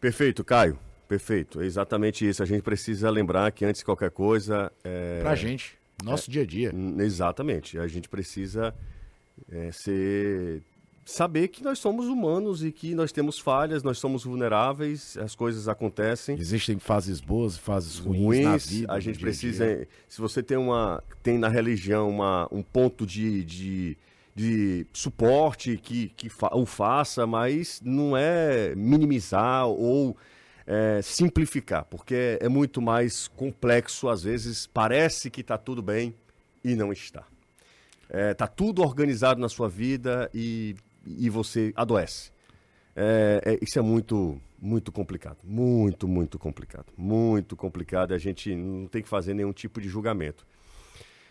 Perfeito, 0.00 0.44
Caio. 0.44 0.78
Perfeito, 1.06 1.60
é 1.60 1.66
exatamente 1.66 2.26
isso. 2.28 2.40
A 2.40 2.46
gente 2.46 2.62
precisa 2.62 3.10
lembrar 3.10 3.50
que 3.50 3.64
antes 3.64 3.80
de 3.80 3.84
qualquer 3.84 4.12
coisa. 4.12 4.70
É... 4.84 5.20
Pra 5.20 5.34
gente, 5.34 5.76
nosso 6.04 6.30
é... 6.30 6.32
dia 6.32 6.42
a 6.42 6.46
dia. 6.46 6.72
Exatamente. 6.98 7.78
A 7.78 7.88
gente 7.88 8.08
precisa 8.08 8.72
é, 9.50 9.72
ser 9.72 10.62
saber 11.10 11.48
que 11.48 11.62
nós 11.62 11.78
somos 11.78 12.06
humanos 12.06 12.62
e 12.62 12.70
que 12.70 12.94
nós 12.94 13.10
temos 13.10 13.38
falhas, 13.38 13.82
nós 13.82 13.98
somos 13.98 14.24
vulneráveis, 14.24 15.16
as 15.18 15.34
coisas 15.34 15.68
acontecem. 15.68 16.38
Existem 16.38 16.78
fases 16.78 17.20
boas, 17.20 17.58
fases 17.58 17.98
ruins, 17.98 18.22
ruins 18.22 18.44
na 18.44 18.56
vida. 18.56 18.92
A 18.92 19.00
gente 19.00 19.18
precisa, 19.18 19.66
dia. 19.66 19.88
se 20.08 20.20
você 20.20 20.42
tem 20.42 20.56
uma 20.56 21.02
tem 21.22 21.36
na 21.36 21.48
religião 21.48 22.08
uma, 22.08 22.48
um 22.50 22.62
ponto 22.62 23.04
de, 23.04 23.44
de, 23.44 23.98
de 24.34 24.86
suporte 24.92 25.76
que, 25.76 26.08
que 26.10 26.28
fa, 26.28 26.50
o 26.54 26.64
faça, 26.64 27.26
mas 27.26 27.80
não 27.84 28.16
é 28.16 28.74
minimizar 28.76 29.66
ou 29.66 30.16
é, 30.66 31.00
simplificar, 31.02 31.84
porque 31.86 32.14
é, 32.14 32.38
é 32.42 32.48
muito 32.48 32.80
mais 32.80 33.26
complexo, 33.28 34.08
às 34.08 34.22
vezes 34.22 34.66
parece 34.66 35.28
que 35.28 35.40
está 35.40 35.58
tudo 35.58 35.82
bem 35.82 36.14
e 36.62 36.76
não 36.76 36.92
está. 36.92 37.24
Está 38.08 38.44
é, 38.44 38.48
tudo 38.48 38.82
organizado 38.82 39.40
na 39.40 39.48
sua 39.48 39.68
vida 39.68 40.30
e, 40.34 40.74
e 41.18 41.28
você 41.30 41.72
adoece. 41.76 42.30
É, 42.94 43.40
é, 43.44 43.58
isso 43.62 43.78
é 43.78 43.82
muito, 43.82 44.40
muito 44.60 44.92
complicado. 44.92 45.38
Muito, 45.44 46.06
muito 46.08 46.38
complicado. 46.38 46.86
Muito 46.96 47.56
complicado. 47.56 48.12
A 48.12 48.18
gente 48.18 48.54
não 48.54 48.86
tem 48.86 49.02
que 49.02 49.08
fazer 49.08 49.34
nenhum 49.34 49.52
tipo 49.52 49.80
de 49.80 49.88
julgamento. 49.88 50.46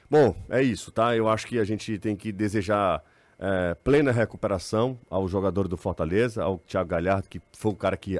Bom, 0.09 0.35
é 0.49 0.61
isso, 0.63 0.91
tá? 0.91 1.15
Eu 1.15 1.29
acho 1.29 1.45
que 1.45 1.59
a 1.59 1.63
gente 1.63 1.99
tem 1.99 2.15
que 2.15 2.31
desejar 2.31 3.03
é, 3.37 3.75
plena 3.75 4.11
recuperação 4.11 4.99
ao 5.09 5.27
jogador 5.27 5.67
do 5.67 5.77
Fortaleza, 5.77 6.43
ao 6.43 6.57
Thiago 6.59 6.89
Galhardo, 6.89 7.29
que 7.29 7.41
foi 7.53 7.71
o 7.71 7.75
cara 7.75 7.95
que 7.95 8.19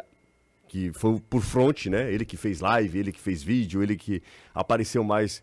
que 0.70 0.94
foi 0.94 1.20
por 1.20 1.42
front, 1.42 1.88
né? 1.88 2.14
Ele 2.14 2.24
que 2.24 2.38
fez 2.38 2.62
live, 2.62 3.00
ele 3.00 3.12
que 3.12 3.20
fez 3.20 3.42
vídeo, 3.42 3.82
ele 3.82 3.98
que 3.98 4.22
apareceu 4.54 5.04
mais 5.04 5.42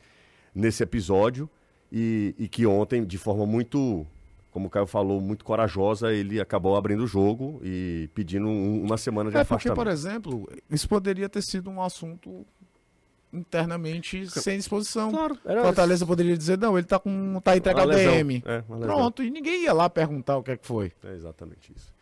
nesse 0.55 0.85
episódio 0.85 1.51
e, 1.91 2.35
e 2.39 2.49
que 2.49 2.65
ontem, 2.65 3.05
de 3.05 3.19
forma 3.19 3.45
muito, 3.45 4.07
como 4.57 4.69
o 4.69 4.71
Caio 4.71 4.87
falou, 4.87 5.21
muito 5.21 5.45
corajosa, 5.45 6.15
ele 6.15 6.41
acabou 6.41 6.77
abrindo 6.77 7.05
o 7.05 7.07
jogo 7.07 7.61
e 7.63 8.09
pedindo 8.15 8.47
um, 8.49 8.83
uma 8.83 8.97
semana 8.97 9.31
de 9.31 9.37
é 9.37 9.41
afastamento. 9.41 9.77
Porque, 9.77 9.85
por 9.85 9.93
exemplo, 9.93 10.49
isso 10.71 10.89
poderia 10.89 11.29
ter 11.29 11.43
sido 11.43 11.69
um 11.69 11.83
assunto 11.83 12.47
internamente 13.31 14.27
sem 14.31 14.57
disposição. 14.57 15.11
Claro, 15.11 15.37
era... 15.45 15.63
Fortaleza 15.63 16.07
poderia 16.07 16.35
dizer, 16.35 16.57
não, 16.57 16.79
ele 16.79 16.87
tá 16.87 16.99
com 16.99 17.39
tá 17.45 17.55
entregado 17.55 17.91
DM. 17.91 18.43
É, 18.47 18.63
Pronto, 18.63 19.23
e 19.23 19.31
ninguém 19.31 19.65
ia 19.65 19.75
lá 19.75 19.91
perguntar 19.91 20.39
o 20.39 20.43
que 20.43 20.53
é 20.53 20.57
que 20.57 20.67
foi. 20.67 20.91
É 21.05 21.13
exatamente 21.13 21.71
isso. 21.77 21.93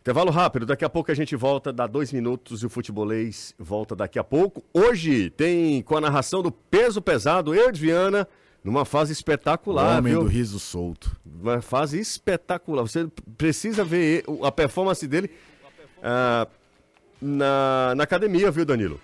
Intervalo 0.00 0.30
rápido, 0.30 0.66
daqui 0.66 0.84
a 0.84 0.88
pouco 0.88 1.10
a 1.10 1.14
gente 1.14 1.34
volta, 1.34 1.72
dá 1.72 1.88
dois 1.88 2.12
minutos 2.12 2.62
e 2.62 2.66
o 2.66 2.70
futebolês 2.70 3.52
volta 3.58 3.96
daqui 3.96 4.16
a 4.16 4.22
pouco. 4.22 4.62
Hoje 4.72 5.28
tem 5.30 5.82
com 5.82 5.96
a 5.96 6.00
narração 6.00 6.40
do 6.40 6.52
peso 6.52 7.02
pesado, 7.02 7.52
Eudes 7.52 7.80
Viana, 7.80 8.28
numa 8.62 8.84
fase 8.84 9.12
espetacular. 9.12 9.96
O 9.96 9.98
homem 9.98 10.12
viu? 10.12 10.22
do 10.22 10.28
riso 10.28 10.58
solto. 10.58 11.16
Uma 11.24 11.60
fase 11.60 11.98
espetacular. 11.98 12.82
Você 12.82 13.08
precisa 13.36 13.84
ver 13.84 14.24
a 14.44 14.52
performance 14.52 15.06
dele 15.06 15.30
uh, 15.98 16.50
na, 17.20 17.94
na 17.96 18.04
academia, 18.04 18.50
viu, 18.50 18.64
Danilo? 18.64 19.00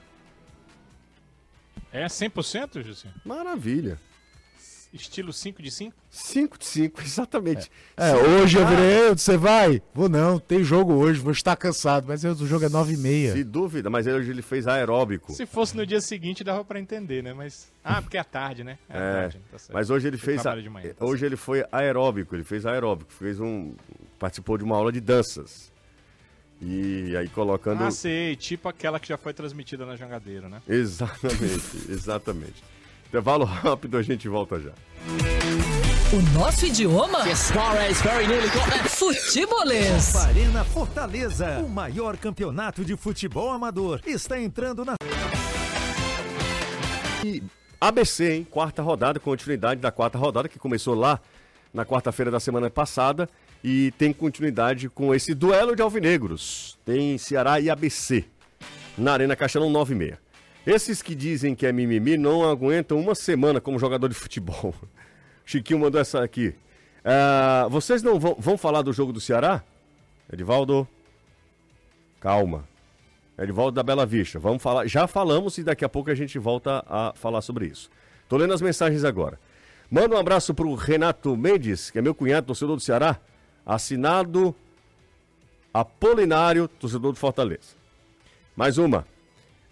É 1.93 2.07
100%, 2.07 2.83
José? 2.83 3.09
Maravilha. 3.25 3.99
Estilo 4.93 5.33
5 5.33 5.63
de 5.63 5.71
5? 5.71 5.95
5 6.11 6.59
de 6.59 6.65
5, 6.65 7.01
exatamente. 7.05 7.71
É, 7.97 8.15
hoje 8.15 8.59
eu 8.59 8.67
virei, 8.67 9.09
você 9.11 9.37
vai? 9.37 9.83
Vou 9.95 10.09
não, 10.09 10.39
tem 10.39 10.63
jogo 10.65 10.93
hoje, 10.95 11.21
vou 11.21 11.33
estar 11.33 11.55
cansado, 11.57 12.07
mas 12.09 12.25
o 12.25 12.47
jogo 12.47 12.65
é 12.65 12.69
9 12.69 12.95
e 12.95 12.97
meia. 12.97 13.33
Se 13.33 13.45
dúvida, 13.45 13.91
mas 13.91 14.07
hoje 14.07 14.31
ele 14.31 14.43
fez 14.43 14.67
aeróbico. 14.67 15.33
Se 15.33 15.45
fosse 15.47 15.77
no 15.77 15.85
dia 15.87 16.01
seguinte 16.01 16.43
dava 16.45 16.65
pra 16.65 16.79
entender, 16.81 17.23
né? 17.23 17.33
Mas. 17.33 17.71
Ah, 17.85 18.01
porque 18.01 18.17
é 18.17 18.21
à 18.21 18.25
tarde, 18.25 18.65
né? 18.65 18.79
É, 18.89 18.97
É, 18.97 19.13
tarde, 19.21 19.41
tá 19.51 19.59
certo. 19.59 19.73
mas 19.75 19.91
hoje 19.91 20.09
ele 20.09 20.17
fez. 20.19 20.47
a- 20.47 20.57
manhã, 20.71 20.95
tá 20.95 21.05
Hoje 21.05 21.27
ele 21.27 21.37
foi 21.37 21.65
aeróbico, 21.71 22.35
ele 22.35 22.45
fez 22.45 22.65
aeróbico, 22.65 23.13
fez 23.13 23.39
um. 23.41 23.75
participou 24.19 24.57
de 24.59 24.65
uma 24.65 24.77
aula 24.77 24.91
de 24.91 25.01
danças. 25.01 25.71
E 26.61 27.15
aí 27.17 27.29
colocando. 27.29 27.85
Ah, 27.85 27.91
sei, 27.91 28.35
tipo 28.35 28.69
aquela 28.69 28.99
que 28.99 29.09
já 29.09 29.19
foi 29.19 29.35
transmitida 29.35 29.85
na 29.85 29.95
Jangadeiro, 29.95 30.49
né? 30.49 30.63
Exatamente, 30.67 31.77
exatamente. 31.93 32.65
Intervalo 33.09 33.45
rápido, 33.45 33.97
a 33.97 34.03
gente 34.03 34.29
volta 34.29 34.61
já. 34.61 34.73
O 36.13 36.39
nosso 36.39 36.67
idioma? 36.67 37.25
Futebolês. 38.89 40.15
Arena 40.17 40.65
Fortaleza, 40.65 41.59
o 41.59 41.69
maior 41.69 42.17
campeonato 42.17 42.85
de 42.85 42.97
futebol 42.97 43.51
amador, 43.51 44.01
está 44.07 44.41
entrando 44.41 44.85
na 44.85 44.95
ABC, 47.81 48.33
hein? 48.33 48.47
Quarta 48.49 48.83
rodada, 48.83 49.19
continuidade 49.21 49.81
da 49.81 49.91
quarta 49.91 50.17
rodada, 50.17 50.49
que 50.49 50.59
começou 50.59 50.95
lá 50.95 51.21
na 51.75 51.85
quarta-feira 51.85 52.31
da 52.31 52.41
semana 52.41 52.71
passada 52.71 53.29
e 53.63 53.91
tem 53.99 54.13
continuidade 54.13 54.89
com 54.89 55.15
esse 55.15 55.35
duelo 55.35 55.75
de 55.77 55.83
alvinegros. 55.83 56.79
Tem 56.85 57.19
Ceará 57.19 57.61
e 57.61 57.69
ABC 57.69 58.25
na 58.97 59.13
Arena 59.13 59.37
Castelão 59.37 59.71
96. 59.71 60.26
Esses 60.67 61.01
que 61.01 61.15
dizem 61.15 61.55
que 61.55 61.65
é 61.65 61.73
mimimi 61.73 62.17
não 62.17 62.43
aguentam 62.43 62.99
uma 62.99 63.15
semana 63.15 63.61
como 63.61 63.79
jogador 63.79 64.09
de 64.09 64.15
futebol. 64.15 64.75
Chiquinho 65.47 65.79
mandou 65.79 66.01
essa 66.01 66.25
aqui. 66.25 66.55
Ah, 67.05 67.69
vocês 67.71 68.03
não 68.03 68.19
vão, 68.19 68.35
vão 68.37 68.59
falar 68.59 68.83
do 68.83 68.93
jogo 68.93 69.13
do 69.13 69.21
Ceará? 69.21 69.63
Edivaldo? 70.33 70.89
Calma. 72.19 72.65
Edivaldo 73.39 73.77
da 73.77 73.83
Bela 73.85 74.05
Vista. 74.05 74.41
Vamos 74.41 74.61
falar. 74.61 74.89
Já 74.89 75.07
falamos 75.07 75.57
e 75.57 75.63
daqui 75.63 75.85
a 75.85 75.89
pouco 75.89 76.11
a 76.11 76.15
gente 76.17 76.37
volta 76.37 76.85
a 76.89 77.13
falar 77.15 77.43
sobre 77.43 77.67
isso. 77.67 77.89
Tô 78.29 78.37
lendo 78.37 78.53
as 78.53 78.61
mensagens 78.61 79.05
agora. 79.05 79.39
Manda 79.89 80.17
um 80.17 80.19
abraço 80.19 80.53
pro 80.53 80.75
Renato 80.75 81.37
Mendes, 81.37 81.91
que 81.91 81.99
é 82.01 82.03
meu 82.03 82.13
cunhado, 82.13 82.49
torcedor 82.49 82.75
do 82.75 82.83
Ceará. 82.83 83.21
Assinado 83.65 84.53
Apolinário, 85.73 86.67
torcedor 86.67 87.13
do 87.13 87.19
Fortaleza. 87.19 87.77
Mais 88.57 88.79
uma. 88.79 89.07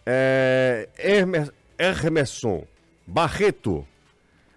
É, 0.06 0.88
Hermes, 0.96 1.50
Hermeson 1.78 2.66
Barreto. 3.06 3.86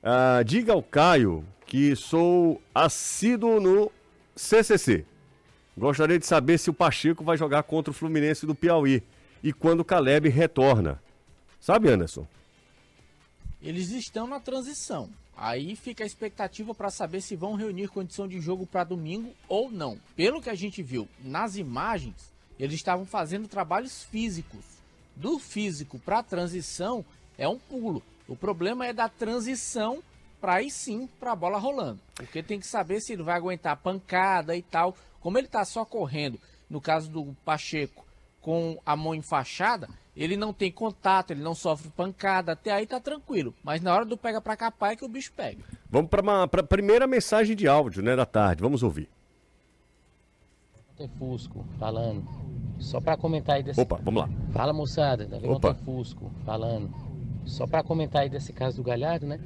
Ah, 0.03 0.41
diga 0.43 0.73
ao 0.73 0.83
Caio 0.83 1.45
que 1.65 1.95
sou 1.95 2.61
assíduo 2.73 3.59
no 3.59 3.91
CCC. 4.35 5.05
Gostaria 5.77 6.17
de 6.17 6.25
saber 6.25 6.57
se 6.57 6.69
o 6.69 6.73
Pacheco 6.73 7.23
vai 7.23 7.37
jogar 7.37 7.63
contra 7.63 7.91
o 7.91 7.93
Fluminense 7.93 8.45
do 8.45 8.55
Piauí 8.55 9.03
e 9.43 9.53
quando 9.53 9.81
o 9.81 9.85
Caleb 9.85 10.29
retorna. 10.29 11.01
Sabe, 11.59 11.89
Anderson? 11.89 12.25
Eles 13.61 13.91
estão 13.91 14.25
na 14.25 14.39
transição. 14.39 15.09
Aí 15.35 15.75
fica 15.75 16.03
a 16.03 16.07
expectativa 16.07 16.73
para 16.73 16.89
saber 16.89 17.21
se 17.21 17.35
vão 17.35 17.53
reunir 17.53 17.89
condição 17.89 18.27
de 18.27 18.39
jogo 18.39 18.65
para 18.65 18.83
domingo 18.83 19.31
ou 19.47 19.69
não. 19.69 19.99
Pelo 20.15 20.41
que 20.41 20.49
a 20.49 20.55
gente 20.55 20.81
viu 20.81 21.07
nas 21.23 21.57
imagens, 21.57 22.33
eles 22.57 22.75
estavam 22.75 23.05
fazendo 23.05 23.47
trabalhos 23.47 24.03
físicos. 24.03 24.76
Do 25.17 25.39
físico 25.39 25.97
para 25.97 26.19
a 26.19 26.23
transição 26.23 27.03
é 27.37 27.47
um 27.47 27.57
pulo. 27.57 28.03
O 28.27 28.35
problema 28.35 28.85
é 28.85 28.93
da 28.93 29.09
transição 29.09 30.03
para 30.39 30.55
aí 30.55 30.69
sim 30.69 31.09
para 31.19 31.31
a 31.31 31.35
bola 31.35 31.57
rolando. 31.57 31.99
Porque 32.13 32.43
tem 32.43 32.59
que 32.59 32.67
saber 32.67 33.01
se 33.01 33.13
ele 33.13 33.23
vai 33.23 33.35
aguentar 33.35 33.77
pancada 33.77 34.55
e 34.55 34.61
tal. 34.61 34.95
Como 35.19 35.37
ele 35.37 35.47
está 35.47 35.65
só 35.65 35.83
correndo, 35.83 36.39
no 36.69 36.79
caso 36.79 37.09
do 37.09 37.35
Pacheco, 37.43 38.05
com 38.41 38.79
a 38.85 38.95
mão 38.95 39.15
enfaixada, 39.15 39.89
ele 40.15 40.37
não 40.37 40.53
tem 40.53 40.71
contato, 40.71 41.31
ele 41.31 41.41
não 41.41 41.55
sofre 41.55 41.89
pancada, 41.89 42.51
até 42.51 42.71
aí 42.71 42.85
tá 42.85 42.99
tranquilo. 42.99 43.55
Mas 43.63 43.81
na 43.81 43.93
hora 43.93 44.05
do 44.05 44.15
pega 44.15 44.39
pra 44.39 44.55
capar 44.55 44.93
é 44.93 44.95
que 44.95 45.03
o 45.03 45.09
bicho 45.09 45.33
pega. 45.35 45.63
Vamos 45.89 46.11
para 46.11 46.43
a 46.43 46.63
primeira 46.63 47.07
mensagem 47.07 47.55
de 47.55 47.67
áudio, 47.67 48.03
né, 48.03 48.15
da 48.15 48.25
tarde. 48.25 48.61
Vamos 48.61 48.83
ouvir. 48.83 49.09
Fusco 51.19 51.63
falando. 51.77 52.23
Só 52.79 52.99
pra 52.99 53.15
comentar 53.15 53.57
aí 53.57 53.63
desse. 53.63 53.79
Opa, 53.79 53.99
vamos 54.03 54.23
lá. 54.23 54.29
Fala 54.51 54.73
moçada, 54.73 55.25
Davi 55.25 55.47
Opa. 55.47 55.73
Fusco 55.73 56.31
falando. 56.43 56.89
Só 57.45 57.67
pra 57.67 57.83
comentar 57.83 58.23
aí 58.23 58.29
desse 58.29 58.51
caso 58.51 58.77
do 58.77 58.83
Galhardo, 58.83 59.27
né? 59.27 59.39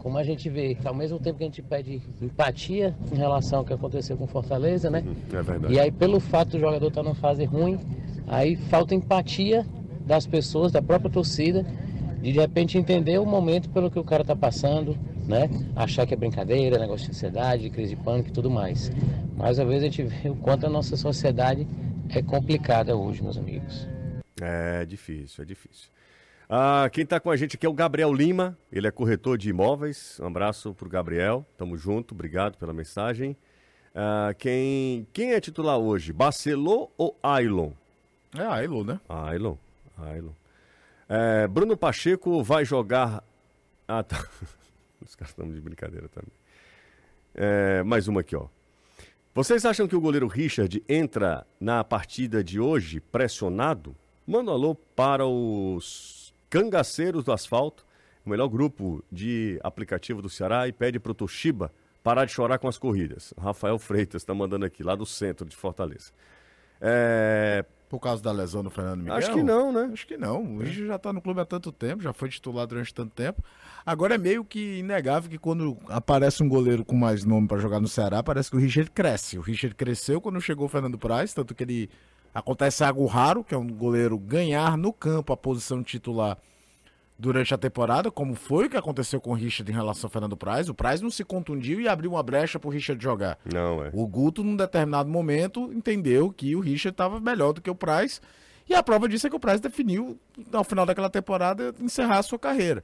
Como 0.00 0.18
a 0.18 0.24
gente 0.24 0.50
vê, 0.50 0.76
ao 0.84 0.94
mesmo 0.94 1.20
tempo 1.20 1.38
que 1.38 1.44
a 1.44 1.46
gente 1.46 1.62
pede 1.62 2.02
empatia 2.20 2.94
em 3.12 3.16
relação 3.16 3.60
ao 3.60 3.64
que 3.64 3.72
aconteceu 3.72 4.16
com 4.16 4.26
Fortaleza, 4.26 4.90
né? 4.90 5.04
É 5.32 5.42
verdade. 5.42 5.72
E 5.72 5.78
aí, 5.78 5.92
pelo 5.92 6.18
fato 6.18 6.50
do 6.50 6.58
jogador 6.58 6.88
estar 6.88 7.04
numa 7.04 7.14
fase 7.14 7.44
ruim, 7.44 7.78
aí 8.26 8.56
falta 8.56 8.94
empatia 8.94 9.64
das 10.04 10.26
pessoas, 10.26 10.72
da 10.72 10.82
própria 10.82 11.10
torcida, 11.10 11.64
de 12.20 12.32
de 12.32 12.40
repente 12.40 12.76
entender 12.76 13.18
o 13.18 13.26
momento 13.26 13.70
pelo 13.70 13.88
que 13.88 13.98
o 13.98 14.04
cara 14.04 14.24
tá 14.24 14.34
passando, 14.34 14.96
né? 15.26 15.48
Achar 15.76 16.06
que 16.06 16.14
é 16.14 16.16
brincadeira, 16.16 16.78
negócio 16.78 17.06
de 17.06 17.12
ansiedade, 17.12 17.70
crise 17.70 17.94
de 17.94 18.02
pânico 18.02 18.28
e 18.28 18.32
tudo 18.32 18.50
mais. 18.50 18.90
Mais 19.36 19.58
uma 19.58 19.66
vez 19.66 19.82
a 19.82 19.86
gente 19.86 20.02
vê 20.02 20.28
o 20.28 20.36
quanto 20.36 20.66
a 20.66 20.70
nossa 20.70 20.96
sociedade 20.96 21.66
é 22.10 22.22
complicada 22.22 22.96
hoje, 22.96 23.22
meus 23.22 23.36
amigos. 23.36 23.88
É 24.40 24.84
difícil, 24.84 25.42
é 25.42 25.46
difícil. 25.46 25.88
Ah, 26.48 26.88
quem 26.92 27.04
está 27.04 27.18
com 27.18 27.30
a 27.30 27.36
gente 27.36 27.56
aqui 27.56 27.64
é 27.64 27.68
o 27.68 27.72
Gabriel 27.72 28.12
Lima, 28.12 28.58
ele 28.70 28.86
é 28.86 28.90
corretor 28.90 29.38
de 29.38 29.48
imóveis. 29.48 30.20
Um 30.20 30.26
abraço 30.26 30.74
pro 30.74 30.88
Gabriel, 30.88 31.46
tamo 31.56 31.76
junto, 31.76 32.12
obrigado 32.12 32.58
pela 32.58 32.72
mensagem. 32.72 33.36
Ah, 33.94 34.34
quem, 34.36 35.06
quem 35.12 35.32
é 35.32 35.40
titular 35.40 35.78
hoje, 35.78 36.12
Barcelô 36.12 36.90
ou 36.98 37.16
Ailon? 37.22 37.72
É 38.36 38.42
Ailo, 38.42 38.84
né? 38.84 39.00
Ailon, 39.08 39.56
Ailon. 39.98 40.32
É, 41.08 41.46
Bruno 41.46 41.76
Pacheco 41.76 42.42
vai 42.42 42.64
jogar... 42.64 43.22
Ah, 43.86 44.02
tá. 44.02 44.26
Os 45.04 45.14
caras 45.14 45.30
estão 45.30 45.48
de 45.50 45.60
brincadeira 45.60 46.08
também. 46.08 46.32
É, 47.34 47.82
mais 47.82 48.08
uma 48.08 48.20
aqui, 48.20 48.36
ó. 48.36 48.46
Vocês 49.34 49.64
acham 49.64 49.88
que 49.88 49.96
o 49.96 50.00
goleiro 50.00 50.26
Richard 50.26 50.82
entra 50.88 51.46
na 51.58 51.82
partida 51.82 52.44
de 52.44 52.60
hoje 52.60 53.00
pressionado? 53.00 53.96
Manda 54.26 54.50
um 54.50 54.54
alô 54.54 54.74
para 54.74 55.26
os 55.26 56.34
cangaceiros 56.50 57.24
do 57.24 57.32
asfalto, 57.32 57.86
o 58.26 58.30
melhor 58.30 58.48
grupo 58.48 59.02
de 59.10 59.58
aplicativo 59.64 60.20
do 60.20 60.28
Ceará, 60.28 60.68
e 60.68 60.72
pede 60.72 61.00
para 61.00 61.12
o 61.12 61.14
Toshiba 61.14 61.72
parar 62.02 62.26
de 62.26 62.32
chorar 62.32 62.58
com 62.58 62.68
as 62.68 62.76
corridas. 62.76 63.32
Rafael 63.40 63.78
Freitas 63.78 64.22
está 64.22 64.34
mandando 64.34 64.66
aqui, 64.66 64.82
lá 64.82 64.94
do 64.94 65.06
centro 65.06 65.48
de 65.48 65.56
Fortaleza. 65.56 66.12
É, 66.80 67.64
Por 67.92 68.00
causa 68.00 68.22
da 68.22 68.32
lesão 68.32 68.64
do 68.64 68.70
Fernando 68.70 69.00
Miguel? 69.00 69.16
Acho 69.16 69.34
que 69.34 69.42
não, 69.42 69.70
né? 69.70 69.90
Acho 69.92 70.06
que 70.06 70.16
não. 70.16 70.42
O 70.42 70.58
Richard 70.60 70.86
já 70.86 70.98
tá 70.98 71.12
no 71.12 71.20
clube 71.20 71.42
há 71.42 71.44
tanto 71.44 71.70
tempo, 71.70 72.02
já 72.02 72.10
foi 72.10 72.30
titular 72.30 72.66
durante 72.66 72.94
tanto 72.94 73.10
tempo. 73.10 73.44
Agora 73.84 74.14
é 74.14 74.18
meio 74.18 74.42
que 74.46 74.78
inegável 74.78 75.28
que 75.28 75.36
quando 75.36 75.76
aparece 75.90 76.42
um 76.42 76.48
goleiro 76.48 76.86
com 76.86 76.96
mais 76.96 77.22
nome 77.22 77.46
para 77.46 77.58
jogar 77.58 77.80
no 77.80 77.86
Ceará, 77.86 78.22
parece 78.22 78.50
que 78.50 78.56
o 78.56 78.58
Richard 78.58 78.90
cresce. 78.92 79.36
O 79.36 79.42
Richard 79.42 79.76
cresceu 79.76 80.22
quando 80.22 80.40
chegou 80.40 80.64
o 80.64 80.68
Fernando 80.70 80.96
Praz, 80.96 81.34
tanto 81.34 81.54
que 81.54 81.64
ele 81.64 81.90
acontece 82.32 82.82
algo 82.82 83.04
raro, 83.04 83.44
que 83.44 83.54
é 83.54 83.58
um 83.58 83.68
goleiro 83.68 84.16
ganhar 84.18 84.78
no 84.78 84.90
campo 84.90 85.30
a 85.30 85.36
posição 85.36 85.82
titular 85.82 86.38
durante 87.18 87.54
a 87.54 87.58
temporada, 87.58 88.10
como 88.10 88.34
foi 88.34 88.66
o 88.66 88.70
que 88.70 88.76
aconteceu 88.76 89.20
com 89.20 89.30
o 89.30 89.34
Richard 89.34 89.70
em 89.70 89.74
relação 89.74 90.08
ao 90.08 90.12
Fernando 90.12 90.36
Praz. 90.36 90.68
O 90.68 90.74
Praz 90.74 91.00
não 91.00 91.10
se 91.10 91.24
contundiu 91.24 91.80
e 91.80 91.88
abriu 91.88 92.12
uma 92.12 92.22
brecha 92.22 92.58
pro 92.58 92.70
Richard 92.70 93.02
jogar. 93.02 93.38
não, 93.44 93.84
é. 93.84 93.90
O 93.92 94.06
Guto, 94.06 94.42
num 94.42 94.56
determinado 94.56 95.08
momento, 95.08 95.72
entendeu 95.72 96.32
que 96.32 96.56
o 96.56 96.60
Richard 96.60 96.94
estava 96.94 97.20
melhor 97.20 97.52
do 97.52 97.60
que 97.60 97.70
o 97.70 97.74
Price. 97.74 98.20
E 98.68 98.74
a 98.74 98.82
prova 98.82 99.08
disso 99.08 99.26
é 99.26 99.30
que 99.30 99.36
o 99.36 99.40
Price 99.40 99.60
definiu, 99.60 100.18
ao 100.52 100.64
final 100.64 100.86
daquela 100.86 101.10
temporada, 101.10 101.74
encerrar 101.80 102.18
a 102.18 102.22
sua 102.22 102.38
carreira. 102.38 102.82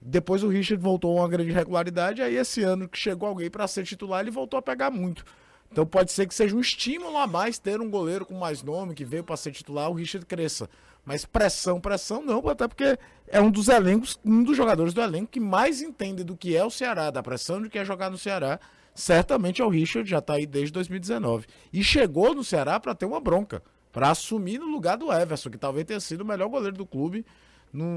Depois 0.00 0.42
o 0.42 0.48
Richard 0.48 0.82
voltou 0.82 1.18
a 1.18 1.22
uma 1.22 1.28
grande 1.28 1.50
regularidade, 1.50 2.22
aí 2.22 2.36
esse 2.36 2.62
ano 2.62 2.88
que 2.88 2.96
chegou 2.96 3.28
alguém 3.28 3.50
para 3.50 3.66
ser 3.66 3.84
titular, 3.84 4.20
ele 4.20 4.30
voltou 4.30 4.58
a 4.58 4.62
pegar 4.62 4.90
muito. 4.90 5.24
Então 5.70 5.84
pode 5.84 6.12
ser 6.12 6.26
que 6.26 6.34
seja 6.34 6.56
um 6.56 6.60
estímulo 6.60 7.18
a 7.18 7.26
mais 7.26 7.58
ter 7.58 7.80
um 7.80 7.90
goleiro 7.90 8.24
com 8.24 8.34
mais 8.34 8.62
nome, 8.62 8.94
que 8.94 9.04
veio 9.04 9.24
para 9.24 9.36
ser 9.36 9.52
titular, 9.52 9.90
o 9.90 9.94
Richard 9.94 10.24
cresça. 10.24 10.68
Mas 11.08 11.24
pressão, 11.24 11.80
pressão 11.80 12.22
não, 12.22 12.46
até 12.50 12.68
porque 12.68 12.98
é 13.28 13.40
um 13.40 13.50
dos 13.50 13.68
elencos, 13.68 14.20
um 14.22 14.42
dos 14.44 14.54
jogadores 14.54 14.92
do 14.92 15.00
elenco 15.00 15.28
que 15.32 15.40
mais 15.40 15.80
entende 15.80 16.22
do 16.22 16.36
que 16.36 16.54
é 16.54 16.62
o 16.62 16.68
Ceará, 16.68 17.10
da 17.10 17.22
pressão 17.22 17.62
de 17.62 17.70
que 17.70 17.78
é 17.78 17.84
jogar 17.84 18.10
no 18.10 18.18
Ceará. 18.18 18.60
Certamente 18.94 19.62
é 19.62 19.64
o 19.64 19.70
Richard, 19.70 20.06
já 20.06 20.18
está 20.18 20.34
aí 20.34 20.44
desde 20.44 20.70
2019. 20.72 21.46
E 21.72 21.82
chegou 21.82 22.34
no 22.34 22.44
Ceará 22.44 22.78
para 22.78 22.94
ter 22.94 23.06
uma 23.06 23.20
bronca, 23.20 23.62
para 23.90 24.10
assumir 24.10 24.58
no 24.58 24.66
lugar 24.66 24.98
do 24.98 25.10
Everson, 25.10 25.48
que 25.48 25.56
talvez 25.56 25.86
tenha 25.86 25.98
sido 25.98 26.20
o 26.20 26.26
melhor 26.26 26.46
goleiro 26.50 26.76
do 26.76 26.84
clube, 26.84 27.24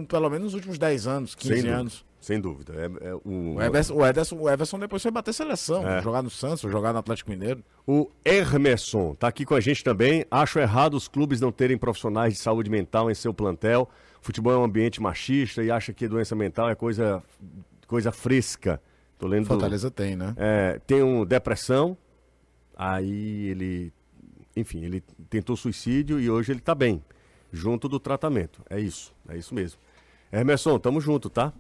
pelo 0.08 0.30
menos 0.30 0.46
nos 0.46 0.54
últimos 0.54 0.78
10 0.78 1.06
anos, 1.06 1.36
15 1.36 1.54
Sem 1.54 1.64
dúvida. 1.64 1.80
anos. 1.82 2.06
Sem 2.22 2.40
dúvida. 2.40 2.74
É, 2.76 3.10
é 3.10 3.16
o, 3.16 3.56
O 3.56 3.62
Everson, 3.62 3.96
o, 3.96 4.06
Ederson, 4.06 4.36
o 4.38 4.48
Everson 4.48 4.78
depois 4.78 5.02
foi 5.02 5.10
bater 5.10 5.34
seleção, 5.34 5.86
É. 5.86 6.02
jogar 6.04 6.22
no 6.22 6.30
Santos, 6.30 6.62
jogar 6.72 6.94
no 6.94 7.00
Atlético 7.00 7.32
Mineiro. 7.32 7.64
O 7.86 8.12
Hermeson 8.24 9.16
tá 9.16 9.28
aqui 9.28 9.44
com 9.44 9.56
a 9.56 9.60
gente 9.60 9.84
também. 9.84 10.24
Acho 10.30 10.60
errado 10.60 10.94
os 10.94 11.08
clubes 11.08 11.42
não 11.42 11.52
terem 11.52 11.78
profissionais 11.80 12.34
de 12.36 12.40
saúde 12.40 12.70
mental 12.70 13.10
em 13.10 13.16
seu 13.16 13.34
plantel. 13.34 13.90
Futebol 14.22 14.54
é 14.54 14.58
um 14.58 14.64
ambiente 14.64 15.02
machista 15.02 15.64
e 15.64 15.72
acha 15.72 15.92
que 15.92 16.08
doença 16.08 16.36
mental 16.36 16.70
é 16.70 16.76
coisa, 16.76 17.24
coisa 17.88 18.12
fresca. 18.12 18.80
Tô 19.18 19.28
lendo. 19.28 19.48
Fortaleza 19.48 19.90
tem, 19.90 20.16
né? 20.16 20.36
É, 20.38 20.80
tem 20.86 21.02
um 21.02 21.26
depressão, 21.26 21.98
aí 22.76 23.48
ele, 23.48 23.92
enfim, 24.56 24.84
ele 24.84 25.04
tentou 25.28 25.56
suicídio 25.56 26.20
e 26.20 26.30
hoje 26.30 26.52
ele 26.52 26.60
tá 26.60 26.76
bem, 26.76 27.04
junto 27.52 27.90
do 27.90 28.00
tratamento. 28.00 28.62
É 28.70 28.80
isso, 28.80 29.12
é 29.28 29.38
isso 29.38 29.56
mesmo. 29.56 29.80
Emerson, 30.32 30.78
tamo 30.80 31.02
junto, 31.02 31.30
tá? 31.30 31.52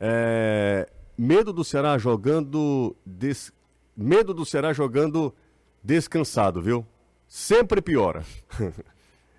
É, 0.00 0.88
medo 1.16 1.52
do 1.52 1.62
Ceará 1.62 1.98
jogando. 1.98 2.96
Des... 3.04 3.52
Medo 3.96 4.32
do 4.32 4.46
Ceará 4.46 4.72
jogando 4.72 5.34
descansado, 5.82 6.62
viu? 6.62 6.86
Sempre 7.28 7.82
piora. 7.82 8.24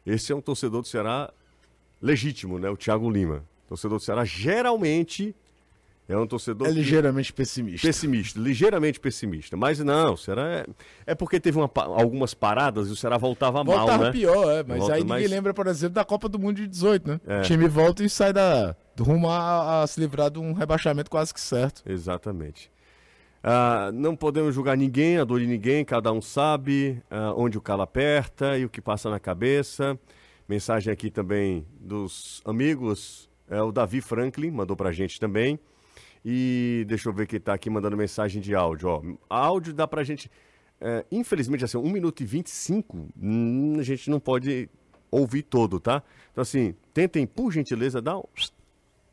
Esse 0.05 0.31
é 0.31 0.35
um 0.35 0.41
torcedor 0.41 0.81
do 0.81 0.87
Ceará 0.87 1.31
legítimo, 2.01 2.59
né? 2.59 2.69
O 2.69 2.77
Thiago 2.77 3.09
Lima. 3.09 3.43
Torcedor 3.67 3.97
do 3.97 4.03
Ceará 4.03 4.23
geralmente 4.25 5.35
é 6.07 6.17
um 6.17 6.27
torcedor. 6.27 6.67
É 6.67 6.71
que- 6.71 6.77
ligeiramente 6.77 7.31
pessimista. 7.31 7.87
Pessimista, 7.87 8.39
ligeiramente 8.39 8.99
pessimista. 8.99 9.55
Mas 9.55 9.79
não, 9.79 10.13
o 10.13 10.17
Ceará 10.17 10.43
é, 10.49 10.65
é 11.07 11.15
porque 11.15 11.39
teve 11.39 11.57
uma 11.57 11.69
algumas 11.75 12.33
paradas 12.33 12.89
e 12.89 12.91
o 12.91 12.95
Ceará 12.95 13.17
voltava 13.17 13.63
mal, 13.63 13.77
Voltava 13.77 14.03
né? 14.05 14.11
pior, 14.11 14.51
é. 14.51 14.63
Mas 14.67 14.79
Volta 14.79 14.95
aí 14.95 15.03
ninguém 15.03 15.27
lembra, 15.27 15.53
por 15.53 15.67
exemplo, 15.67 15.95
da 15.95 16.03
Copa 16.03 16.27
do 16.27 16.37
Mundo 16.37 16.57
de 16.57 16.67
18, 16.67 17.07
né? 17.07 17.21
É. 17.25 17.39
O 17.39 17.43
time 17.43 17.67
volta 17.67 18.03
e 18.03 18.09
sai 18.09 18.33
da, 18.33 18.75
rumo 18.99 19.29
a, 19.29 19.81
a 19.83 19.87
se 19.87 19.99
livrar 19.99 20.29
de 20.29 20.39
um 20.39 20.53
rebaixamento 20.53 21.09
quase 21.09 21.33
que 21.33 21.39
certo. 21.41 21.81
Exatamente. 21.85 22.71
Ah, 23.43 23.89
não 23.93 24.15
podemos 24.15 24.53
julgar 24.53 24.77
ninguém, 24.77 25.17
a 25.17 25.23
dor 25.23 25.39
de 25.39 25.47
ninguém, 25.47 25.83
cada 25.83 26.11
um 26.11 26.21
sabe 26.21 27.01
ah, 27.09 27.33
onde 27.35 27.57
o 27.57 27.61
calo 27.61 27.81
aperta 27.81 28.57
e 28.57 28.65
o 28.65 28.69
que 28.69 28.81
passa 28.81 29.09
na 29.09 29.19
cabeça. 29.19 29.97
Mensagem 30.47 30.91
aqui 30.91 31.09
também 31.09 31.65
dos 31.79 32.41
amigos, 32.45 33.29
é 33.49 33.61
o 33.61 33.71
Davi 33.71 34.01
Franklin, 34.01 34.51
mandou 34.51 34.75
pra 34.75 34.91
gente 34.91 35.19
também. 35.19 35.59
E 36.23 36.85
deixa 36.87 37.09
eu 37.09 37.13
ver 37.13 37.25
quem 37.25 37.39
tá 37.39 37.53
aqui 37.53 37.67
mandando 37.69 37.97
mensagem 37.97 38.39
de 38.41 38.53
áudio. 38.53 38.89
Ó. 38.89 39.01
Áudio 39.27 39.73
dá 39.73 39.87
pra 39.87 40.03
gente. 40.03 40.29
é, 40.79 41.03
infelizmente, 41.11 41.63
assim, 41.65 41.77
1 41.77 41.89
minuto 41.89 42.21
e 42.21 42.25
25, 42.25 43.07
hum, 43.19 43.77
a 43.79 43.83
gente 43.83 44.09
não 44.09 44.19
pode 44.19 44.69
ouvir 45.09 45.41
todo, 45.43 45.79
tá? 45.79 46.03
Então, 46.31 46.41
assim, 46.43 46.75
tentem, 46.93 47.25
por 47.25 47.51
gentileza, 47.51 48.01
dar 48.01 48.17
um- 48.19 48.23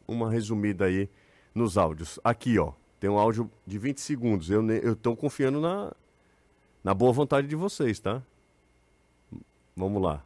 uma 0.08 0.30
resumida 0.30 0.86
aí 0.86 1.08
nos 1.54 1.76
áudios. 1.76 2.18
Aqui, 2.24 2.58
ó, 2.58 2.72
tem 2.98 3.10
um 3.10 3.18
áudio 3.18 3.50
de 3.66 3.78
20 3.78 4.00
segundos. 4.00 4.50
Eu, 4.50 4.96
tô 4.96 5.14
confiando 5.14 5.60
na, 5.60 5.92
na 6.82 6.94
boa 6.94 7.12
vontade 7.12 7.46
de 7.46 7.54
vocês, 7.54 8.00
tá? 8.00 8.22
Vamos 9.76 10.02
lá. 10.02 10.24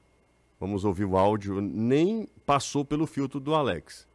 Vamos 0.58 0.84
ouvir 0.84 1.04
o 1.04 1.18
áudio. 1.18 1.60
Nem 1.60 2.26
passou 2.46 2.84
pelo 2.84 3.06
filtro 3.06 3.40
do 3.40 3.54
Alex. 3.54 4.06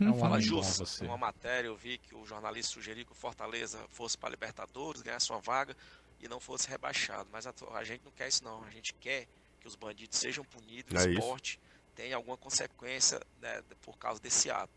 É 0.00 0.04
um 0.10 0.18
Fala, 0.18 0.40
Jus. 0.40 0.78
você. 0.78 1.04
Uma 1.04 1.16
matéria, 1.18 1.68
eu 1.68 1.76
vi 1.76 1.98
que 1.98 2.14
o 2.14 2.24
jornalista 2.26 2.72
sugeriu 2.72 3.04
que 3.06 3.12
o 3.12 3.14
Fortaleza 3.14 3.78
fosse 3.88 4.16
para 4.18 4.30
Libertadores, 4.30 5.02
ganhasse 5.02 5.30
uma 5.30 5.40
vaga 5.40 5.76
e 6.20 6.28
não 6.28 6.40
fosse 6.40 6.68
rebaixado. 6.68 7.28
Mas 7.32 7.46
a, 7.46 7.54
a 7.74 7.84
gente 7.84 8.02
não 8.04 8.12
quer 8.12 8.28
isso, 8.28 8.42
não. 8.42 8.62
A 8.64 8.70
gente 8.70 8.94
quer 8.94 9.26
que 9.60 9.68
os 9.68 9.76
bandidos 9.76 10.18
sejam 10.18 10.44
punidos, 10.44 10.92
É 10.94 11.06
o 11.06 11.10
isso. 11.10 11.18
esporte 11.20 11.60
tenha 11.94 12.16
alguma 12.16 12.36
consequência 12.36 13.20
né, 13.40 13.62
por 13.82 13.96
causa 13.98 14.20
desse 14.20 14.50
ato. 14.50 14.72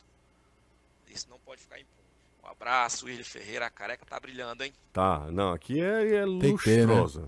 Isso 1.13 1.27
não 1.29 1.37
pode 1.39 1.61
ficar 1.61 1.75
impune. 1.79 2.05
Um 2.43 2.47
abraço, 2.47 3.05
Willi 3.05 3.23
Ferreira. 3.23 3.65
A 3.65 3.69
careca 3.69 4.05
tá 4.05 4.19
brilhando, 4.19 4.63
hein? 4.63 4.71
Tá, 4.93 5.27
não, 5.31 5.51
aqui 5.51 5.79
é, 5.81 6.07
é 6.15 6.19
né? 6.19 6.25
lustrosa. 6.25 7.27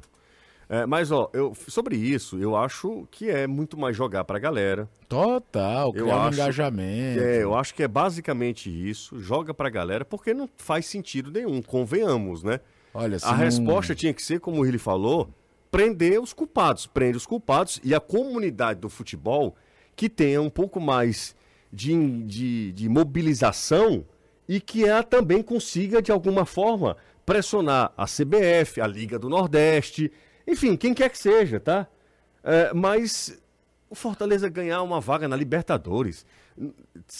É, 0.69 0.85
mas, 0.85 1.11
ó, 1.11 1.29
eu, 1.31 1.55
sobre 1.69 1.95
isso, 1.95 2.37
eu 2.37 2.53
acho 2.55 3.07
que 3.09 3.29
é 3.29 3.47
muito 3.47 3.77
mais 3.77 3.95
jogar 3.95 4.25
pra 4.25 4.37
galera. 4.37 4.87
Total, 5.07 5.87
Eu 5.95 6.03
criar 6.05 6.17
um 6.17 6.21
acho 6.23 6.33
engajamento. 6.35 7.21
É, 7.23 7.41
eu 7.41 7.55
acho 7.55 7.73
que 7.73 7.83
é 7.83 7.87
basicamente 7.87 8.69
isso. 8.69 9.17
Joga 9.21 9.53
pra 9.53 9.69
galera, 9.69 10.03
porque 10.03 10.33
não 10.33 10.49
faz 10.57 10.85
sentido 10.85 11.31
nenhum, 11.31 11.61
convenhamos, 11.61 12.43
né? 12.43 12.59
Olha, 12.93 13.17
A 13.23 13.31
não- 13.31 13.37
resposta 13.37 13.95
tinha 13.95 14.13
que 14.13 14.21
ser, 14.21 14.41
como 14.41 14.65
ele 14.65 14.77
falou, 14.77 15.29
prender 15.71 16.19
os 16.21 16.33
culpados. 16.33 16.85
Prende 16.85 17.15
os 17.15 17.25
culpados 17.25 17.79
e 17.81 17.95
a 17.95 17.99
comunidade 18.01 18.81
do 18.81 18.89
futebol 18.89 19.55
que 19.95 20.09
tenha 20.09 20.41
um 20.41 20.49
pouco 20.49 20.81
mais 20.81 21.33
de, 21.71 22.23
de, 22.23 22.71
de 22.71 22.89
mobilização 22.89 24.05
e 24.47 24.59
que 24.61 24.85
ela 24.85 25.03
também 25.03 25.43
consiga, 25.43 26.01
de 26.01 26.11
alguma 26.11 26.45
forma, 26.45 26.97
pressionar 27.25 27.91
a 27.97 28.05
CBF, 28.05 28.79
a 28.79 28.87
Liga 28.87 29.19
do 29.19 29.29
Nordeste, 29.29 30.11
enfim, 30.47 30.77
quem 30.77 30.93
quer 30.93 31.09
que 31.09 31.17
seja, 31.17 31.59
tá? 31.59 31.87
É, 32.43 32.73
mas 32.73 33.37
o 33.89 33.95
Fortaleza 33.95 34.47
ganhar 34.47 34.81
uma 34.81 35.01
vaga 35.01 35.27
na 35.27 35.35
Libertadores, 35.35 36.25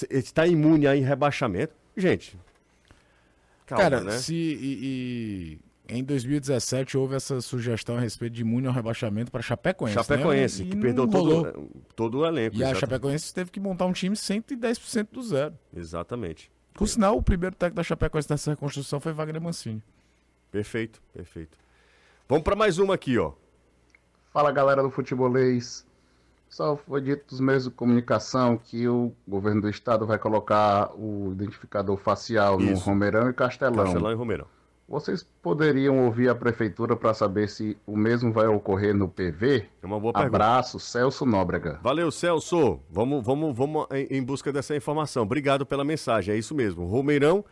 está 0.10 0.48
imune 0.48 0.88
a 0.88 0.94
rebaixamento. 0.94 1.74
Gente, 1.96 2.38
calma, 3.66 3.84
Cara, 3.84 4.02
né? 4.02 4.12
se 4.18 4.34
e, 4.34 4.80
e 4.84 5.60
em 5.90 6.04
2017 6.04 6.98
houve 6.98 7.16
essa 7.16 7.40
sugestão 7.42 7.98
a 7.98 8.00
respeito 8.00 8.34
de 8.34 8.42
imune 8.42 8.68
ao 8.68 8.74
rebaixamento 8.74 9.32
para 9.32 9.42
Chapecoense. 9.42 9.94
Chapecoense, 9.96 10.64
né? 10.64 10.70
que 10.72 10.78
perdeu 10.78 11.08
todo, 11.08 11.70
todo 11.96 12.20
o 12.20 12.26
elenco. 12.26 12.56
E 12.56 12.64
a 12.64 12.68
exata- 12.68 12.80
Chapecoense 12.82 13.34
teve 13.34 13.52
que 13.52 13.60
montar 13.60 13.86
um 13.86 13.94
time 13.94 14.16
110% 14.16 15.08
do 15.12 15.22
zero. 15.24 15.54
Exatamente. 15.76 16.52
Por 16.74 16.88
sinal, 16.88 17.18
o 17.18 17.24
primeiro 17.24 17.56
técnico 17.56 17.78
da 17.78 17.84
Chapecoense 17.84 18.30
nessa 18.30 18.52
reconstrução 18.52 19.00
foi 19.00 19.12
Wagner 19.14 19.42
Mancini. 19.42 19.82
Perfeito, 20.52 21.02
perfeito. 21.14 21.58
Vamos 22.28 22.44
para 22.44 22.56
mais 22.56 22.78
uma 22.78 22.94
aqui, 22.94 23.18
ó. 23.18 23.32
Fala 24.32 24.52
galera 24.52 24.84
do 24.84 24.92
futebolês. 24.92 25.86
Só 26.50 26.78
foi 26.78 27.02
dito 27.02 27.26
dos 27.28 27.40
meios 27.42 27.66
de 27.66 27.72
comunicação 27.72 28.58
que 28.58 28.88
o 28.88 29.12
governo 29.28 29.62
do 29.62 29.70
estado 29.70 30.06
vai 30.06 30.18
colocar 30.18 30.92
o 30.96 31.32
identificador 31.34 31.98
facial 31.98 32.58
no 32.58 32.72
Isso. 32.72 32.84
Romeirão 32.86 33.30
e 33.30 33.34
Castelão. 33.34 33.84
Castelão 33.84 34.12
e 34.12 34.16
Romeirão. 34.16 34.48
Vocês 34.88 35.28
poderiam 35.42 36.06
ouvir 36.06 36.30
a 36.30 36.36
prefeitura 36.36 36.96
para 36.96 37.14
saber 37.14 37.50
se 37.50 37.78
o 37.86 37.98
mesmo 37.98 38.32
vai 38.32 38.48
ocorrer 38.48 38.96
no 38.96 39.10
PV? 39.10 39.66
É 39.84 39.86
uma 39.86 40.00
boa 40.00 40.14
pergunta. 40.14 40.34
Abraço, 40.34 40.80
Celso 40.80 41.26
Nóbrega. 41.26 41.78
Valeu, 41.84 42.10
Celso. 42.10 42.80
Vamos, 42.90 43.22
vamos, 43.26 43.54
vamos 43.54 43.86
em, 43.92 44.24
busca 44.24 44.50
dessa 44.50 44.74
informação. 44.78 45.24
Obrigado 45.24 45.66
pela 45.66 45.84
mensagem. 45.84 46.34
É 46.34 46.38
isso 46.38 46.56
mesmo. 46.56 46.86
Romeirão 46.86 47.44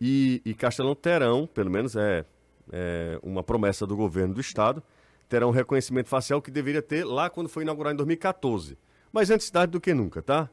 e, 0.00 0.40
e 0.44 0.54
Castelão 0.54 0.94
terão, 0.94 1.48
pelo 1.48 1.68
menos 1.68 1.96
é, 1.96 2.24
é 2.70 3.18
uma 3.24 3.42
promessa 3.42 3.84
do 3.84 3.96
governo 3.96 4.34
do 4.34 4.40
estado, 4.40 4.80
terão 5.28 5.48
um 5.48 5.52
reconhecimento 5.52 6.08
facial 6.08 6.40
que 6.40 6.50
deveria 6.50 6.80
ter 6.80 7.02
lá 7.02 7.28
quando 7.28 7.48
foi 7.48 7.64
inaugurado 7.64 7.94
em 7.94 7.96
2014. 7.96 8.78
Mas 9.12 9.30
antes 9.30 9.50
tarde 9.50 9.72
do 9.72 9.80
que 9.80 9.92
nunca, 9.92 10.22
tá? 10.22 10.48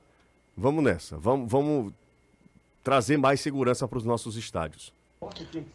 Vamos 0.57 0.83
nessa. 0.83 1.17
Vamos, 1.17 1.51
vamos 1.51 1.93
trazer 2.83 3.17
mais 3.17 3.41
segurança 3.41 3.87
para 3.87 3.99
os 3.99 4.03
nossos 4.03 4.35
estádios. 4.35 4.91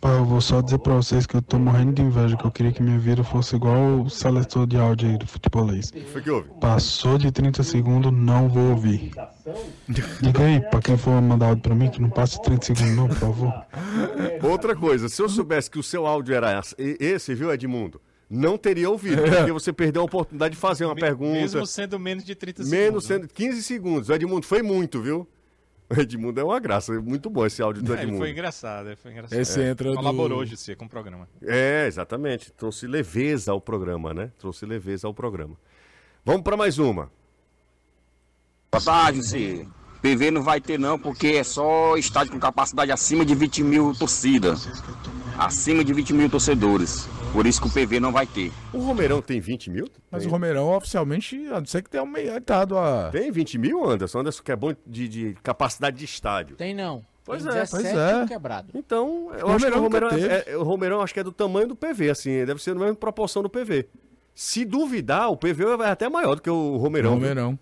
Pá, 0.01 0.11
eu 0.11 0.25
vou 0.25 0.41
só 0.41 0.61
dizer 0.61 0.79
pra 0.79 0.95
vocês 0.95 1.25
que 1.25 1.37
eu 1.37 1.41
tô 1.41 1.57
morrendo 1.57 1.93
de 1.93 2.03
inveja, 2.03 2.37
que 2.37 2.45
eu 2.45 2.51
queria 2.51 2.73
que 2.73 2.83
minha 2.83 2.99
vida 2.99 3.23
fosse 3.23 3.55
igual 3.55 4.01
o 4.01 4.11
seletor 4.11 4.67
de 4.67 4.77
áudio 4.77 5.09
aí 5.09 5.17
do 5.17 5.25
futebolês. 5.27 5.93
Foi 6.13 6.21
que 6.21 6.29
houve? 6.31 6.49
Passou 6.61 7.17
de 7.17 7.31
30 7.31 7.63
segundos, 7.63 8.13
não 8.13 8.49
vou 8.49 8.71
ouvir. 8.71 9.13
Diga 10.21 10.45
aí, 10.45 10.61
pra 10.61 10.81
quem 10.83 10.97
for 10.97 11.23
mandar 11.23 11.47
áudio 11.51 11.63
pra 11.63 11.77
mim, 11.77 11.89
que 11.89 12.03
não 12.03 12.11
passe 12.11 12.43
30 12.43 12.67
segundos 12.67 12.97
não, 12.97 13.07
por 13.07 13.17
favor. 13.17 13.53
Outra 14.43 14.75
coisa, 14.75 15.09
se 15.09 15.23
eu 15.23 15.29
soubesse 15.29 15.71
que 15.71 15.79
o 15.79 15.83
seu 15.83 16.07
áudio 16.09 16.35
era 16.35 16.61
esse, 16.77 17.33
viu, 17.33 17.53
Edmundo? 17.53 18.01
Não 18.29 18.59
teria 18.59 18.91
ouvido, 18.91 19.23
porque 19.23 19.53
você 19.53 19.73
perdeu 19.73 20.03
a 20.03 20.05
oportunidade 20.07 20.55
de 20.57 20.61
fazer 20.61 20.85
uma 20.85 20.97
pergunta. 20.97 21.33
Mesmo 21.35 21.65
sendo 21.65 22.01
menos 22.01 22.25
de 22.25 22.35
30 22.35 22.65
Menos 22.65 23.05
segundos. 23.05 23.09
né? 23.09 23.17
sendo 23.17 23.29
15 23.29 23.63
segundos. 23.63 24.09
O 24.09 24.13
Edmundo 24.13 24.45
foi 24.45 24.61
muito, 24.63 25.01
viu? 25.01 25.29
O 25.97 26.01
Edmundo 26.01 26.41
é 26.41 26.45
uma 26.45 26.59
graça. 26.59 26.93
é 26.95 26.99
Muito 26.99 27.31
bom 27.31 27.47
esse 27.47 27.63
áudio 27.63 27.83
do 27.83 27.95
É, 27.95 27.99
Edmundo. 28.03 28.19
foi 28.19 28.31
engraçado, 28.31 28.97
foi 28.97 29.13
engraçado. 29.13 29.39
Esse 29.39 29.61
É. 29.63 29.71
entra 29.71 29.91
do- 29.91 29.97
Colaborou 29.97 30.41
hoje 30.41 30.57
sim, 30.57 30.75
com 30.75 30.85
o 30.85 30.89
programa. 30.89 31.29
É, 31.43 31.87
exatamente. 31.87 32.51
Trouxe 32.53 32.87
leveza 32.87 33.53
ao 33.53 33.61
programa, 33.61 34.13
né? 34.13 34.33
Trouxe 34.39 34.67
leveza 34.67 35.07
ao 35.07 35.15
programa. 35.15 35.57
Vamos 36.25 36.43
para 36.43 36.57
mais 36.57 36.79
uma. 36.79 37.11
Boa 38.73 38.83
tarde, 38.85 39.19
José. 39.19 39.65
PV 40.03 40.31
não 40.31 40.43
vai 40.43 40.61
ter 40.61 40.79
não, 40.79 40.99
porque 40.99 41.29
é 41.29 41.45
só 41.45 41.97
estádio 41.97 42.33
com 42.33 42.39
capacidade 42.39 42.93
acima 42.93 43.25
de 43.25 43.35
20 43.35 43.63
mil 43.63 43.95
torcidas. 43.95 44.69
Acima 45.39 45.85
de 45.85 45.93
20 45.93 46.13
mil 46.13 46.29
torcedores. 46.29 47.09
Por 47.37 47.47
isso 47.47 47.61
que 47.61 47.69
o 47.69 47.71
PV 47.71 48.01
não 48.01 48.13
vai 48.13 48.27
ter. 48.27 48.51
O 48.73 48.79
Romeirão 48.79 49.21
tem 49.21 49.39
20 49.41 49.69
mil? 49.69 49.87
Mas 50.11 50.23
tem, 50.23 50.29
o 50.31 50.33
Romeirão, 50.33 50.75
oficialmente, 50.75 51.37
a 51.49 51.59
não 51.61 51.67
ser 51.67 51.83
que 51.83 51.91
tenha 51.91 52.01
aumentado 52.01 52.79
a. 52.79 53.11
Tem 53.11 53.31
20 53.31 53.59
mil, 53.59 53.87
Anderson? 53.87 54.21
Anderson 54.21 54.43
que 54.43 54.51
é 54.51 54.57
bom 54.57 54.73
de, 54.87 55.07
de 55.07 55.37
capacidade 55.43 55.99
de 55.99 56.07
estádio. 56.07 56.57
Tem 56.57 56.75
não. 56.75 57.05
Pois 57.27 57.43
Tem 57.43 57.53
é, 57.53 57.61
17 57.61 57.83
pois 57.85 57.95
é. 57.99 58.17
um 58.23 58.27
quebrado. 58.27 58.69
Então, 58.75 59.31
eu 59.39 59.49
O 59.49 59.51
acho 59.51 59.67
que 59.67 59.71
o 59.71 59.81
Romeirão 59.83 60.09
Romeirão, 60.09 60.33
é, 60.35 60.45
é- 60.47 60.57
o 60.57 60.63
Romeirão 60.63 61.01
acho 61.03 61.13
que 61.13 61.21
é 61.21 61.25
do 61.25 61.31
tamanho 61.33 61.69
do 61.69 61.77
PV, 61.77 62.09
assim, 62.09 62.31
deve 62.47 62.63
ser 62.63 62.73
da 62.73 62.81
mesma 62.81 62.95
proporção 62.97 63.43
do 63.43 63.51
PV. 63.51 63.87
Se 64.35 64.65
duvidar, 64.65 65.31
o 65.31 65.37
PV 65.37 65.77
vai 65.77 65.91
até 65.91 66.09
maior 66.09 66.37
do 66.37 66.41
que 66.43 66.49
o 66.49 66.79
Romeirão. 66.79 67.11
viu? 67.11 67.19
Romeirão. 67.21 67.59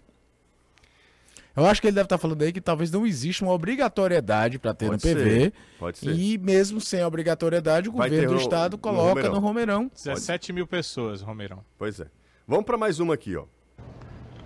Eu 1.57 1.67
acho 1.67 1.81
que 1.81 1.87
ele 1.87 1.95
deve 1.95 2.07
estar 2.07 2.19
falando 2.19 2.43
aí 2.43 2.53
que 2.53 2.61
talvez 2.61 2.91
não 2.91 3.07
exista 3.07 3.45
uma 3.45 3.53
obrigatoriedade 3.53 4.59
para 4.59 4.75
ter 4.75 4.87
Pode 4.91 5.07
no 5.07 5.15
PV. 5.15 5.31
ser, 5.31 5.53
pode 5.79 5.99
ser. 5.99 6.11
E 6.15 6.37
mesmo 6.37 6.81
sem 6.81 7.01
a 7.01 7.07
obrigatoriedade, 7.07 7.89
o 7.89 7.93
Vai 7.93 8.09
governo 8.11 8.29
do 8.31 8.35
no- 8.35 8.41
estado 8.41 8.73
no 8.73 8.79
coloca 8.79 9.09
Romeirão. 9.09 9.33
no 9.35 9.39
Romeirão. 9.41 9.91
17 9.95 10.53
mil 10.53 10.67
pessoas, 10.67 11.21
Romeirão. 11.23 11.61
Pois 11.79 12.01
é. 12.01 12.07
Vamos 12.47 12.65
para 12.65 12.77
mais 12.77 12.99
uma 12.99 13.15
aqui, 13.15 13.37
ó. 13.37 13.45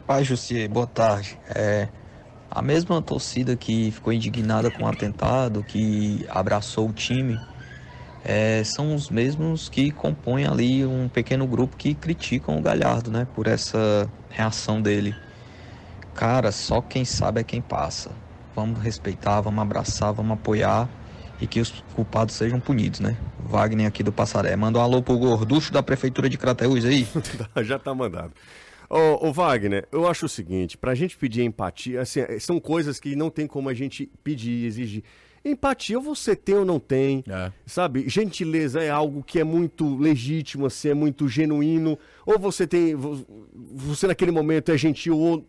Pai 0.07 0.23
Jussier, 0.23 0.69
boa 0.69 0.87
tarde. 0.87 1.39
É, 1.55 1.89
a 2.51 2.61
mesma 2.61 3.01
torcida 3.01 3.57
que 3.57 3.91
ficou 3.91 4.13
indignada 4.13 4.71
com 4.71 4.85
o 4.85 4.87
atentado, 4.87 5.63
que 5.65 6.27
abraçou 6.29 6.89
o 6.89 6.93
time, 6.93 7.39
é, 8.25 8.63
são 8.65 8.95
os 8.95 9.09
mesmos 9.09 9.69
que 9.71 9.91
compõem 9.91 10.47
ali 10.47 10.85
um 10.85 11.09
pequeno 11.09 11.47
grupo 11.47 11.75
que 11.77 11.95
criticam 11.95 12.59
o 12.59 12.61
Galhardo, 12.63 13.11
né? 13.11 13.27
Por 13.35 13.47
essa 13.47 14.11
reação 14.29 14.81
dele. 14.83 15.15
Cara, 16.19 16.51
só 16.51 16.81
quem 16.81 17.05
sabe 17.05 17.41
é 17.41 17.45
quem 17.45 17.61
passa. 17.61 18.11
Vamos 18.57 18.81
respeitar, 18.83 19.41
vamos 19.41 19.63
abraçar, 19.63 20.13
vamos 20.13 20.33
apoiar 20.33 20.89
e 21.41 21.47
que 21.47 21.61
os 21.61 21.71
culpados 21.95 22.35
sejam 22.35 22.59
punidos, 22.59 22.99
né? 22.99 23.17
Wagner 23.39 23.87
aqui 23.87 24.03
do 24.03 24.11
Passaré. 24.13 24.57
Manda 24.57 24.81
um 24.81 24.83
alô 24.83 25.01
pro 25.01 25.17
gorducho 25.17 25.73
da 25.73 25.81
Prefeitura 25.81 26.29
de 26.29 26.37
Crateús 26.37 26.85
aí. 26.85 27.07
Já 27.63 27.79
tá 27.79 27.95
mandado. 27.95 28.33
Ô, 28.91 29.29
ô, 29.29 29.33
Wagner, 29.33 29.87
eu 29.93 30.09
acho 30.09 30.27
o 30.27 30.29
seguinte, 30.29 30.77
pra 30.77 30.93
gente 30.93 31.17
pedir 31.17 31.45
empatia, 31.45 32.01
assim, 32.01 32.21
são 32.41 32.59
coisas 32.59 32.99
que 32.99 33.15
não 33.15 33.31
tem 33.31 33.47
como 33.47 33.69
a 33.69 33.75
gente 33.75 34.11
pedir, 34.25 34.65
exigir. 34.67 35.05
Empatia 35.45 36.01
você 36.01 36.35
tem 36.35 36.57
ou 36.57 36.65
não 36.65 36.81
tem, 36.81 37.23
sabe? 37.65 38.09
Gentileza 38.09 38.83
é 38.83 38.91
algo 38.91 39.23
que 39.23 39.39
é 39.39 39.45
muito 39.45 39.97
legítimo, 39.97 40.67
assim, 40.67 40.89
é 40.89 40.95
muito 40.95 41.29
genuíno. 41.29 41.97
Ou 42.27 42.41
você 42.41 42.67
tem, 42.67 42.97
vo- 42.97 43.25
você 43.55 44.09
naquele 44.09 44.33
momento 44.33 44.73
é 44.73 44.77
gentil 44.77 45.17
ou 45.17 45.47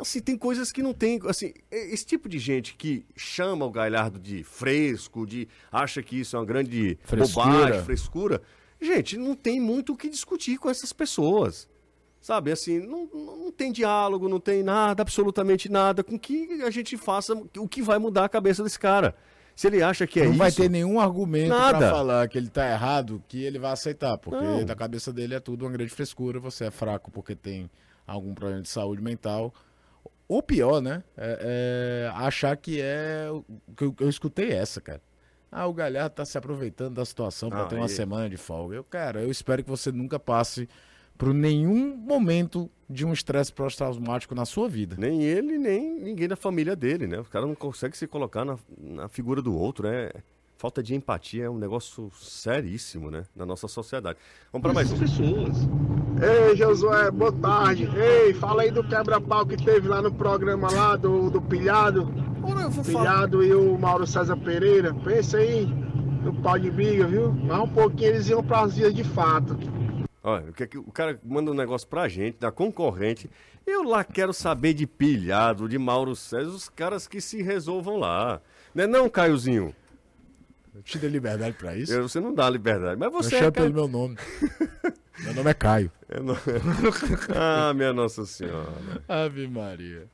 assim, 0.00 0.20
tem 0.20 0.36
coisas 0.36 0.70
que 0.72 0.82
não 0.82 0.92
tem, 0.94 1.20
assim, 1.26 1.52
é- 1.70 1.92
esse 1.92 2.04
tipo 2.06 2.28
de 2.28 2.38
gente 2.38 2.74
que 2.74 3.04
chama 3.16 3.64
o 3.64 3.70
Galhardo 3.70 4.18
de 4.18 4.42
fresco, 4.44 5.26
de 5.26 5.48
acha 5.70 6.02
que 6.02 6.20
isso 6.20 6.36
é 6.36 6.38
uma 6.38 6.44
grande 6.46 6.98
Frescura. 7.04 7.46
bobagem, 7.46 7.82
frescura. 7.84 8.42
Gente, 8.80 9.16
não 9.16 9.34
tem 9.34 9.60
muito 9.60 9.92
o 9.92 9.96
que 9.96 10.08
discutir 10.08 10.58
com 10.58 10.70
essas 10.70 10.92
pessoas. 10.92 11.68
Sabe, 12.20 12.50
assim, 12.50 12.80
não, 12.80 13.06
não 13.06 13.52
tem 13.52 13.70
diálogo, 13.70 14.28
não 14.28 14.40
tem 14.40 14.62
nada, 14.62 15.02
absolutamente 15.02 15.68
nada, 15.68 16.02
com 16.02 16.18
que 16.18 16.62
a 16.64 16.70
gente 16.70 16.96
faça 16.96 17.32
o 17.56 17.68
que 17.68 17.80
vai 17.80 17.98
mudar 17.98 18.24
a 18.24 18.28
cabeça 18.28 18.62
desse 18.62 18.78
cara. 18.78 19.14
Se 19.54 19.66
ele 19.66 19.82
acha 19.82 20.06
que 20.06 20.20
é 20.20 20.24
não 20.24 20.30
isso. 20.30 20.38
vai 20.38 20.52
ter 20.52 20.68
nenhum 20.70 21.00
argumento 21.00 21.48
pra 21.48 21.80
falar 21.90 22.28
que 22.28 22.38
ele 22.38 22.48
tá 22.48 22.68
errado 22.70 23.22
que 23.26 23.42
ele 23.42 23.58
vai 23.58 23.72
aceitar, 23.72 24.16
porque 24.18 24.44
Não. 24.44 24.64
da 24.64 24.74
cabeça 24.74 25.12
dele 25.12 25.34
é 25.34 25.40
tudo 25.40 25.64
uma 25.64 25.70
grande 25.72 25.90
frescura, 25.92 26.38
você 26.38 26.66
é 26.66 26.70
fraco 26.70 27.10
porque 27.10 27.34
tem 27.34 27.68
algum 28.06 28.34
problema 28.34 28.62
de 28.62 28.68
saúde 28.68 29.02
mental. 29.02 29.52
Ou 30.28 30.42
pior, 30.42 30.80
né? 30.82 31.02
É, 31.16 32.06
é 32.06 32.16
achar 32.18 32.56
que 32.56 32.80
é. 32.80 33.26
que 33.76 33.84
Eu, 33.84 33.94
eu 34.00 34.08
escutei 34.08 34.50
essa, 34.52 34.80
cara. 34.80 35.00
Ah, 35.50 35.66
o 35.66 35.72
Galhardo 35.72 36.14
tá 36.16 36.24
se 36.26 36.36
aproveitando 36.36 36.94
da 36.96 37.04
situação 37.06 37.48
pra 37.48 37.62
Ah, 37.62 37.66
ter 37.66 37.76
uma 37.76 37.86
e- 37.86 37.88
semana 37.88 38.28
de 38.28 38.36
folga. 38.36 38.76
Eu, 38.76 38.84
cara, 38.84 39.22
eu 39.22 39.30
espero 39.30 39.64
que 39.64 39.70
você 39.70 39.90
nunca 39.90 40.18
passe 40.18 40.68
por 41.16 41.32
nenhum 41.32 41.96
momento 41.96 42.70
de 42.88 43.04
um 43.06 43.12
estresse 43.12 43.50
pós-traumático 43.52 44.34
na 44.34 44.44
sua 44.44 44.68
vida. 44.68 44.96
Nem 44.98 45.22
ele, 45.22 45.56
nem 45.58 45.98
ninguém 45.98 46.28
da 46.28 46.36
família 46.36 46.76
dele, 46.76 47.06
né? 47.06 47.18
O 47.18 47.24
cara 47.24 47.46
não 47.46 47.54
consegue 47.54 47.96
se 47.96 48.06
colocar 48.06 48.44
na, 48.44 48.58
na 48.78 49.08
figura 49.08 49.40
do 49.40 49.56
outro, 49.56 49.88
né? 49.88 50.10
Falta 50.58 50.82
de 50.82 50.92
empatia 50.92 51.44
é 51.44 51.48
um 51.48 51.56
negócio 51.56 52.10
seríssimo, 52.20 53.12
né? 53.12 53.22
Na 53.34 53.46
nossa 53.46 53.68
sociedade. 53.68 54.18
Vamos 54.52 54.64
para 54.64 54.72
mais 54.72 54.90
um. 54.90 54.96
Ei, 56.20 56.56
Josué, 56.56 57.12
boa 57.12 57.30
tarde. 57.30 57.88
Ei, 57.96 58.34
fala 58.34 58.62
aí 58.62 58.70
do 58.72 58.82
quebra-pau 58.82 59.46
que 59.46 59.56
teve 59.56 59.86
lá 59.86 60.02
no 60.02 60.12
programa 60.12 60.68
lá 60.68 60.96
do, 60.96 61.30
do 61.30 61.40
Pilhado. 61.40 62.12
Pilhado 62.84 63.44
e 63.44 63.54
o 63.54 63.78
Mauro 63.78 64.04
César 64.04 64.36
Pereira. 64.36 64.92
Pensa 64.92 65.38
aí 65.38 65.64
no 66.24 66.34
pau 66.42 66.58
de 66.58 66.72
briga, 66.72 67.06
viu? 67.06 67.30
Mais 67.32 67.62
um 67.62 67.68
pouquinho 67.68 68.10
eles 68.10 68.28
iam 68.28 68.42
para 68.42 68.62
as 68.62 68.74
vias 68.74 68.92
de 68.92 69.04
fato. 69.04 69.56
Olha, 70.24 70.50
o, 70.50 70.52
que 70.52 70.64
é 70.64 70.68
o 70.80 70.90
cara 70.90 71.20
manda 71.22 71.52
um 71.52 71.54
negócio 71.54 71.86
pra 71.86 72.08
gente, 72.08 72.38
da 72.38 72.50
concorrente. 72.50 73.30
Eu 73.64 73.84
lá 73.84 74.02
quero 74.02 74.32
saber 74.32 74.74
de 74.74 74.88
pilhado, 74.88 75.68
de 75.68 75.78
Mauro 75.78 76.16
César, 76.16 76.50
os 76.50 76.68
caras 76.68 77.06
que 77.06 77.20
se 77.20 77.42
resolvam 77.42 77.96
lá. 77.96 78.40
Não 78.74 78.82
é 78.82 78.86
não, 78.88 79.08
Caiozinho? 79.08 79.72
Eu 80.74 80.82
te 80.82 80.98
dei 80.98 81.10
liberdade 81.10 81.56
pra 81.56 81.76
isso? 81.76 81.92
Eu- 81.92 82.08
você 82.08 82.20
não 82.20 82.34
dá 82.34 82.48
liberdade, 82.48 82.98
mas 82.98 83.10
você 83.12 83.34
eu 83.34 83.38
é. 83.38 83.40
chamo 83.42 83.52
Caio- 83.52 83.72
pelo 83.72 83.74
meu 83.74 83.88
nome. 83.88 84.16
meu 85.24 85.34
nome 85.34 85.50
é 85.50 85.54
Caio. 85.54 85.90
É 86.08 86.20
no- 86.20 86.36
ah, 87.34 87.72
minha 87.74 87.92
Nossa 87.92 88.24
Senhora. 88.26 88.72
Ave 89.08 89.46
Maria. 89.48 90.06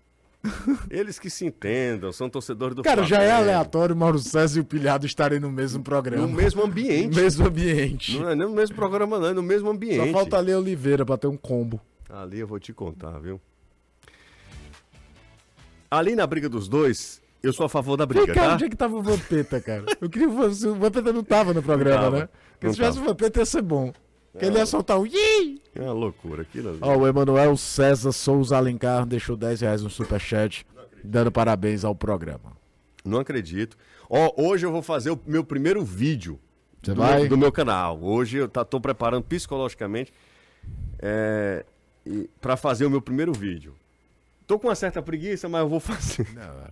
Eles 0.90 1.18
que 1.18 1.30
se 1.30 1.46
entendam, 1.46 2.12
são 2.12 2.28
torcedores 2.28 2.76
do 2.76 2.82
Cara, 2.82 3.02
já 3.04 3.16
é 3.22 3.28
Flamengo. 3.28 3.42
aleatório 3.50 3.94
o 3.94 3.98
Mauro 3.98 4.18
César 4.18 4.58
e 4.58 4.60
o 4.60 4.64
Pilhado 4.64 5.06
estarem 5.06 5.40
no 5.40 5.50
mesmo 5.50 5.82
programa. 5.82 6.26
No 6.26 6.32
mesmo 6.32 6.62
ambiente. 6.62 7.14
No 7.16 7.22
mesmo 7.22 7.46
ambiente. 7.46 8.18
Não 8.18 8.28
é 8.28 8.34
nem 8.34 8.46
no 8.46 8.54
mesmo 8.54 8.76
programa, 8.76 9.18
não, 9.18 9.28
é 9.28 9.32
no 9.32 9.42
mesmo 9.42 9.70
ambiente. 9.70 10.06
Só 10.06 10.12
falta 10.12 10.36
ali 10.36 10.54
Oliveira 10.54 11.04
pra 11.06 11.16
ter 11.16 11.28
um 11.28 11.36
combo. 11.36 11.80
Ali 12.10 12.40
eu 12.40 12.46
vou 12.46 12.60
te 12.60 12.74
contar, 12.74 13.18
viu? 13.20 13.40
Ali 15.90 16.14
na 16.14 16.26
briga 16.26 16.48
dos 16.48 16.68
dois, 16.68 17.22
eu 17.44 17.52
sou 17.52 17.66
a 17.66 17.68
favor 17.68 17.96
da 17.96 18.06
briga, 18.06 18.26
Vem 18.26 18.34
cá, 18.34 18.42
tá? 18.42 18.54
onde 18.54 18.64
é 18.64 18.68
que 18.68 18.76
tava 18.76 18.96
o 18.96 19.02
Vampeta, 19.02 19.60
cara? 19.60 19.84
Eu 20.00 20.08
queria 20.08 20.28
que 20.28 20.34
o 20.66 20.74
Vampeta 20.74 21.12
não 21.12 21.22
tava 21.22 21.52
no 21.52 21.62
programa, 21.62 22.02
tava, 22.02 22.18
né? 22.20 22.28
Porque 22.52 22.68
se 22.68 22.74
tivesse 22.74 22.98
o 22.98 23.04
Vampeta 23.04 23.40
ia 23.40 23.46
ser 23.46 23.62
bom. 23.62 23.92
Porque 24.32 24.46
ele 24.46 24.58
ia 24.58 24.66
soltar 24.66 24.98
o 24.98 25.06
Ih! 25.06 25.60
É 25.74 25.82
uma 25.82 25.92
loucura 25.92 26.42
aquilo. 26.42 26.76
Ó, 26.80 26.96
o 26.96 27.06
Emanuel 27.06 27.56
César 27.56 28.10
Souza 28.10 28.56
Alencar 28.56 29.06
deixou 29.06 29.36
10 29.36 29.60
reais 29.60 29.82
no 29.82 29.90
superchat, 29.90 30.66
dando 31.04 31.30
parabéns 31.30 31.84
ao 31.84 31.94
programa. 31.94 32.52
Não 33.04 33.20
acredito. 33.20 33.76
Ó, 34.08 34.32
hoje 34.36 34.66
eu 34.66 34.72
vou 34.72 34.82
fazer 34.82 35.10
o 35.10 35.20
meu 35.26 35.44
primeiro 35.44 35.84
vídeo 35.84 36.40
do? 36.82 36.96
Meu, 36.96 37.28
do 37.28 37.38
meu 37.38 37.52
canal. 37.52 38.02
Hoje 38.02 38.38
eu 38.38 38.48
tá, 38.48 38.64
tô 38.64 38.80
preparando 38.80 39.24
psicologicamente 39.24 40.12
é, 40.98 41.64
pra 42.40 42.56
fazer 42.56 42.84
o 42.86 42.90
meu 42.90 43.00
primeiro 43.00 43.32
vídeo. 43.32 43.74
Tô 44.46 44.58
com 44.58 44.68
uma 44.68 44.74
certa 44.74 45.00
preguiça, 45.00 45.48
mas 45.48 45.62
eu 45.62 45.68
vou 45.68 45.80
fazer. 45.80 46.26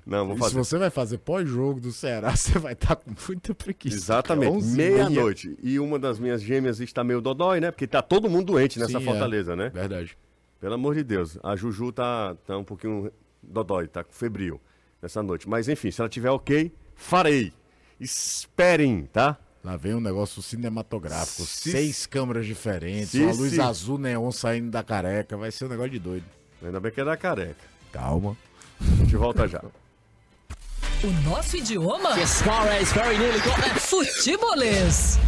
Não, 0.04 0.26
vou 0.26 0.34
E 0.34 0.38
se 0.38 0.44
fazer. 0.44 0.54
você 0.58 0.78
vai 0.78 0.90
fazer 0.90 1.18
pós-jogo 1.18 1.80
do 1.80 1.90
Ceará, 1.90 2.34
você 2.36 2.58
vai 2.58 2.74
estar 2.74 2.96
com 2.96 3.12
muita 3.28 3.54
preguiça. 3.54 3.96
Exatamente, 3.96 4.52
11 4.56 4.72
e 4.72 4.76
meia. 4.76 5.08
meia-noite. 5.08 5.56
E 5.62 5.78
uma 5.80 5.98
das 5.98 6.18
minhas 6.18 6.42
gêmeas 6.42 6.80
está 6.80 7.02
meio 7.02 7.20
dodói, 7.22 7.60
né? 7.60 7.70
Porque 7.70 7.86
tá 7.86 8.02
todo 8.02 8.28
mundo 8.28 8.52
doente 8.52 8.78
nessa 8.78 8.98
Sim, 8.98 9.04
é. 9.04 9.06
fortaleza, 9.06 9.56
né? 9.56 9.70
Verdade. 9.70 10.18
Pelo 10.60 10.74
amor 10.74 10.94
de 10.94 11.02
Deus. 11.02 11.38
A 11.42 11.56
Juju 11.56 11.92
tá, 11.92 12.36
tá 12.46 12.58
um 12.58 12.64
pouquinho 12.64 13.10
dodói, 13.42 13.88
tá 13.88 14.04
febril 14.10 14.60
nessa 15.00 15.22
noite. 15.22 15.48
Mas 15.48 15.66
enfim, 15.68 15.90
se 15.90 16.00
ela 16.00 16.10
tiver 16.10 16.30
ok, 16.30 16.70
farei. 16.94 17.52
Esperem, 17.98 19.08
tá? 19.12 19.38
Lá 19.64 19.76
vem 19.76 19.94
um 19.94 20.00
negócio 20.00 20.42
cinematográfico. 20.42 21.42
Se- 21.46 21.70
Seis 21.70 22.04
câmeras 22.04 22.44
diferentes, 22.44 23.10
Se- 23.10 23.22
uma 23.22 23.32
luz 23.32 23.52
se- 23.52 23.60
azul 23.60 23.96
neon 23.96 24.30
saindo 24.30 24.70
da 24.70 24.82
careca. 24.82 25.36
Vai 25.36 25.50
ser 25.50 25.64
um 25.64 25.68
negócio 25.68 25.92
de 25.92 25.98
doido. 26.00 26.24
Ainda 26.64 26.80
bem 26.80 26.92
que 26.92 27.00
é 27.00 27.04
da 27.04 27.16
careca. 27.16 27.64
Calma. 27.92 28.36
A 28.80 29.04
gente 29.04 29.16
volta 29.16 29.46
já. 29.48 29.62
O 31.02 31.10
nosso 31.28 31.56
idioma? 31.56 32.14
Futebolês. 33.80 35.18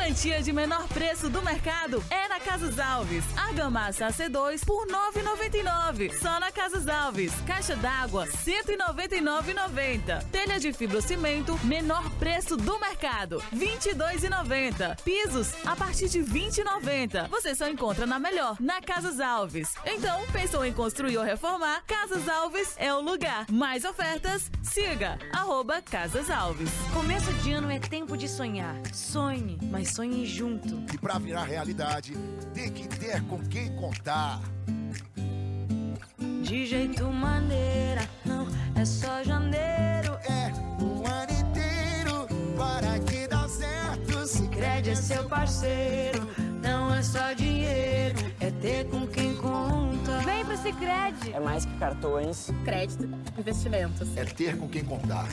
Garantia 0.00 0.42
de 0.42 0.50
menor 0.50 0.88
preço 0.88 1.28
do 1.28 1.42
mercado 1.42 2.02
é 2.08 2.26
na 2.26 2.40
Casas 2.40 2.78
Alves. 2.78 3.22
Argamassa 3.36 4.06
AC2 4.06 4.64
por 4.64 4.86
R$ 4.86 4.94
9,99. 5.12 6.14
Só 6.18 6.40
na 6.40 6.50
Casas 6.50 6.88
Alves. 6.88 7.34
Caixa 7.46 7.76
d'água 7.76 8.24
R$ 8.24 8.32
199,90. 8.32 10.24
Telha 10.32 10.58
de 10.58 10.72
fibrocimento, 10.72 11.58
menor 11.64 12.08
preço 12.12 12.56
do 12.56 12.78
mercado 12.78 13.42
R$ 13.52 13.58
22,90. 13.58 15.02
Pisos 15.02 15.52
a 15.66 15.76
partir 15.76 16.08
de 16.08 16.20
R$ 16.20 16.48
20,90. 16.48 17.28
Você 17.28 17.54
só 17.54 17.68
encontra 17.68 18.06
na 18.06 18.18
melhor, 18.18 18.56
na 18.58 18.80
Casas 18.80 19.20
Alves. 19.20 19.74
Então, 19.84 20.26
pensou 20.32 20.64
em 20.64 20.72
construir 20.72 21.18
ou 21.18 21.24
reformar? 21.24 21.84
Casas 21.86 22.26
Alves 22.26 22.74
é 22.78 22.92
o 22.92 23.02
lugar. 23.02 23.44
Mais 23.50 23.84
ofertas? 23.84 24.50
Siga 24.62 25.18
arroba 25.30 25.82
Casas 25.82 26.30
Alves. 26.30 26.70
Começo 26.94 27.30
de 27.34 27.52
ano 27.52 27.70
é 27.70 27.78
tempo 27.78 28.16
de 28.16 28.26
sonhar. 28.26 28.74
Sonhe, 28.94 29.58
mas 29.70 29.89
sonhe 29.90 30.24
junto. 30.24 30.82
E 30.94 30.98
pra 30.98 31.18
virar 31.18 31.44
realidade, 31.44 32.14
tem 32.54 32.70
que 32.70 32.86
ter 32.86 33.22
com 33.24 33.38
quem 33.48 33.74
contar. 33.76 34.40
De 36.42 36.66
jeito 36.66 37.04
maneira, 37.06 38.08
não 38.24 38.46
é 38.74 38.84
só 38.84 39.22
janeiro. 39.24 40.12
É 40.28 40.52
o 40.82 41.04
ano 41.06 41.32
inteiro 41.32 42.28
para 42.56 42.98
que 43.00 43.26
dá 43.26 43.48
certo. 43.48 44.26
Sicredi 44.26 44.90
é 44.90 44.94
seu 44.94 45.24
parceiro, 45.28 46.26
não 46.62 46.94
é 46.94 47.02
só 47.02 47.32
dinheiro, 47.32 48.18
é 48.40 48.50
ter 48.50 48.88
com 48.88 49.06
quem 49.06 49.34
conta. 49.36 50.18
Vem 50.20 50.44
pro 50.44 50.56
Sicredi. 50.56 51.32
É 51.32 51.40
mais 51.40 51.64
que 51.64 51.76
cartões. 51.78 52.50
Crédito, 52.64 53.08
investimentos. 53.38 54.16
É 54.16 54.24
ter 54.24 54.56
com 54.56 54.68
quem 54.68 54.84
contar. 54.84 55.28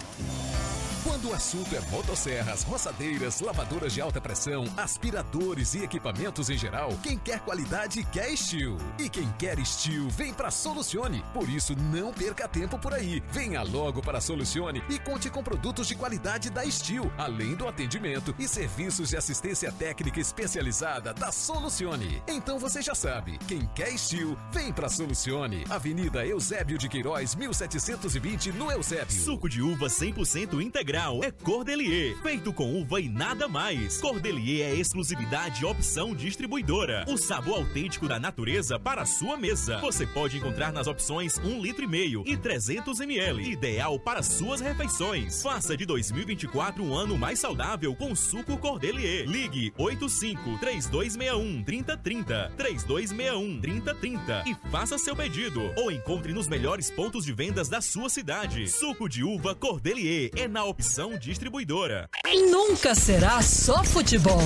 Quando 1.08 1.30
o 1.30 1.34
assunto 1.34 1.74
é 1.74 1.80
motosserras, 1.90 2.64
roçadeiras, 2.64 3.40
lavadoras 3.40 3.94
de 3.94 4.02
alta 4.02 4.20
pressão, 4.20 4.66
aspiradores 4.76 5.74
e 5.74 5.82
equipamentos 5.82 6.50
em 6.50 6.58
geral, 6.58 6.90
quem 7.02 7.18
quer 7.18 7.40
qualidade 7.40 8.04
quer 8.12 8.36
Steel. 8.36 8.76
E 9.00 9.08
quem 9.08 9.32
quer 9.40 9.58
Steel 9.66 10.10
vem 10.10 10.34
pra 10.34 10.52
Solucione. 10.52 11.24
Por 11.34 11.50
isso, 11.50 11.74
não 11.78 12.12
perca 12.12 12.46
tempo 12.46 12.78
por 12.78 12.94
aí. 12.94 13.24
Venha 13.32 13.64
logo 13.64 14.02
para 14.02 14.20
Solucione 14.20 14.84
e 14.90 15.00
conte 15.00 15.30
com 15.30 15.42
produtos 15.42 15.88
de 15.88 15.96
qualidade 15.96 16.50
da 16.50 16.70
Steel, 16.70 17.10
além 17.18 17.56
do 17.56 17.70
atendimento 17.70 18.36
e 18.38 18.46
serviços 18.46 19.08
de 19.08 19.16
assistência 19.16 19.72
técnica 19.72 20.20
especializada 20.20 21.14
da 21.14 21.32
Solucione. 21.32 22.22
Então 22.28 22.60
você 22.60 22.82
já 22.82 22.94
sabe, 22.94 23.40
quem 23.48 23.66
quer 23.74 23.98
Steel, 23.98 24.38
vem 24.52 24.74
pra 24.74 24.90
Solucione. 24.90 25.64
Avenida 25.70 26.28
Eusébio 26.28 26.78
de 26.78 26.90
Queiroz, 26.90 27.34
1720, 27.34 28.52
no 28.52 28.70
Eusébio. 28.70 29.24
Suco 29.24 29.48
de 29.48 29.62
uva 29.62 29.88
100% 29.88 30.62
integral 30.62 30.97
é 30.98 31.32
Cordelier, 31.32 32.18
feito 32.24 32.52
com 32.52 32.82
uva 32.82 33.00
e 33.00 33.08
nada 33.08 33.48
mais. 33.48 34.02
Cordelier 34.02 34.72
é 34.72 34.76
exclusividade 34.76 35.62
e 35.62 35.66
opção 35.66 36.16
distribuidora. 36.16 37.06
O 37.08 37.16
sabor 37.18 37.60
autêntico 37.60 38.08
da 38.08 38.20
natureza 38.20 38.80
para 38.80 39.04
a 39.04 39.06
sua 39.06 39.38
mesa. 39.38 39.78
Você 39.78 40.08
pode 40.08 40.38
encontrar 40.38 40.74
nas 40.74 40.88
opções 40.88 41.38
1 41.38 41.62
litro 41.62 41.84
e 41.84 41.88
meio 41.88 42.24
e 42.26 42.36
300 42.36 43.00
ml, 43.00 43.48
ideal 43.48 44.00
para 44.00 44.24
suas 44.24 44.60
refeições. 44.60 45.44
Faça 45.44 45.78
de 45.78 45.86
2024 45.86 46.84
um 46.84 46.96
ano 46.96 47.16
mais 47.16 47.38
saudável 47.40 47.96
com 47.96 48.16
suco 48.16 48.58
Cordelier. 48.58 49.30
Ligue 49.30 49.72
85 49.78 50.58
3261 50.58 51.64
3030 51.64 52.54
3261 52.58 53.62
3030 53.62 54.44
e 54.48 54.56
faça 54.72 54.98
seu 54.98 55.16
pedido 55.16 55.62
ou 55.78 55.92
encontre 55.92 56.34
nos 56.34 56.48
melhores 56.48 56.90
pontos 56.90 57.24
de 57.24 57.34
vendas 57.34 57.70
da 57.70 57.82
sua 57.82 58.10
cidade. 58.10 58.68
Suco 58.68 59.08
de 59.08 59.24
uva 59.24 59.54
Cordelier 59.54 60.32
é 60.36 60.48
na 60.48 60.64
opção 60.64 60.77
distribuidora. 61.20 62.10
Nunca 62.52 62.94
será 62.94 63.42
só 63.42 63.84
futebol. 63.84 64.40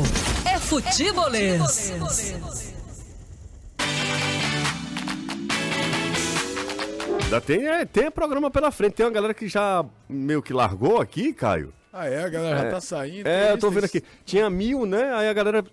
É 0.50 0.58
futebolês. 0.60 1.92
Ainda 7.24 7.42
tem, 7.42 7.68
é, 7.68 7.86
tem 7.86 8.10
programa 8.12 8.50
pela 8.50 8.72
frente. 8.72 8.94
Tem 8.94 9.06
uma 9.06 9.12
galera 9.12 9.34
que 9.34 9.48
já 9.48 9.86
meio 10.10 10.42
que 10.42 10.54
largou 10.54 11.00
aqui, 11.00 11.34
Caio. 11.34 11.74
Ah, 11.94 12.08
é? 12.08 12.24
A 12.24 12.30
galera 12.30 12.58
já 12.58 12.64
É. 12.66 12.72
tá 12.72 12.82
saindo. 12.82 13.28
É, 13.28 13.52
eu 13.52 13.58
tô 13.58 13.70
vendo 13.70 13.84
aqui. 13.86 14.02
Tinha 14.26 14.50
mil, 14.50 14.86
né? 14.86 15.14
Aí 15.14 15.28
a 15.28 15.34
galera. 15.34 15.64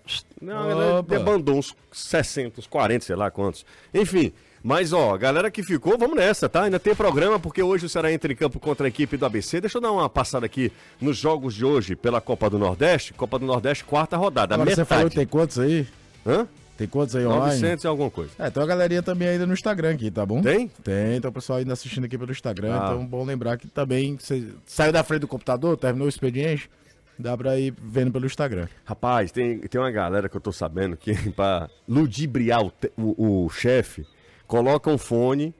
Não, 0.41 0.63
a 0.63 0.67
galera 0.67 1.03
debandou 1.03 1.55
uns 1.57 1.73
60, 1.91 2.59
uns 2.59 2.67
40, 2.67 3.05
sei 3.05 3.15
lá 3.15 3.31
quantos. 3.31 3.65
Enfim. 3.93 4.33
Mas, 4.63 4.91
ó, 4.91 5.17
galera 5.17 5.49
que 5.49 5.63
ficou, 5.63 5.97
vamos 5.97 6.17
nessa, 6.17 6.49
tá? 6.49 6.63
Ainda 6.63 6.79
tem 6.79 6.93
programa, 6.93 7.39
porque 7.39 7.63
hoje 7.63 7.85
o 7.85 7.89
Ceará 7.89 8.11
entra 8.11 8.31
em 8.31 8.35
campo 8.35 8.59
contra 8.59 8.87
a 8.87 8.89
equipe 8.89 9.15
do 9.15 9.25
ABC. 9.25 9.61
Deixa 9.61 9.77
eu 9.77 9.81
dar 9.81 9.91
uma 9.91 10.09
passada 10.09 10.45
aqui 10.45 10.71
nos 10.99 11.17
jogos 11.17 11.53
de 11.53 11.63
hoje 11.63 11.95
pela 11.95 12.19
Copa 12.19 12.49
do 12.49 12.59
Nordeste. 12.59 13.13
Copa 13.13 13.39
do 13.39 13.45
Nordeste, 13.45 13.83
quarta 13.85 14.17
rodada. 14.17 14.55
Agora 14.55 14.69
você 14.69 14.81
metade. 14.81 14.87
falou 14.87 15.09
que 15.09 15.15
tem 15.15 15.27
quantos 15.27 15.59
aí? 15.59 15.87
Hã? 16.25 16.47
Tem 16.79 16.87
quantos 16.87 17.13
aí 17.13 17.25
online? 17.25 17.59
900 17.61 17.83
e 17.83 17.87
alguma 17.87 18.09
coisa. 18.09 18.31
É, 18.39 18.49
tem 18.49 18.61
uma 18.61 18.67
galerinha 18.67 19.03
também 19.03 19.27
ainda 19.27 19.45
no 19.45 19.53
Instagram 19.53 19.95
aqui, 19.95 20.09
tá 20.09 20.25
bom? 20.25 20.41
Tem? 20.41 20.69
Tem, 20.81 21.17
então 21.17 21.29
o 21.29 21.33
pessoal 21.33 21.59
ainda 21.59 21.73
assistindo 21.73 22.05
aqui 22.05 22.17
pelo 22.17 22.31
Instagram. 22.31 22.73
Ah. 22.73 22.85
Então, 22.85 23.05
bom 23.05 23.25
lembrar 23.25 23.57
que 23.57 23.67
também 23.67 24.17
você 24.17 24.47
saiu 24.65 24.93
da 24.93 25.03
frente 25.03 25.21
do 25.21 25.27
computador, 25.27 25.75
terminou 25.75 26.05
o 26.05 26.09
expediente, 26.09 26.69
dá 27.17 27.35
pra 27.35 27.59
ir 27.59 27.73
vendo 27.83 28.13
pelo 28.13 28.25
Instagram. 28.25 28.67
Rapaz, 28.85 29.29
tem, 29.29 29.59
tem 29.59 29.79
uma 29.79 29.91
galera 29.91 30.29
que 30.29 30.37
eu 30.37 30.41
tô 30.41 30.53
sabendo 30.53 30.95
que 30.95 31.13
pra 31.35 31.69
ludibriar 31.85 32.63
o, 32.63 32.71
o, 32.97 33.45
o 33.45 33.49
chefe, 33.49 34.05
coloca 34.49 34.89
um 34.89 34.97
fone 34.97 35.53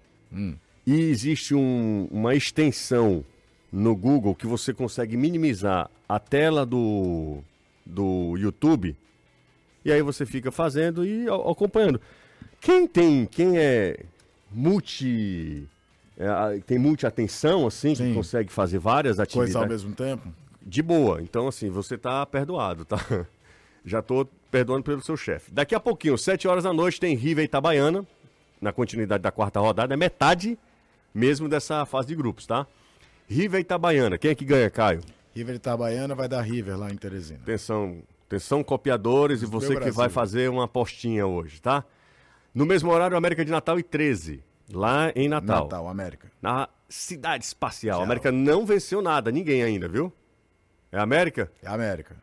e 0.86 0.94
existe 1.10 1.54
um- 1.56 2.08
uma 2.12 2.34
extensão 2.36 3.24
no 3.72 3.96
Google 3.96 4.34
que 4.36 4.48
você 4.48 4.74
consegue 4.74 5.16
minimizar 5.16 5.90
a 6.08 6.20
tela 6.20 6.66
do, 6.66 7.38
do 7.86 8.36
YouTube 8.38 8.96
e 9.86 9.92
aí 9.92 10.02
você 10.02 10.26
fica 10.26 10.52
fazendo 10.52 11.06
e 11.06 11.28
acompanhando. 11.30 12.02
Quem 12.60 12.88
tem, 12.88 13.26
quem 13.26 13.58
é 13.58 13.98
multi... 14.52 15.68
é, 16.18 16.60
tem 16.66 16.78
multi-atenção, 16.78 17.66
assim, 17.68 17.94
que 17.94 18.14
consegue 18.14 18.52
fazer 18.52 18.80
várias 18.80 19.20
atividades. 19.20 19.54
Coisa 19.54 19.66
ao 19.66 19.70
mesmo 19.70 19.94
tempo? 19.96 20.28
De 20.62 20.82
boa. 20.82 21.22
Então, 21.22 21.48
assim, 21.48 21.70
você 21.70 21.98
tá 21.98 22.26
perdoado, 22.26 22.84
tá? 22.86 22.98
Já 23.86 24.02
tô 24.02 24.28
perdoando 24.52 24.84
pelo 24.84 25.02
seu 25.02 25.16
chefe. 25.16 25.52
Daqui 25.52 25.74
a 25.74 25.80
pouquinho, 25.80 26.18
7 26.18 26.48
horas 26.48 26.64
da 26.66 26.74
noite, 26.74 27.00
tem 27.00 27.16
River 27.16 27.44
e 27.44 27.46
Itabaiana, 27.46 28.06
na 28.62 28.72
continuidade 28.72 29.22
da 29.22 29.32
quarta 29.32 29.60
rodada. 29.60 29.94
É 29.94 29.98
metade 29.98 30.58
mesmo 31.14 31.48
dessa 31.48 31.86
fase 31.86 32.08
de 32.08 32.16
grupos, 32.16 32.46
tá? 32.46 32.68
River 33.28 33.60
e 33.60 33.62
Itabaiana. 33.62 34.18
Quem 34.18 34.32
é 34.32 34.36
que 34.36 34.46
ganha, 34.46 34.70
Caio? 34.70 35.02
River 35.34 35.56
Itabaiana 35.56 36.16
vai 36.16 36.28
dar 36.28 36.42
River 36.42 36.78
lá 36.78 36.90
em 36.90 36.98
Teresina. 36.98 37.40
Atenção, 37.44 38.02
atenção 38.28 38.64
copiadores 38.64 39.42
e 39.42 39.46
você 39.46 39.80
que 39.80 39.92
vai 39.92 40.10
fazer 40.10 40.50
uma 40.50 40.66
apostinha 40.66 41.26
hoje, 41.26 41.62
tá? 41.62 41.84
No 42.54 42.66
mesmo 42.66 42.92
horário, 42.92 43.16
América 43.16 43.46
de 43.46 43.52
Natal 43.52 43.80
e 43.80 43.84
13, 43.84 44.44
lá 44.74 45.12
em 45.16 45.30
Natal. 45.30 45.64
Natal, 45.64 45.88
América. 45.88 46.32
Na 46.42 46.68
Cidade 46.88 47.46
Espacial. 47.46 48.02
A 48.02 48.04
América 48.04 48.32
não 48.32 48.66
venceu 48.66 49.02
nada, 49.02 49.32
ninguém 49.32 49.62
ainda, 49.62 49.88
viu? 49.88 50.12
É 50.92 50.98
América? 51.00 51.52
É 51.62 51.68
América. 51.68 52.16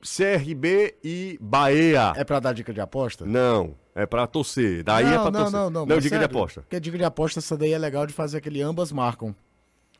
CRB 0.00 0.96
e 1.04 1.38
Bahia. 1.40 2.12
É 2.16 2.24
pra 2.24 2.40
dar 2.40 2.52
dica 2.52 2.72
de 2.72 2.80
aposta? 2.80 3.24
Não, 3.26 3.74
é 3.94 4.04
pra 4.06 4.26
torcer. 4.26 4.82
Daí 4.82 5.04
não, 5.04 5.12
é 5.12 5.14
pra 5.14 5.30
não, 5.30 5.32
torcer. 5.32 5.52
não, 5.52 5.70
não, 5.70 5.86
Não, 5.86 5.98
dica 5.98 6.18
de 6.18 6.24
aposta. 6.24 6.62
Porque 6.62 6.80
dica 6.80 6.98
de 6.98 7.04
aposta, 7.04 7.38
essa 7.38 7.56
daí 7.56 7.72
é 7.72 7.78
legal 7.78 8.06
de 8.06 8.12
fazer 8.12 8.38
aquele 8.38 8.60
ambas 8.60 8.90
marcam. 8.90 9.34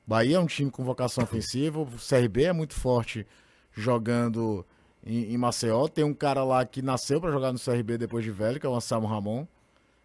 Bahia 0.06 0.36
é 0.36 0.40
um 0.40 0.46
time 0.46 0.70
com 0.70 0.84
vocação 0.84 1.24
ofensiva, 1.24 1.80
o 1.80 1.86
CRB 1.86 2.44
é 2.44 2.52
muito 2.52 2.74
forte 2.74 3.26
jogando 3.72 4.64
em, 5.04 5.32
em 5.32 5.38
Maceió. 5.38 5.88
Tem 5.88 6.04
um 6.04 6.12
cara 6.12 6.44
lá 6.44 6.64
que 6.64 6.82
nasceu 6.82 7.20
pra 7.20 7.30
jogar 7.30 7.52
no 7.52 7.58
CRB 7.58 7.96
depois 7.96 8.24
de 8.24 8.30
velho, 8.30 8.60
que 8.60 8.66
é 8.66 8.68
o 8.68 8.74
Anselmo 8.74 9.06
Ramon. 9.06 9.46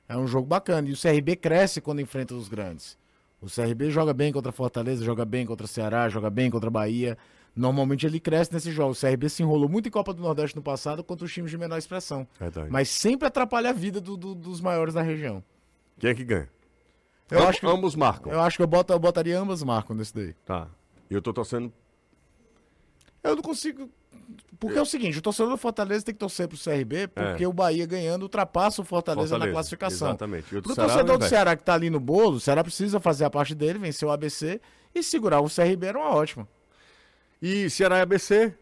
É 0.08 0.16
um 0.18 0.26
jogo 0.26 0.48
bacana. 0.48 0.88
E 0.88 0.94
o 0.94 0.98
CRB 1.00 1.36
cresce 1.36 1.82
quando 1.82 2.00
enfrenta 2.02 2.34
os 2.34 2.48
grandes. 2.48 2.98
O 3.42 3.48
CRB 3.48 3.90
joga 3.90 4.14
bem 4.14 4.32
contra 4.34 4.52
Fortaleza, 4.52 5.04
joga 5.04 5.24
bem 5.26 5.46
contra 5.46 5.68
Ceará, 5.68 6.10
joga 6.10 6.30
bem 6.30 6.50
contra 6.50 6.70
Bahia. 6.70 7.18
Normalmente 7.60 8.06
ele 8.06 8.20
cresce 8.20 8.54
nesses 8.54 8.74
jogos. 8.74 8.98
O 8.98 9.06
CRB 9.06 9.28
se 9.30 9.44
enrolou 9.44 9.68
muito 9.68 9.88
em 9.88 9.92
Copa 9.92 10.14
do 10.14 10.22
Nordeste 10.22 10.56
no 10.56 10.62
passado 10.62 11.04
contra 11.04 11.26
os 11.26 11.34
times 11.34 11.52
de 11.52 11.58
menor 11.58 11.78
expressão. 11.78 12.26
Verdade. 12.40 12.70
Mas 12.72 12.88
sempre 12.90 13.28
atrapalha 13.28 13.72
a 13.72 13.74
vida 13.74 14.00
do- 14.00 14.16
do- 14.16 14.34
dos 14.34 14.62
maiores 14.62 14.94
da 14.94 15.02
região. 15.02 15.44
Quem 16.00 16.12
é 16.12 16.14
que 16.16 16.24
ganha? 16.24 16.50
Eu 17.30 17.40
Am- 17.44 17.48
acho 17.50 17.60
que- 17.60 17.68
Ambos 17.68 17.96
marcam. 17.96 18.32
Eu 18.32 18.40
acho 18.42 18.56
que 18.58 18.64
eu, 18.64 18.68
boto, 18.68 18.94
eu 18.94 18.98
botaria 19.00 19.38
ambas 19.38 19.62
marcam 19.62 19.96
nesse 19.96 20.16
daí. 20.16 20.34
Tá. 20.46 20.68
E 21.10 21.14
eu 21.14 21.22
tô 21.22 21.34
torcendo. 21.34 21.72
Eu 23.24 23.36
não 23.36 23.44
consigo. 23.44 23.90
Porque 24.60 24.78
é 24.78 24.82
o 24.82 24.86
seguinte, 24.86 25.18
o 25.18 25.22
torcedor 25.22 25.52
do 25.52 25.58
Fortaleza 25.58 26.06
tem 26.06 26.14
que 26.14 26.20
torcer 26.20 26.48
pro 26.48 26.58
CRB, 26.58 27.08
porque 27.08 27.44
É. 27.44 27.48
o 27.48 27.54
Bahia 27.54 27.86
ganhando 27.86 28.24
ultrapassa 28.24 28.82
o 28.82 28.86
Fortaleza, 28.86 29.28
Fortaleza, 29.30 29.48
na 29.48 29.52
classificação. 29.54 30.08
exatamente. 30.10 30.54
E 30.54 30.58
o 30.58 30.62
Pro 30.62 30.74
Ceará, 30.76 30.90
torcedor 30.94 31.18
do. 31.18 31.26
Ceará 31.26 31.56
que 31.56 31.64
tá 31.64 31.74
ali 31.74 31.90
no 31.90 32.00
bolo, 32.00 32.36
o 32.38 32.40
Ceará 32.40 32.64
precisa 32.64 33.00
fazer 33.00 33.26
a 33.26 33.30
parte 33.30 33.54
dele, 33.56 33.80
vencer 33.80 34.08
o 34.08 34.12
ABC 34.12 34.62
e 34.94 35.02
segurar 35.04 35.42
o 35.42 35.50
CRB 35.50 35.88
era 35.88 35.98
uma 36.00 36.10
ótima. 36.16 36.48
E 37.42 37.70
Ceará 37.70 38.00
e 38.00 38.02
ABC? 38.02 38.54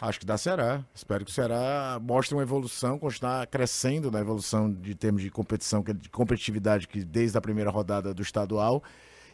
Acho 0.00 0.20
que 0.20 0.26
dá 0.26 0.38
Ceará. 0.38 0.84
Espero 0.94 1.24
que 1.24 1.30
o 1.30 1.34
Ceará 1.34 1.98
mostre 2.00 2.34
uma 2.34 2.42
evolução, 2.42 2.98
continuar 2.98 3.46
crescendo 3.48 4.10
na 4.10 4.20
evolução 4.20 4.72
de 4.72 4.94
termos 4.94 5.20
de 5.22 5.30
competição, 5.30 5.82
que- 5.82 5.92
de 5.92 6.08
competitividade 6.08 6.88
que 6.88 7.04
desde 7.04 7.36
a 7.36 7.40
primeira 7.40 7.70
rodada 7.70 8.14
do 8.14 8.22
estadual. 8.22 8.82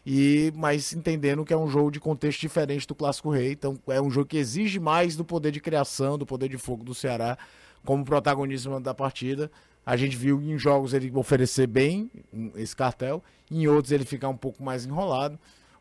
E 0.05 0.53
mas 0.57 0.93
entendendo 0.93 1.45
que 1.45 1.53
é 1.53 1.57
um 1.57 1.69
jogo 1.69 1.91
de 1.91 2.01
contexto 2.01 2.41
diferente 2.41 2.87
do 2.87 2.95
Clássico 2.95 3.31
Rei, 3.31 3.53
então 3.53 3.79
é 3.89 4.01
um 4.01 4.11
jogo 4.11 4.27
que 4.27 4.39
exige 4.39 4.79
mais 4.81 5.15
do 5.15 5.25
poder 5.25 5.51
de 5.51 5.61
criação, 5.61 6.17
do 6.17 6.25
poder 6.25 6.49
de 6.49 6.57
fogo 6.59 6.83
do 6.83 6.95
Ceará 6.95 7.37
como 7.85 8.05
protagonismo 8.05 8.81
da 8.81 8.95
partida. 8.95 9.51
A 9.85 9.97
gente 9.97 10.17
viu 10.17 10.41
em 10.41 10.59
jogos 10.59 10.95
ele 10.95 11.13
oferecer 11.15 11.67
bem 11.69 12.11
esse 12.57 12.75
cartel, 12.75 13.23
em 13.51 13.69
outros 13.69 13.93
ele 13.93 14.05
ficar 14.05 14.29
um 14.29 14.37
pouco 14.37 14.63
mais 14.65 14.85
enrolado. 14.85 15.39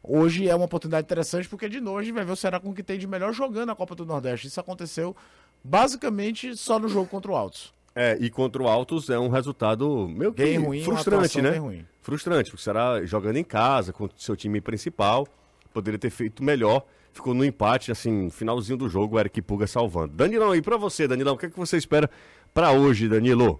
Hoje 0.07 0.47
é 0.47 0.55
uma 0.55 0.65
oportunidade 0.65 1.05
interessante 1.05 1.49
porque 1.49 1.67
de 1.67 1.81
novo 1.81 1.97
a 1.97 2.03
gente 2.03 2.13
vai 2.13 2.23
ver 2.23 2.31
o 2.31 2.35
Ceará 2.35 2.59
com 2.59 2.69
o 2.69 2.73
que 2.73 2.83
tem 2.83 2.99
de 2.99 3.07
melhor 3.07 3.33
jogando 3.33 3.71
a 3.71 3.75
Copa 3.75 3.95
do 3.95 4.05
Nordeste. 4.05 4.47
Isso 4.47 4.59
aconteceu 4.59 5.15
basicamente 5.63 6.55
só 6.55 6.77
no 6.77 6.87
jogo 6.87 7.07
contra 7.07 7.31
o 7.31 7.35
Altos. 7.35 7.73
É, 7.95 8.17
e 8.19 8.29
contra 8.29 8.61
o 8.61 8.67
Altos 8.67 9.09
é 9.09 9.17
um 9.17 9.29
resultado 9.29 10.07
meio 10.07 10.33
que 10.33 10.43
Bem 10.43 10.57
ruim, 10.57 10.83
frustrante, 10.83 11.41
né? 11.41 11.51
bem 11.51 11.59
ruim. 11.59 11.85
Frustrante, 12.01 12.51
porque 12.51 12.63
será 12.63 13.03
jogando 13.05 13.37
em 13.37 13.43
casa, 13.43 13.91
com 13.93 14.05
o 14.05 14.09
seu 14.17 14.35
time 14.35 14.61
principal, 14.61 15.25
poderia 15.73 15.97
ter 15.97 16.09
feito 16.09 16.43
melhor. 16.43 16.85
Ficou 17.13 17.33
no 17.33 17.45
empate, 17.45 17.91
assim, 17.91 18.29
finalzinho 18.29 18.77
do 18.77 18.89
jogo, 18.89 19.15
o 19.15 19.19
Eric 19.19 19.41
Puga 19.41 19.65
salvando. 19.65 20.13
Danilão, 20.13 20.53
e 20.53 20.61
pra 20.61 20.75
você, 20.75 21.07
Danilão, 21.07 21.35
o 21.35 21.37
que, 21.37 21.45
é 21.45 21.49
que 21.49 21.57
você 21.57 21.77
espera 21.77 22.09
pra 22.53 22.73
hoje, 22.73 23.07
Danilo? 23.07 23.59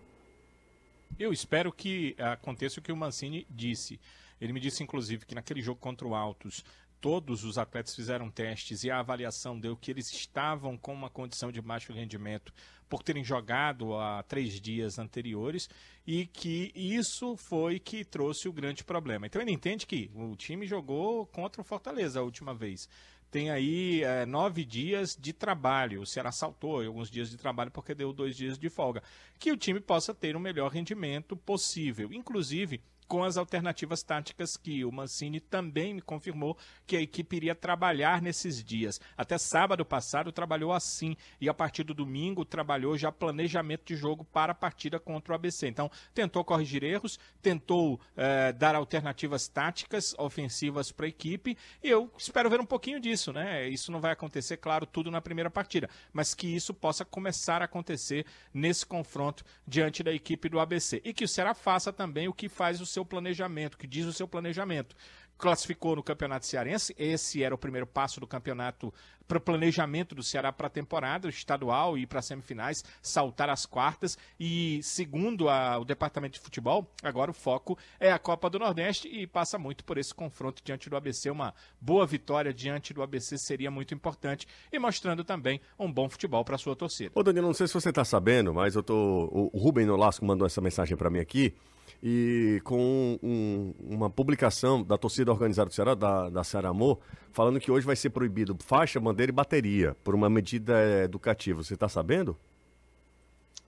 Eu 1.18 1.32
espero 1.32 1.72
que 1.72 2.14
aconteça 2.20 2.82
o 2.82 2.84
que 2.84 2.92
o 2.92 2.98
Mancini 2.98 3.48
disse. 3.50 3.98
Ele 4.46 4.54
me 4.54 4.60
disse, 4.60 4.84
inclusive, 4.84 5.26
que 5.26 5.36
naquele 5.36 5.62
jogo 5.62 5.80
contra 5.80 6.08
o 6.08 6.16
Altos, 6.16 6.64
todos 7.02 7.44
os 7.44 7.58
atletas 7.58 7.96
fizeram 7.96 8.32
testes 8.32 8.84
e 8.84 8.90
a 8.90 9.00
avaliação 9.00 9.60
deu 9.60 9.78
que 9.78 9.92
eles 9.92 10.12
estavam 10.12 10.78
com 10.78 10.94
uma 10.94 11.10
condição 11.10 11.52
de 11.52 11.62
baixo 11.62 11.94
rendimento 11.94 12.54
por 12.90 13.04
terem 13.04 13.24
jogado 13.24 13.96
há 13.96 14.24
três 14.24 14.60
dias 14.60 14.98
anteriores 14.98 15.70
e 16.06 16.26
que 16.26 16.72
isso 16.74 17.36
foi 17.36 17.80
que 17.80 18.04
trouxe 18.04 18.48
o 18.48 18.54
grande 18.54 18.84
problema. 18.84 19.28
Então 19.28 19.42
ele 19.42 19.52
entende 19.52 19.86
que 19.86 20.10
o 20.16 20.36
time 20.36 20.66
jogou 20.66 21.26
contra 21.28 21.62
o 21.62 21.66
Fortaleza 21.66 22.20
a 22.20 22.24
última 22.24 22.54
vez. 22.54 22.90
Tem 23.30 23.50
aí 23.50 24.02
eh, 24.02 24.26
nove 24.26 24.64
dias 24.64 25.16
de 25.20 25.34
trabalho. 25.34 26.02
O 26.02 26.06
Ceará 26.06 26.32
saltou 26.32 26.82
alguns 26.82 27.10
dias 27.12 27.30
de 27.30 27.38
trabalho 27.38 27.70
porque 27.70 27.94
deu 27.94 28.14
dois 28.14 28.36
dias 28.36 28.58
de 28.58 28.70
folga. 28.70 29.04
Que 29.38 29.52
o 29.52 29.58
time 29.58 29.80
possa 29.80 30.14
ter 30.14 30.36
o 30.36 30.40
melhor 30.40 30.72
rendimento 30.72 31.36
possível. 31.36 32.14
Inclusive, 32.14 32.82
com 33.08 33.24
as 33.24 33.38
alternativas 33.38 34.04
táticas 34.04 34.58
que 34.58 34.84
o 34.84 34.92
Mancini 34.92 35.40
também 35.40 35.94
me 35.94 36.02
confirmou 36.02 36.58
que 36.86 36.96
a 36.96 37.02
equipe 37.02 37.36
iria 37.36 37.56
trabalhar 37.56 38.22
nesses 38.22 38.64
dias. 38.64 39.00
Até 39.18 39.38
sábado 39.38 39.86
passado 39.86 40.32
trabalhou 40.32 40.74
assim 40.74 41.16
e 41.40 41.48
a 41.50 41.54
partir 41.54 41.84
do 41.84 41.94
domingo 41.94 42.46
trabalhou 42.46 42.98
já 42.98 43.12
planejamento 43.12 43.86
de 43.86 43.96
jogo 43.96 44.24
para 44.24 44.52
a 44.52 44.56
partida 44.56 45.00
contra 45.00 45.34
o 45.34 45.36
ABC. 45.36 45.68
Então 45.68 45.90
tentou 46.14 46.44
corrigir 46.44 46.84
erros, 46.84 47.20
tentou 47.42 48.00
eh, 48.16 48.52
dar 48.54 48.76
alternativas 48.76 49.48
táticas 49.48 50.16
ofensivas 50.18 50.92
para 50.92 51.06
a 51.06 51.10
equipe 51.10 51.58
e 51.84 51.90
eu 51.90 52.12
espero 52.18 52.50
ver 52.50 52.60
um 52.60 52.66
pouquinho 52.66 53.00
disso, 53.00 53.32
né? 53.32 53.68
Isso 53.68 53.92
não 53.92 54.02
vai 54.02 54.12
acontecer, 54.12 54.58
claro, 54.58 54.86
tudo 54.86 55.12
na 55.12 55.22
primeira 55.22 55.50
partida, 55.50 55.90
mas 56.12 56.34
que 56.34 56.48
isso 56.48 56.74
possa 56.74 57.06
começar 57.06 57.62
a 57.62 57.66
acontecer 57.66 58.26
nesse 58.54 58.86
confronto 58.86 59.44
diante 59.68 60.04
da 60.04 60.14
equipe 60.14 60.50
do 60.50 60.60
ABC 60.60 61.02
e 61.04 61.14
que 61.14 61.24
o 61.24 61.28
Ceará 61.28 61.54
faça 61.54 61.92
também 61.92 62.28
o 62.28 62.34
que 62.34 62.50
faz 62.50 62.82
o 62.82 62.86
seu 62.96 63.06
planejamento, 63.06 63.78
que 63.78 63.86
diz 63.88 64.06
o 64.06 64.14
seu 64.14 64.28
planejamento. 64.28 64.96
Classificou 65.38 65.98
no 65.98 66.04
Campeonato 66.04 66.46
Cearense, 66.46 66.96
esse 66.98 67.44
era 67.44 67.54
o 67.54 67.58
primeiro 67.58 67.86
passo 67.86 68.22
do 68.22 68.26
campeonato 68.28 68.94
para 69.28 69.38
o 69.38 69.42
planejamento 69.42 70.16
do 70.16 70.24
Ceará 70.24 70.54
para 70.54 70.68
a 70.68 70.70
temporada 70.70 71.28
estadual 71.28 71.98
e 71.98 72.06
para 72.08 72.20
as 72.20 72.26
semifinais, 72.26 72.84
saltar 73.02 73.50
às 73.50 73.66
quartas. 73.66 74.18
E 74.40 74.80
segundo 74.82 75.50
a- 75.50 75.78
o 75.78 75.84
departamento 75.84 76.36
de 76.36 76.40
futebol, 76.40 76.90
agora 77.04 77.32
o 77.32 77.34
foco 77.34 77.78
é 78.00 78.14
a 78.14 78.20
Copa 78.20 78.50
do 78.50 78.58
Nordeste 78.60 79.10
e 79.10 79.28
passa 79.28 79.58
muito 79.58 79.84
por 79.84 79.98
esse 79.98 80.14
confronto 80.16 80.62
diante 80.64 80.90
do 80.90 80.96
ABC. 80.96 81.30
Uma 81.30 81.54
boa 81.82 82.06
vitória 82.06 82.54
diante 82.54 82.94
do 82.94 83.04
ABC 83.04 83.38
seria 83.38 83.70
muito 83.70 83.94
importante 83.94 84.48
e 84.72 84.80
mostrando 84.80 85.24
também 85.26 85.60
um 85.78 85.92
bom 85.92 86.08
futebol 86.08 86.46
para 86.46 86.56
a 86.56 86.60
sua 86.60 86.78
torcida. 86.78 87.12
Ô, 87.14 87.22
Danilo, 87.24 87.48
não 87.48 87.54
sei 87.54 87.68
se 87.68 87.74
você 87.74 87.92
tá 87.92 88.06
sabendo, 88.06 88.54
mas 88.54 88.74
eu 88.76 88.84
tô. 88.84 89.50
O 89.54 89.58
Rubem 89.58 89.86
Nolasco 89.86 90.24
mandou 90.24 90.46
essa 90.48 90.62
mensagem 90.62 90.96
para 90.96 91.10
mim 91.10 91.20
aqui. 91.20 91.54
E 92.04 92.62
com 92.64 93.18
um- 93.24 93.74
uma 93.90 94.10
publicação 94.10 94.84
da 94.84 94.98
torcida 94.98 95.32
organizada 95.32 95.70
do 95.70 95.74
Ceará, 95.74 95.96
da, 95.96 96.30
da 96.30 96.44
Ceará 96.44 96.70
Amor, 96.70 97.00
falando 97.32 97.60
que 97.60 97.72
hoje 97.72 97.86
vai 97.86 97.96
ser 97.96 98.10
proibido 98.12 98.56
faixa, 98.64 99.00
bandeira 99.00 99.32
e 99.32 99.34
bateria, 99.34 99.96
por 100.04 100.14
uma 100.16 100.30
medida 100.30 100.74
eh, 100.80 101.04
educativa. 101.04 101.64
Você 101.64 101.76
tá 101.76 101.90
sabendo? 101.90 102.38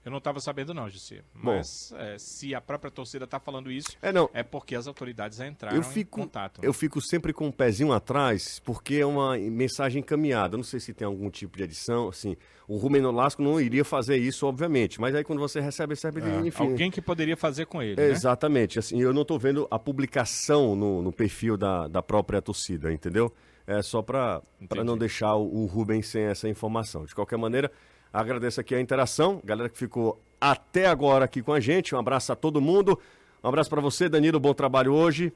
Eu 0.08 0.12
não 0.12 0.20
estava 0.20 0.40
sabendo 0.40 0.74
não, 0.74 0.90
Jussi. 0.90 1.22
Bom. 1.36 1.58
Mas 1.58 1.92
é, 1.98 2.18
se 2.18 2.56
a 2.56 2.62
própria 2.62 2.90
torcida 2.90 3.26
está 3.26 3.42
falando 3.42 3.70
isso, 3.70 3.90
É, 4.02 4.10
não. 4.14 4.30
porque 4.50 4.74
as 4.74 4.88
autoridades 4.88 5.38
já 5.38 5.46
entraram 5.46 5.76
Eu 5.76 5.82
em 5.82 5.84
fico, 5.84 6.22
contato. 6.22 6.62
eu 6.64 6.72
fico 6.72 7.02
sempre 7.02 7.34
com 7.34 7.50
o 7.50 7.52
pezinho 7.52 7.92
atrás, 7.92 8.58
porque 8.64 8.96
é 8.96 9.06
uma 9.06 9.38
mensagem 9.38 10.00
encaminhada. 10.00 10.54
Eu 10.56 10.60
não 10.60 10.64
sei 10.64 10.80
se 10.80 10.94
tem 10.94 11.06
algum 11.06 11.30
tipo 11.30 11.58
de 11.58 11.64
edição, 11.66 12.08
assim. 12.08 12.38
O 12.70 12.78
Rubem 12.78 13.02
Nolasco 13.02 13.42
não 13.42 13.60
iria 13.60 13.84
fazer 13.84 14.16
isso, 14.16 14.48
obviamente. 14.48 15.00
Mas 15.02 15.14
aí 15.14 15.26
quando 15.26 15.40
você 15.40 15.60
recebe, 15.60 15.94
recebe, 15.94 16.22
enfim. 16.48 16.64
É, 16.64 16.68
Alguém 16.68 16.90
que 16.90 17.02
poderia 17.02 17.36
fazer 17.36 17.66
com 17.66 17.84
ele, 17.84 18.02
né? 18.02 18.08
Exatamente. 18.10 18.80
Assim, 18.80 19.02
eu 19.02 19.14
não 19.14 19.24
estou 19.24 19.38
vendo 19.38 19.68
a 19.70 19.78
publicação 19.78 20.74
no, 20.74 21.02
no 21.02 21.12
perfil 21.12 21.58
da, 21.58 21.86
da 21.90 22.02
própria 22.02 22.42
torcida, 22.42 22.94
entendeu? 22.94 23.30
É 23.66 23.82
só 23.82 24.02
para 24.02 24.42
não 24.86 24.98
deixar 24.98 25.36
o, 25.36 25.64
o 25.64 25.66
Rubem 25.66 26.02
sem 26.02 26.24
essa 26.24 26.48
informação. 26.48 27.04
De 27.04 27.14
qualquer 27.14 27.38
maneira, 27.38 27.70
agradeço 28.12 28.60
aqui 28.60 28.76
a 28.76 28.82
interação, 28.82 29.42
galera 29.44 29.70
que 29.70 29.78
ficou 29.78 30.22
até 30.40 30.86
agora 30.86 31.26
aqui 31.26 31.42
com 31.42 31.54
a 31.54 31.60
gente. 31.60 31.96
Um 31.96 32.00
abraço 32.00 32.32
a 32.32 32.36
todo 32.36 32.62
mundo. 32.62 33.00
Um 33.44 33.48
abraço 33.48 33.70
para 33.70 33.82
você, 33.82 34.08
Danilo. 34.10 34.40
Bom 34.40 34.54
trabalho 34.54 34.94
hoje. 34.94 35.34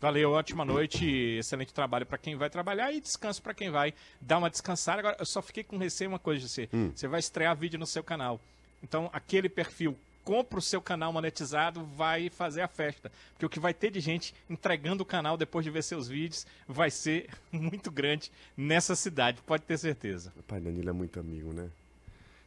Valeu, 0.00 0.32
ótima 0.32 0.64
noite, 0.64 1.06
excelente 1.38 1.72
trabalho 1.72 2.06
para 2.06 2.18
quem 2.18 2.36
vai 2.36 2.50
trabalhar 2.50 2.92
e 2.92 3.00
descanso 3.00 3.42
para 3.42 3.54
quem 3.54 3.70
vai 3.70 3.94
dar 4.20 4.38
uma 4.38 4.50
descansada. 4.50 4.98
Agora, 4.98 5.16
eu 5.18 5.26
só 5.26 5.40
fiquei 5.40 5.64
com 5.64 5.78
receio 5.78 6.10
uma 6.10 6.18
coisa, 6.18 6.46
você. 6.46 6.68
Hum. 6.72 6.90
Você 6.94 7.06
vai 7.06 7.20
estrear 7.20 7.56
vídeo 7.56 7.78
no 7.78 7.86
seu 7.86 8.02
canal. 8.02 8.40
Então, 8.82 9.08
aquele 9.12 9.48
perfil 9.48 9.96
compra 10.24 10.58
o 10.58 10.62
seu 10.62 10.80
canal 10.80 11.12
monetizado, 11.12 11.84
vai 11.84 12.30
fazer 12.30 12.62
a 12.62 12.68
festa. 12.68 13.12
Porque 13.32 13.46
o 13.46 13.48
que 13.48 13.60
vai 13.60 13.74
ter 13.74 13.90
de 13.90 14.00
gente 14.00 14.34
entregando 14.48 15.02
o 15.02 15.06
canal 15.06 15.36
depois 15.36 15.64
de 15.64 15.70
ver 15.70 15.82
seus 15.82 16.08
vídeos 16.08 16.46
vai 16.66 16.90
ser 16.90 17.28
muito 17.52 17.90
grande 17.90 18.32
nessa 18.56 18.96
cidade, 18.96 19.40
pode 19.46 19.62
ter 19.64 19.78
certeza. 19.78 20.32
Pai, 20.48 20.60
Danilo 20.60 20.88
é 20.88 20.92
muito 20.92 21.20
amigo, 21.20 21.52
né? 21.52 21.68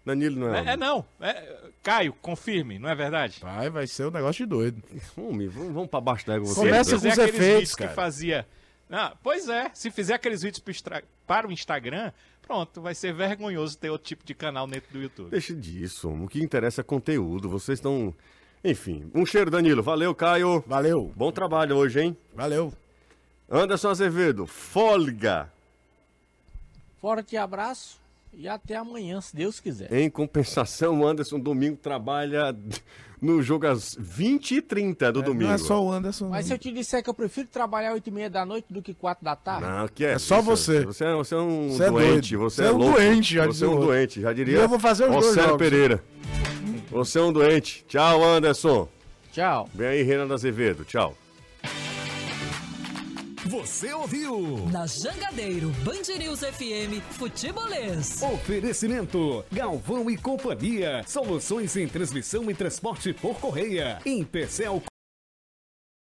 Danilo 0.06 0.40
não 0.40 0.56
é. 0.56 0.60
É, 0.60 0.70
é 0.70 0.78
não. 0.78 1.06
É, 1.20 1.58
Caio, 1.84 2.14
confirme, 2.14 2.80
não 2.80 2.90
é 2.90 2.96
verdade? 2.96 3.40
Vai, 3.42 3.70
vai 3.70 3.86
ser 3.86 4.08
um 4.08 4.12
negócio 4.12 4.46
de 4.46 4.50
doido. 4.50 4.82
Vamos, 5.16 5.54
vamos, 5.54 5.74
vamos 5.74 5.90
pra 5.90 6.00
baixo 6.00 6.26
d'égua. 6.26 6.48
você. 6.48 6.56
Começa 6.56 6.84
Se 6.86 6.96
com 6.96 7.02
fizer 7.02 7.12
os 7.12 7.20
aqueles 7.20 7.36
efeitos, 7.36 7.56
vídeos 7.60 7.76
cara. 7.76 7.90
que 7.90 7.96
fazia. 7.96 8.48
Ah, 8.90 9.18
pois 9.22 9.50
é, 9.50 9.70
se 9.74 9.92
fizer 9.92 10.14
aqueles 10.14 10.42
vídeos 10.44 10.64
para 11.26 11.46
o 11.46 11.52
Instagram, 11.52 12.14
pronto, 12.48 12.82
vai 12.82 12.96
ser 12.96 13.14
vergonhoso 13.14 13.78
ter 13.78 13.90
outro 13.90 14.08
tipo 14.08 14.26
de 14.26 14.34
canal 14.34 14.66
dentro 14.66 14.92
do 14.92 15.02
YouTube. 15.02 15.30
Deixa 15.30 15.54
disso. 15.54 16.10
O 16.10 16.28
que 16.28 16.42
interessa 16.42 16.82
é 16.82 16.84
conteúdo. 16.84 17.50
Vocês 17.50 17.78
estão. 17.78 18.14
Enfim, 18.64 19.12
um 19.14 19.26
cheiro, 19.26 19.52
Danilo. 19.52 19.84
Valeu, 19.84 20.16
Caio. 20.16 20.64
Valeu. 20.66 21.12
Bom 21.16 21.32
trabalho 21.32 21.76
hoje, 21.76 22.02
hein? 22.02 22.18
Valeu. 22.34 22.74
Anderson 23.50 23.90
Azevedo, 23.90 24.48
folga. 24.48 25.52
Forte 27.00 27.38
abraço 27.38 28.00
e 28.34 28.48
até 28.48 28.76
amanhã, 28.76 29.22
se 29.22 29.36
Deus 29.36 29.60
quiser. 29.60 29.92
Em 29.94 30.10
compensação, 30.10 31.06
Anderson 31.06 31.40
domingo 31.40 31.78
trabalha 31.78 32.56
no 33.22 33.42
jogo 33.42 33.66
às 33.68 33.96
20h30 33.96 35.12
do 35.12 35.22
domingo. 35.22 35.46
Não 35.48 35.54
é 35.54 35.58
só 35.58 35.84
o 35.84 35.92
Anderson. 35.92 36.30
Mas 36.30 36.46
se 36.46 36.54
eu 36.54 36.58
te 36.58 36.72
disser 36.72 37.04
que 37.04 37.10
eu 37.10 37.14
prefiro 37.14 37.48
trabalhar 37.48 37.94
8 37.94 38.08
e 38.08 38.12
meia 38.12 38.30
da 38.30 38.46
noite 38.46 38.68
do 38.72 38.82
que 38.82 38.94
4 38.94 39.24
da 39.26 39.36
tarde? 39.36 39.68
Não, 39.68 39.88
que 39.88 40.06
é, 40.06 40.14
É 40.14 40.20
só 40.20 40.38
isso, 40.38 40.46
você. 40.46 40.86
Você 40.86 41.06
é, 41.06 41.14
você 41.16 41.36
é 41.36 41.38
um 41.40 41.70
Você 41.70 41.84
é 41.84 41.90
doente. 41.92 42.36
doido. 42.36 42.50
Você 42.50 42.56
Você 42.56 42.64
é, 42.64 42.68
é 42.68 42.72
um 42.72 42.78
louco. 42.78 42.96
doente, 42.98 43.34
já 43.36 43.46
Você 43.46 43.64
é 43.64 43.68
um 43.68 43.72
o 43.72 43.74
outro. 43.74 43.88
doente, 43.88 44.22
já 44.22 44.34
diria. 44.34 44.58
E 44.58 44.62
eu 44.62 44.70
vou 44.70 44.80
fazer 44.80 45.04
os 45.06 45.12
dois 45.12 45.26
Rosélio 45.26 45.50
jogos. 45.50 45.58
Pereira. 45.70 46.04
Você 46.92 47.20
é 47.20 47.22
um 47.22 47.34
doente. 47.34 47.84
Tchau, 47.88 48.24
Anderson. 48.24 48.88
Tchau. 49.32 49.70
Vem 49.74 49.88
aí, 49.88 50.04
Renan 50.04 50.34
Azevedo. 50.34 50.84
Tchau. 50.86 51.16
Você 53.48 53.94
ouviu? 53.94 54.68
Na 54.74 54.86
Jangadeiro, 54.86 55.70
Band 55.86 56.18
News 56.20 56.42
FM, 56.42 57.02
Futebolês. 57.12 58.22
Oferecimento: 58.22 59.46
Galvão 59.50 60.10
e 60.10 60.18
Companhia. 60.18 61.02
Soluções 61.08 61.78
em 61.78 61.88
transmissão 61.88 62.52
e 62.52 62.54
transporte 62.54 63.14
por 63.14 63.40
correia. 63.40 64.00
Em 64.06 64.22
Pecel 64.22 64.84